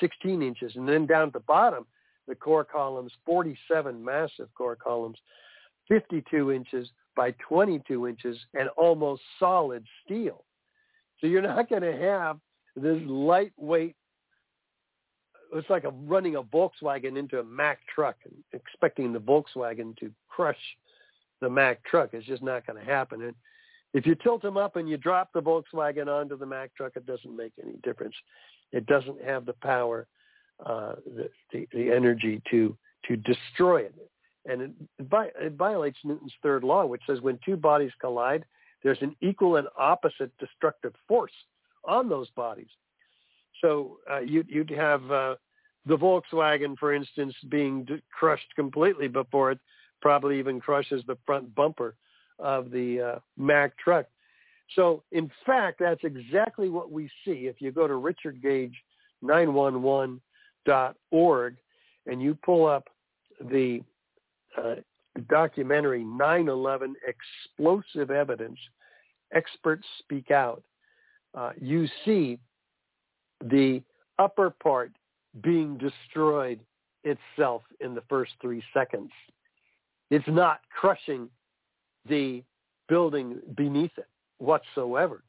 [0.00, 1.86] 16 inches, and then down at the bottom,
[2.28, 5.16] the core columns, 47 massive core columns,
[5.88, 10.44] 52 inches by 22 inches, and almost solid steel.
[11.20, 12.38] So you're not going to have
[12.76, 13.96] this lightweight.
[15.54, 20.10] It's like a running a Volkswagen into a Mack truck and expecting the Volkswagen to
[20.28, 20.56] crush
[21.40, 22.10] the Mack truck.
[22.12, 23.22] It's just not going to happen.
[23.22, 23.34] And
[23.92, 27.06] if you tilt them up and you drop the Volkswagen onto the Mack truck, it
[27.06, 28.14] doesn't make any difference.
[28.72, 30.06] It doesn't have the power,
[30.64, 32.76] uh, the, the, the energy to
[33.06, 33.94] to destroy it.
[34.44, 34.70] And it,
[35.40, 38.44] it violates Newton's third law, which says when two bodies collide,
[38.82, 41.32] there's an equal and opposite destructive force
[41.84, 42.70] on those bodies.
[43.60, 45.36] So uh, you'd, you'd have uh,
[45.86, 49.58] the Volkswagen, for instance, being crushed completely before it
[50.00, 51.94] probably even crushes the front bumper
[52.38, 54.06] of the uh, Mack truck.
[54.74, 57.46] So in fact, that's exactly what we see.
[57.46, 57.94] If you go to
[59.22, 61.56] richardgage911.org
[62.06, 62.88] and you pull up
[63.40, 63.82] the
[64.56, 64.74] uh,
[65.28, 68.58] documentary 9-11 Explosive Evidence,
[69.32, 70.62] Experts Speak Out,
[71.34, 72.38] uh, you see
[73.44, 73.82] the
[74.18, 74.92] upper part
[75.42, 76.60] being destroyed
[77.04, 79.10] itself in the first three seconds.
[80.10, 81.28] It's not crushing
[82.08, 82.42] the
[82.88, 84.08] building beneath it
[84.38, 85.22] whatsoever.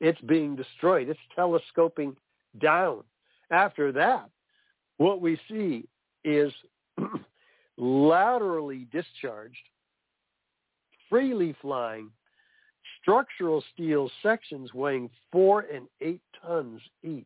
[0.00, 1.08] It's being destroyed.
[1.08, 2.16] It's telescoping
[2.60, 3.02] down.
[3.50, 4.28] After that,
[4.98, 5.88] what we see
[6.24, 6.52] is
[7.76, 9.56] laterally discharged,
[11.08, 12.10] freely flying,
[13.00, 17.24] structural steel sections weighing four and eight tons each,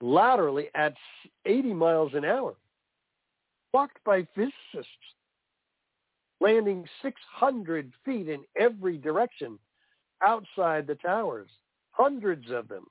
[0.00, 0.94] laterally at
[1.46, 2.54] 80 miles an hour,
[3.72, 4.86] blocked by physicists,
[6.40, 9.58] landing 600 feet in every direction
[10.22, 11.48] outside the towers,
[11.90, 12.86] hundreds of them,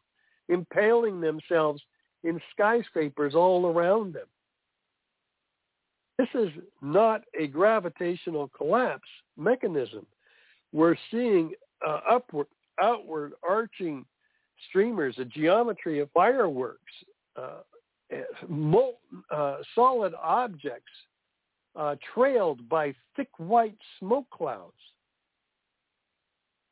[0.49, 1.81] impaling themselves
[2.23, 4.27] in skyscrapers all around them.
[6.17, 6.49] This is
[6.81, 10.05] not a gravitational collapse mechanism.
[10.73, 11.51] We're seeing
[11.85, 12.47] uh, upward,
[12.81, 14.05] outward arching
[14.69, 16.81] streamers, a geometry of fireworks,
[17.35, 17.59] uh,
[18.11, 20.91] eh, molten, uh, solid objects
[21.75, 24.73] uh, trailed by thick white smoke clouds.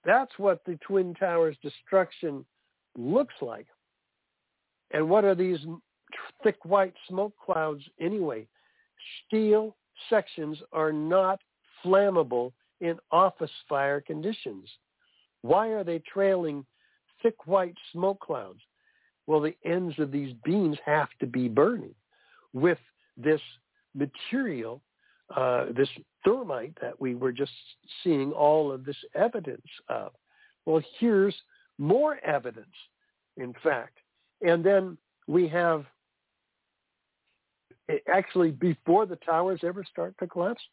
[0.04, 2.46] That's what the Twin Towers destruction
[2.98, 3.68] looks like.
[4.92, 5.60] And what are these
[6.44, 8.48] thick white smoke clouds anyway?
[9.26, 9.76] Steel
[10.10, 11.40] sections are not
[11.84, 12.52] flammable
[12.82, 14.70] in office fire conditions.
[15.42, 16.66] Why are they trailing
[17.22, 18.60] thick white smoke clouds?
[19.28, 21.96] Well, the ends of these beams have to be burning
[22.54, 22.80] with
[23.18, 23.42] this
[23.94, 24.82] material
[25.36, 25.90] uh, this
[26.24, 27.52] thermite that we were just
[28.04, 30.12] seeing all of this evidence of.
[30.66, 31.36] Well, here's
[31.78, 32.68] more evidence,
[33.38, 33.98] in fact.
[34.42, 35.86] And then we have
[38.12, 40.64] actually before the towers ever start to collapse,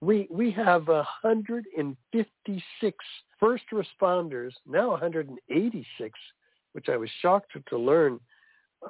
[0.00, 3.04] we we have 156
[3.38, 6.18] first responders, now 186,
[6.72, 8.18] which I was shocked to, learn.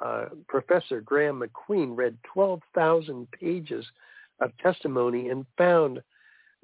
[0.01, 3.85] Uh, Professor Graeme MacQueen read 12,000 pages
[4.39, 6.01] of testimony and found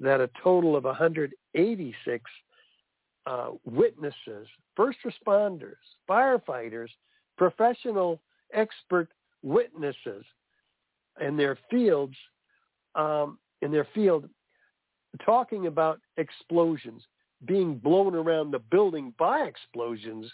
[0.00, 2.24] that a total of 186
[3.26, 5.76] uh, witnesses, first responders,
[6.08, 6.88] firefighters,
[7.36, 8.20] professional
[8.52, 9.08] expert
[9.42, 10.24] witnesses
[11.20, 12.16] in their fields,
[12.94, 14.28] um, in their field,
[15.24, 17.02] talking about explosions,
[17.46, 20.30] being blown around the building by explosions,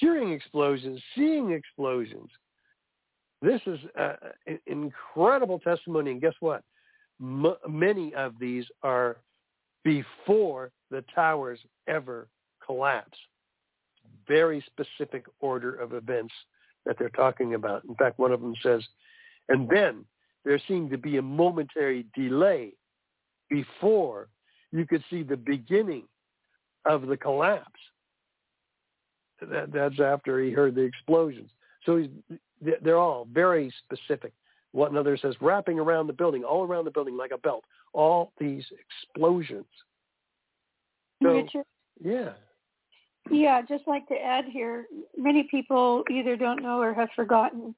[0.00, 2.30] hearing explosions, seeing explosions,
[3.42, 4.14] this is uh,
[4.66, 6.62] incredible testimony, and guess what?
[7.20, 9.18] M- many of these are
[9.84, 12.28] before the towers ever
[12.64, 13.18] collapse.
[14.26, 16.34] Very specific order of events
[16.86, 17.84] that they're talking about.
[17.84, 18.82] In fact, one of them says,
[19.48, 20.04] and then
[20.44, 22.72] there seemed to be a momentary delay
[23.50, 24.28] before
[24.72, 26.04] you could see the beginning
[26.84, 27.80] of the collapse.
[29.40, 31.50] That, that's after he heard the explosions.
[31.84, 32.38] So he's,
[32.82, 34.32] they're all very specific.
[34.72, 38.32] One another says wrapping around the building, all around the building like a belt, all
[38.38, 38.64] these
[39.04, 39.66] explosions.
[41.22, 41.64] So, Richard?
[42.02, 42.32] yeah.
[43.30, 47.74] Yeah, just like to add here, many people either don't know or have forgotten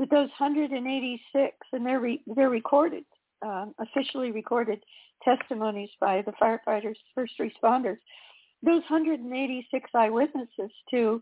[0.00, 3.04] that those 186, and they're re, they're recorded,
[3.42, 4.82] um, officially recorded
[5.22, 7.98] testimonies by the firefighters, first responders.
[8.62, 11.20] Those 186 eyewitnesses to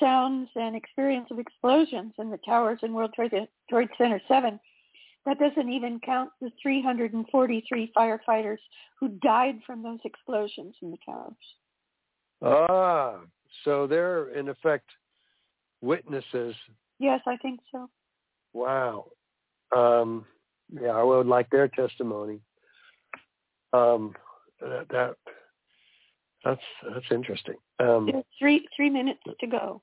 [0.00, 3.32] sounds and experience of explosions in the towers in World Trade,
[3.70, 4.58] Trade Center 7,
[5.24, 8.58] that doesn't even count the 343 firefighters
[8.98, 11.34] who died from those explosions in the towers.
[12.42, 13.20] Ah,
[13.64, 14.90] so they're in effect
[15.80, 16.56] witnesses.
[16.98, 17.88] Yes, I think so.
[18.52, 19.06] Wow.
[19.74, 20.24] Um,
[20.72, 22.40] yeah, I would like their testimony.
[23.72, 24.14] Um,
[24.60, 25.14] that, that
[26.44, 26.60] that's
[26.92, 27.56] that's interesting.
[27.78, 29.82] Um, three three minutes to go.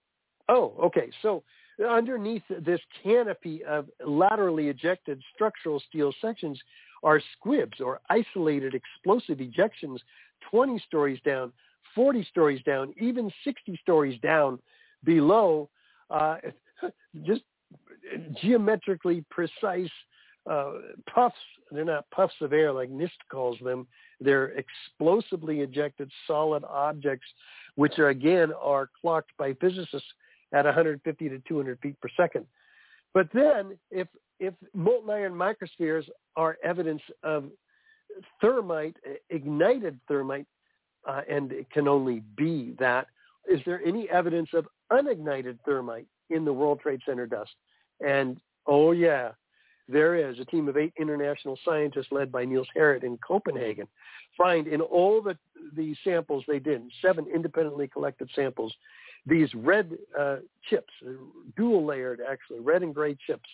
[0.50, 1.10] Oh, okay.
[1.22, 1.44] So
[1.88, 6.60] underneath this canopy of laterally ejected structural steel sections
[7.04, 10.00] are squibs or isolated explosive ejections
[10.52, 11.52] 20 stories down,
[11.94, 14.60] 40 stories down, even 60 stories down
[15.04, 15.70] below,
[16.10, 16.38] uh,
[17.26, 17.42] just
[18.42, 19.90] geometrically precise
[20.50, 20.74] uh,
[21.14, 21.36] puffs.
[21.72, 23.88] They're not puffs of air like NIST calls them.
[24.20, 27.28] They're explosively ejected solid objects,
[27.76, 30.08] which are again are clocked by physicists
[30.54, 32.46] at 150 to 200 feet per second.
[33.14, 34.08] But then, if
[34.40, 36.04] if molten iron microspheres
[36.36, 37.46] are evidence of
[38.42, 38.98] thermite,
[39.30, 40.48] ignited thermite,
[41.08, 43.08] uh, and it can only be that,
[43.50, 47.52] is there any evidence of unignited thermite in the World Trade Center dust?
[48.06, 49.32] And oh yeah,
[49.88, 53.88] there is a team of eight international scientists led by Niels Harrit in Copenhagen
[54.38, 55.38] find in all the,
[55.76, 58.74] the samples they did, seven independently collected samples,
[59.26, 60.38] these red uh,
[60.70, 60.94] chips,
[61.56, 63.50] dual layered actually, red and gray chips.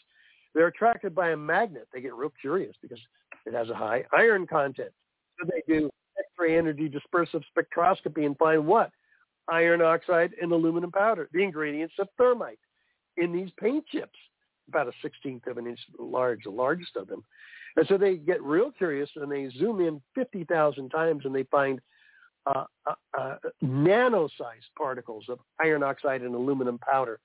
[0.53, 1.87] They're attracted by a magnet.
[1.93, 2.99] They get real curious because
[3.45, 4.91] it has a high iron content.
[5.39, 8.91] So they do X-ray energy dispersive spectroscopy and find what?
[9.49, 12.59] Iron oxide and aluminum powder, the ingredients of thermite
[13.17, 14.17] in these paint chips,
[14.67, 17.23] about a sixteenth of an inch large, the largest of them.
[17.75, 21.79] And so they get real curious and they zoom in 50,000 times and they find
[22.45, 27.19] uh, uh, uh, nano-sized particles of iron oxide and aluminum powder.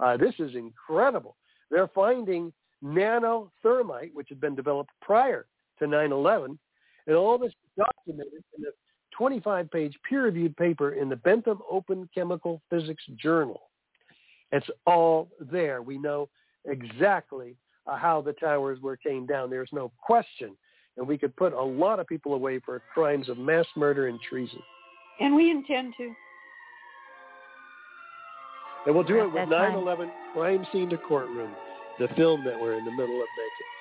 [0.00, 1.36] Uh, this is incredible.
[1.70, 2.52] They're finding
[2.82, 5.46] nanothermite, which had been developed prior
[5.78, 6.58] to 9/11,
[7.06, 8.70] and all this is documented in a
[9.18, 13.60] 25-page peer-reviewed paper in the Bentham Open Chemical Physics Journal.
[14.50, 15.82] It's all there.
[15.82, 16.28] We know
[16.66, 19.50] exactly uh, how the towers were came down.
[19.50, 20.56] There's no question.
[20.96, 24.20] And we could put a lot of people away for crimes of mass murder and
[24.20, 24.60] treason.
[25.20, 26.12] And we intend to.
[28.86, 29.72] And we'll do it with At that time.
[29.72, 31.52] 9-11 Crime Scene to Courtroom,
[31.98, 33.71] the film that we're in the middle of making.